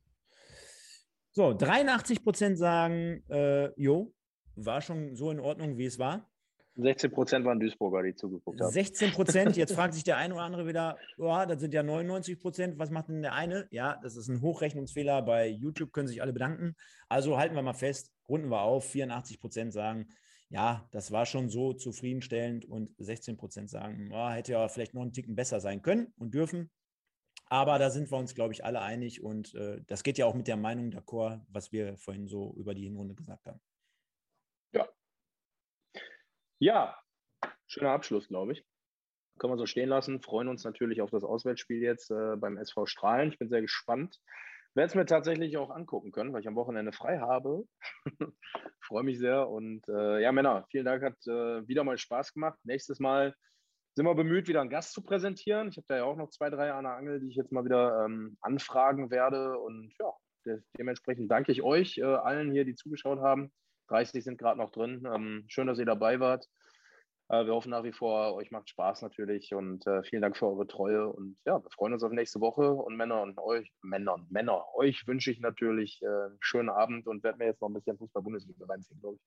So, 1.32 1.52
83 1.52 2.22
Prozent 2.22 2.58
sagen, 2.58 3.24
äh, 3.28 3.70
jo, 3.80 4.14
war 4.56 4.80
schon 4.80 5.16
so 5.16 5.30
in 5.30 5.40
Ordnung, 5.40 5.76
wie 5.76 5.86
es 5.86 5.98
war. 5.98 6.30
16 6.76 7.12
Prozent 7.12 7.44
waren 7.44 7.60
Duisburger, 7.60 8.02
die 8.02 8.14
zugeguckt 8.14 8.60
haben. 8.60 8.70
16 8.70 9.12
Prozent, 9.12 9.56
jetzt 9.56 9.72
fragt 9.74 9.94
sich 9.94 10.02
der 10.02 10.16
eine 10.16 10.34
oder 10.34 10.42
andere 10.42 10.66
wieder, 10.66 10.98
oh, 11.18 11.44
das 11.46 11.60
sind 11.60 11.72
ja 11.72 11.82
99 11.82 12.40
Prozent, 12.40 12.78
was 12.78 12.90
macht 12.90 13.08
denn 13.08 13.22
der 13.22 13.32
eine? 13.32 13.68
Ja, 13.70 13.98
das 14.02 14.16
ist 14.16 14.28
ein 14.28 14.40
Hochrechnungsfehler, 14.40 15.22
bei 15.22 15.48
YouTube 15.48 15.92
können 15.92 16.08
sich 16.08 16.20
alle 16.20 16.32
bedanken. 16.32 16.74
Also 17.08 17.38
halten 17.38 17.54
wir 17.54 17.62
mal 17.62 17.74
fest, 17.74 18.12
runden 18.28 18.48
wir 18.48 18.62
auf, 18.62 18.90
84 18.90 19.40
Prozent 19.40 19.72
sagen, 19.72 20.08
ja, 20.54 20.88
das 20.92 21.10
war 21.10 21.26
schon 21.26 21.48
so 21.48 21.72
zufriedenstellend 21.72 22.64
und 22.64 22.94
16 22.98 23.36
Prozent 23.36 23.68
sagen, 23.68 24.12
oh, 24.12 24.30
hätte 24.30 24.52
ja 24.52 24.68
vielleicht 24.68 24.94
noch 24.94 25.02
einen 25.02 25.12
Ticken 25.12 25.34
besser 25.34 25.58
sein 25.58 25.82
können 25.82 26.14
und 26.16 26.32
dürfen. 26.32 26.70
Aber 27.46 27.76
da 27.80 27.90
sind 27.90 28.08
wir 28.12 28.18
uns, 28.18 28.36
glaube 28.36 28.54
ich, 28.54 28.64
alle 28.64 28.80
einig 28.80 29.20
und 29.20 29.52
äh, 29.56 29.82
das 29.88 30.04
geht 30.04 30.16
ja 30.16 30.26
auch 30.26 30.34
mit 30.36 30.46
der 30.46 30.56
Meinung 30.56 30.90
d'accord, 30.90 31.44
was 31.48 31.72
wir 31.72 31.96
vorhin 31.96 32.28
so 32.28 32.54
über 32.56 32.72
die 32.72 32.84
Hinrunde 32.84 33.16
gesagt 33.16 33.48
haben. 33.48 33.60
Ja. 34.72 34.88
Ja, 36.60 37.02
schöner 37.66 37.90
Abschluss, 37.90 38.28
glaube 38.28 38.52
ich. 38.52 38.64
Können 39.40 39.54
wir 39.54 39.58
so 39.58 39.66
stehen 39.66 39.88
lassen. 39.88 40.22
Freuen 40.22 40.46
uns 40.46 40.62
natürlich 40.62 41.02
auf 41.02 41.10
das 41.10 41.24
Auswärtsspiel 41.24 41.82
jetzt 41.82 42.12
äh, 42.12 42.36
beim 42.36 42.58
SV 42.58 42.86
Strahlen. 42.86 43.32
Ich 43.32 43.38
bin 43.40 43.48
sehr 43.48 43.60
gespannt. 43.60 44.20
Werde 44.74 44.88
es 44.88 44.94
mir 44.96 45.06
tatsächlich 45.06 45.56
auch 45.56 45.70
angucken 45.70 46.10
können, 46.10 46.32
weil 46.32 46.40
ich 46.40 46.48
am 46.48 46.56
Wochenende 46.56 46.92
frei 46.92 47.18
habe. 47.18 47.64
Freue 48.80 49.04
mich 49.04 49.18
sehr. 49.18 49.48
Und 49.48 49.88
äh, 49.88 50.20
ja, 50.20 50.32
Männer, 50.32 50.66
vielen 50.70 50.84
Dank, 50.84 51.02
hat 51.02 51.16
äh, 51.26 51.66
wieder 51.68 51.84
mal 51.84 51.96
Spaß 51.96 52.32
gemacht. 52.32 52.58
Nächstes 52.64 52.98
Mal 52.98 53.34
sind 53.94 54.04
wir 54.04 54.14
bemüht, 54.16 54.48
wieder 54.48 54.60
einen 54.60 54.70
Gast 54.70 54.92
zu 54.92 55.02
präsentieren. 55.02 55.68
Ich 55.68 55.76
habe 55.76 55.86
da 55.86 55.96
ja 55.96 56.04
auch 56.04 56.16
noch 56.16 56.30
zwei, 56.30 56.50
drei 56.50 56.72
an 56.72 56.84
der 56.84 56.94
Angel, 56.94 57.20
die 57.20 57.28
ich 57.28 57.36
jetzt 57.36 57.52
mal 57.52 57.64
wieder 57.64 58.04
ähm, 58.04 58.36
anfragen 58.40 59.12
werde. 59.12 59.56
Und 59.60 59.94
ja, 60.00 60.12
de 60.44 60.60
dementsprechend 60.76 61.30
danke 61.30 61.52
ich 61.52 61.62
euch 61.62 61.98
äh, 61.98 62.02
allen 62.02 62.50
hier, 62.50 62.64
die 62.64 62.74
zugeschaut 62.74 63.20
haben. 63.20 63.52
30 63.88 64.24
sind 64.24 64.38
gerade 64.38 64.58
noch 64.58 64.72
drin. 64.72 65.06
Ähm, 65.06 65.44
schön, 65.46 65.68
dass 65.68 65.78
ihr 65.78 65.86
dabei 65.86 66.18
wart. 66.18 66.48
Äh, 67.28 67.46
wir 67.46 67.54
hoffen 67.54 67.70
nach 67.70 67.84
wie 67.84 67.92
vor, 67.92 68.34
euch 68.34 68.50
macht 68.50 68.68
Spaß 68.68 69.02
natürlich 69.02 69.54
und 69.54 69.86
äh, 69.86 70.02
vielen 70.02 70.22
Dank 70.22 70.36
für 70.36 70.46
eure 70.46 70.66
Treue 70.66 71.08
und 71.08 71.38
ja, 71.46 71.62
wir 71.62 71.70
freuen 71.70 71.94
uns 71.94 72.02
auf 72.02 72.12
nächste 72.12 72.40
Woche 72.40 72.70
und 72.72 72.96
Männer 72.96 73.22
und 73.22 73.38
euch, 73.38 73.72
Männer 73.82 74.14
und 74.14 74.30
Männer, 74.30 74.64
euch 74.74 75.06
wünsche 75.06 75.30
ich 75.30 75.40
natürlich 75.40 76.02
äh, 76.02 76.06
einen 76.06 76.38
schönen 76.40 76.68
Abend 76.68 77.06
und 77.06 77.22
werde 77.24 77.38
mir 77.38 77.46
jetzt 77.46 77.62
noch 77.62 77.68
ein 77.68 77.74
bisschen 77.74 77.96
Fußball-Bundesliga 77.96 78.66
reinziehen, 78.66 79.00
glaube 79.00 79.16
ich. 79.16 79.22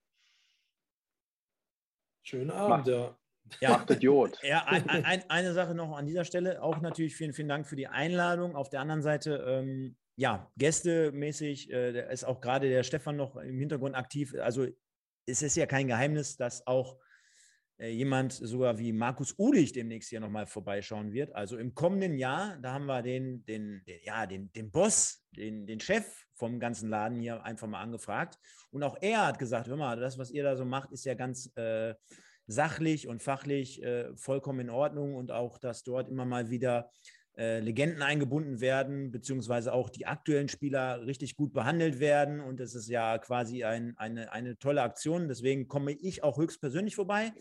Schönen 2.23 2.51
Abend, 2.51 2.69
Macht, 2.69 2.87
ja. 2.87 3.17
Ja, 3.61 3.69
Macht 3.69 3.89
Idiot. 3.91 4.43
ja 4.43 4.65
ein, 4.65 4.89
ein, 4.89 5.23
eine 5.29 5.53
Sache 5.53 5.73
noch 5.73 5.97
an 5.97 6.05
dieser 6.05 6.25
Stelle, 6.25 6.61
auch 6.61 6.81
natürlich 6.81 7.15
vielen, 7.15 7.33
vielen 7.33 7.47
Dank 7.47 7.65
für 7.65 7.77
die 7.77 7.87
Einladung. 7.87 8.57
Auf 8.57 8.69
der 8.69 8.81
anderen 8.81 9.01
Seite, 9.01 9.37
ähm, 9.47 9.95
ja, 10.17 10.51
gästemäßig 10.57 11.71
äh, 11.71 12.11
ist 12.11 12.25
auch 12.25 12.41
gerade 12.41 12.67
der 12.67 12.83
Stefan 12.83 13.15
noch 13.15 13.37
im 13.37 13.57
Hintergrund 13.57 13.95
aktiv. 13.95 14.35
Also 14.41 14.67
es 15.25 15.41
ist 15.41 15.55
ja 15.55 15.65
kein 15.65 15.87
Geheimnis, 15.87 16.35
dass 16.35 16.67
auch 16.67 16.97
jemand 17.79 18.33
sogar 18.33 18.79
wie 18.79 18.91
Markus 18.91 19.35
Ulich 19.37 19.71
demnächst 19.71 20.09
hier 20.09 20.19
nochmal 20.19 20.47
vorbeischauen 20.47 21.11
wird. 21.11 21.33
Also 21.35 21.57
im 21.57 21.75
kommenden 21.75 22.17
Jahr, 22.17 22.57
da 22.61 22.73
haben 22.73 22.85
wir 22.85 23.03
den, 23.03 23.45
den, 23.45 23.83
den, 23.85 23.99
ja, 24.03 24.25
den, 24.25 24.51
den 24.53 24.71
Boss, 24.71 25.23
den, 25.31 25.67
den 25.67 25.79
Chef 25.79 26.05
vom 26.33 26.59
ganzen 26.59 26.89
Laden 26.89 27.19
hier 27.19 27.43
einfach 27.43 27.67
mal 27.67 27.81
angefragt. 27.81 28.39
Und 28.71 28.83
auch 28.83 28.97
er 29.01 29.27
hat 29.27 29.39
gesagt, 29.39 29.67
hör 29.67 29.77
mal, 29.77 29.99
das, 29.99 30.17
was 30.17 30.31
ihr 30.31 30.43
da 30.43 30.55
so 30.55 30.65
macht, 30.65 30.91
ist 30.91 31.05
ja 31.05 31.13
ganz 31.13 31.51
äh, 31.55 31.93
sachlich 32.47 33.07
und 33.07 33.21
fachlich 33.21 33.83
äh, 33.83 34.15
vollkommen 34.15 34.61
in 34.61 34.69
Ordnung 34.69 35.15
und 35.15 35.31
auch, 35.31 35.57
dass 35.57 35.83
dort 35.83 36.09
immer 36.09 36.25
mal 36.25 36.49
wieder 36.49 36.89
äh, 37.37 37.59
Legenden 37.59 38.01
eingebunden 38.01 38.61
werden, 38.61 39.11
beziehungsweise 39.11 39.73
auch 39.73 39.89
die 39.89 40.07
aktuellen 40.07 40.49
Spieler 40.49 41.05
richtig 41.05 41.35
gut 41.35 41.53
behandelt 41.53 41.99
werden. 41.99 42.39
Und 42.39 42.59
das 42.59 42.73
ist 42.73 42.87
ja 42.87 43.19
quasi 43.19 43.63
ein, 43.63 43.95
eine, 43.97 44.31
eine 44.31 44.57
tolle 44.57 44.81
Aktion. 44.81 45.27
Deswegen 45.27 45.67
komme 45.67 45.91
ich 45.91 46.23
auch 46.23 46.37
höchstpersönlich 46.37 46.95
vorbei. 46.95 47.33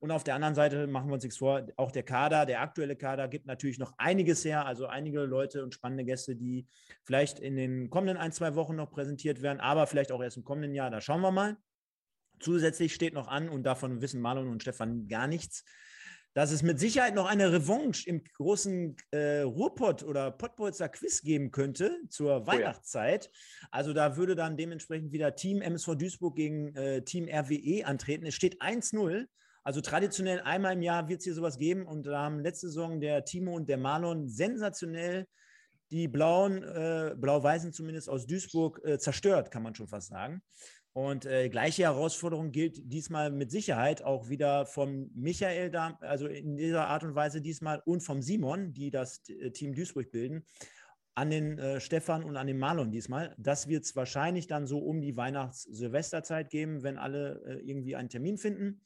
Und 0.00 0.12
auf 0.12 0.22
der 0.22 0.36
anderen 0.36 0.54
Seite 0.54 0.86
machen 0.86 1.08
wir 1.08 1.14
uns 1.14 1.24
nichts 1.24 1.38
vor, 1.38 1.66
auch 1.76 1.90
der 1.90 2.04
Kader, 2.04 2.46
der 2.46 2.60
aktuelle 2.60 2.94
Kader 2.94 3.26
gibt 3.26 3.46
natürlich 3.46 3.78
noch 3.78 3.94
einiges 3.98 4.44
her, 4.44 4.64
also 4.64 4.86
einige 4.86 5.22
Leute 5.22 5.64
und 5.64 5.74
spannende 5.74 6.04
Gäste, 6.04 6.36
die 6.36 6.68
vielleicht 7.04 7.40
in 7.40 7.56
den 7.56 7.90
kommenden 7.90 8.16
ein, 8.16 8.30
zwei 8.30 8.54
Wochen 8.54 8.76
noch 8.76 8.90
präsentiert 8.90 9.42
werden, 9.42 9.60
aber 9.60 9.88
vielleicht 9.88 10.12
auch 10.12 10.22
erst 10.22 10.36
im 10.36 10.44
kommenden 10.44 10.74
Jahr. 10.74 10.90
Da 10.90 11.00
schauen 11.00 11.20
wir 11.20 11.32
mal. 11.32 11.56
Zusätzlich 12.38 12.94
steht 12.94 13.14
noch 13.14 13.26
an, 13.26 13.48
und 13.48 13.64
davon 13.64 14.00
wissen 14.00 14.20
Marlon 14.20 14.48
und 14.48 14.62
Stefan 14.62 15.08
gar 15.08 15.26
nichts, 15.26 15.64
dass 16.34 16.52
es 16.52 16.62
mit 16.62 16.78
Sicherheit 16.78 17.16
noch 17.16 17.26
eine 17.26 17.52
Revanche 17.52 18.08
im 18.08 18.22
großen 18.22 18.96
äh, 19.10 19.40
Ruhrpott 19.40 20.04
oder 20.04 20.30
Pottbolzer 20.30 20.88
Quiz 20.88 21.22
geben 21.22 21.50
könnte 21.50 21.98
zur 22.10 22.46
Weihnachtszeit. 22.46 23.28
Oh 23.28 23.34
ja. 23.34 23.68
Also 23.72 23.92
da 23.92 24.16
würde 24.16 24.36
dann 24.36 24.56
dementsprechend 24.56 25.10
wieder 25.10 25.34
Team 25.34 25.60
MSV 25.60 25.96
Duisburg 25.96 26.36
gegen 26.36 26.76
äh, 26.76 27.02
Team 27.02 27.28
RWE 27.28 27.84
antreten. 27.84 28.24
Es 28.24 28.36
steht 28.36 28.62
1-0. 28.62 29.26
Also 29.64 29.80
traditionell 29.80 30.40
einmal 30.40 30.74
im 30.74 30.82
Jahr 30.82 31.08
wird 31.08 31.20
es 31.20 31.24
hier 31.24 31.34
sowas 31.34 31.58
geben 31.58 31.86
und 31.86 32.06
da 32.06 32.22
haben 32.22 32.40
letzte 32.40 32.68
Saison 32.68 33.00
der 33.00 33.24
Timo 33.24 33.54
und 33.54 33.68
der 33.68 33.78
Marlon 33.78 34.28
sensationell 34.28 35.26
die 35.90 36.08
Blauen, 36.08 36.62
äh, 36.62 37.14
Blau-Weißen 37.16 37.72
zumindest 37.72 38.08
aus 38.08 38.26
Duisburg 38.26 38.80
äh, 38.84 38.98
zerstört, 38.98 39.50
kann 39.50 39.62
man 39.62 39.74
schon 39.74 39.88
fast 39.88 40.08
sagen. 40.08 40.42
Und 40.92 41.26
äh, 41.26 41.48
gleiche 41.48 41.84
Herausforderung 41.84 42.50
gilt 42.50 42.80
diesmal 42.92 43.30
mit 43.30 43.50
Sicherheit 43.50 44.02
auch 44.02 44.28
wieder 44.28 44.66
vom 44.66 45.10
Michael, 45.14 45.70
da, 45.70 45.96
also 46.00 46.26
in 46.26 46.56
dieser 46.56 46.88
Art 46.88 47.04
und 47.04 47.14
Weise 47.14 47.40
diesmal 47.40 47.80
und 47.84 48.02
vom 48.02 48.20
Simon, 48.20 48.72
die 48.72 48.90
das 48.90 49.22
äh, 49.28 49.50
Team 49.50 49.74
Duisburg 49.74 50.10
bilden, 50.10 50.44
an 51.14 51.30
den 51.30 51.58
äh, 51.58 51.80
Stefan 51.80 52.24
und 52.24 52.36
an 52.36 52.46
den 52.46 52.58
Marlon 52.58 52.90
diesmal. 52.90 53.34
Das 53.38 53.68
wird 53.68 53.84
es 53.84 53.96
wahrscheinlich 53.96 54.46
dann 54.46 54.66
so 54.66 54.78
um 54.78 55.00
die 55.00 55.16
Weihnachts-Silvesterzeit 55.16 56.50
geben, 56.50 56.82
wenn 56.82 56.98
alle 56.98 57.42
äh, 57.46 57.68
irgendwie 57.68 57.96
einen 57.96 58.08
Termin 58.08 58.38
finden. 58.38 58.80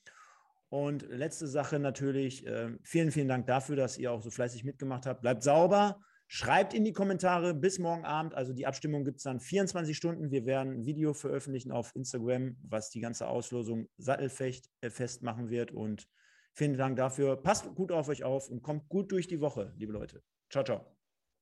Und 0.73 1.03
letzte 1.11 1.47
Sache 1.49 1.79
natürlich, 1.79 2.47
äh, 2.47 2.71
vielen, 2.83 3.11
vielen 3.11 3.29
Dank 3.29 3.47
dafür, 3.47 3.77
dass 3.77 3.99
ihr 3.99 4.11
auch 4.11 4.23
so 4.23 4.31
fleißig 4.31 4.65
mitgemacht 4.65 5.05
habt. 5.05 5.21
Bleibt 5.21 5.43
sauber, 5.43 6.01
schreibt 6.29 6.73
in 6.73 6.83
die 6.83 6.95
Kommentare 6.95 7.53
bis 7.53 7.79
morgen 7.79 8.07
Abend. 8.07 8.33
Also 8.33 8.55
die 8.55 8.67
Abstimmung 8.67 9.05
gibt 9.05 9.19
es 9.19 9.25
dann 9.25 9.39
24 9.39 9.95
Stunden. 9.95 10.31
Wir 10.31 10.47
werden 10.47 10.73
ein 10.73 10.87
Video 10.87 11.13
veröffentlichen 11.13 11.73
auf 11.73 11.95
Instagram, 11.95 12.57
was 12.63 12.89
die 12.89 13.01
ganze 13.01 13.29
Auslosung 13.29 13.91
sattelfest 13.99 14.71
äh, 14.81 14.89
festmachen 14.89 15.51
wird. 15.51 15.73
Und 15.73 16.09
vielen 16.55 16.79
Dank 16.79 16.97
dafür. 16.97 17.37
Passt 17.37 17.67
gut 17.75 17.93
auf 17.93 18.09
euch 18.09 18.25
auf 18.25 18.49
und 18.49 18.63
kommt 18.63 18.89
gut 18.89 19.13
durch 19.13 19.29
die 19.29 19.43
Woche, 19.43 19.75
liebe 19.77 19.93
Leute. 19.93 20.23
Ciao, 20.49 20.65
ciao. 20.65 20.87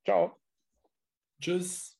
Ciao. 0.04 0.40
Tschüss. 1.40 1.99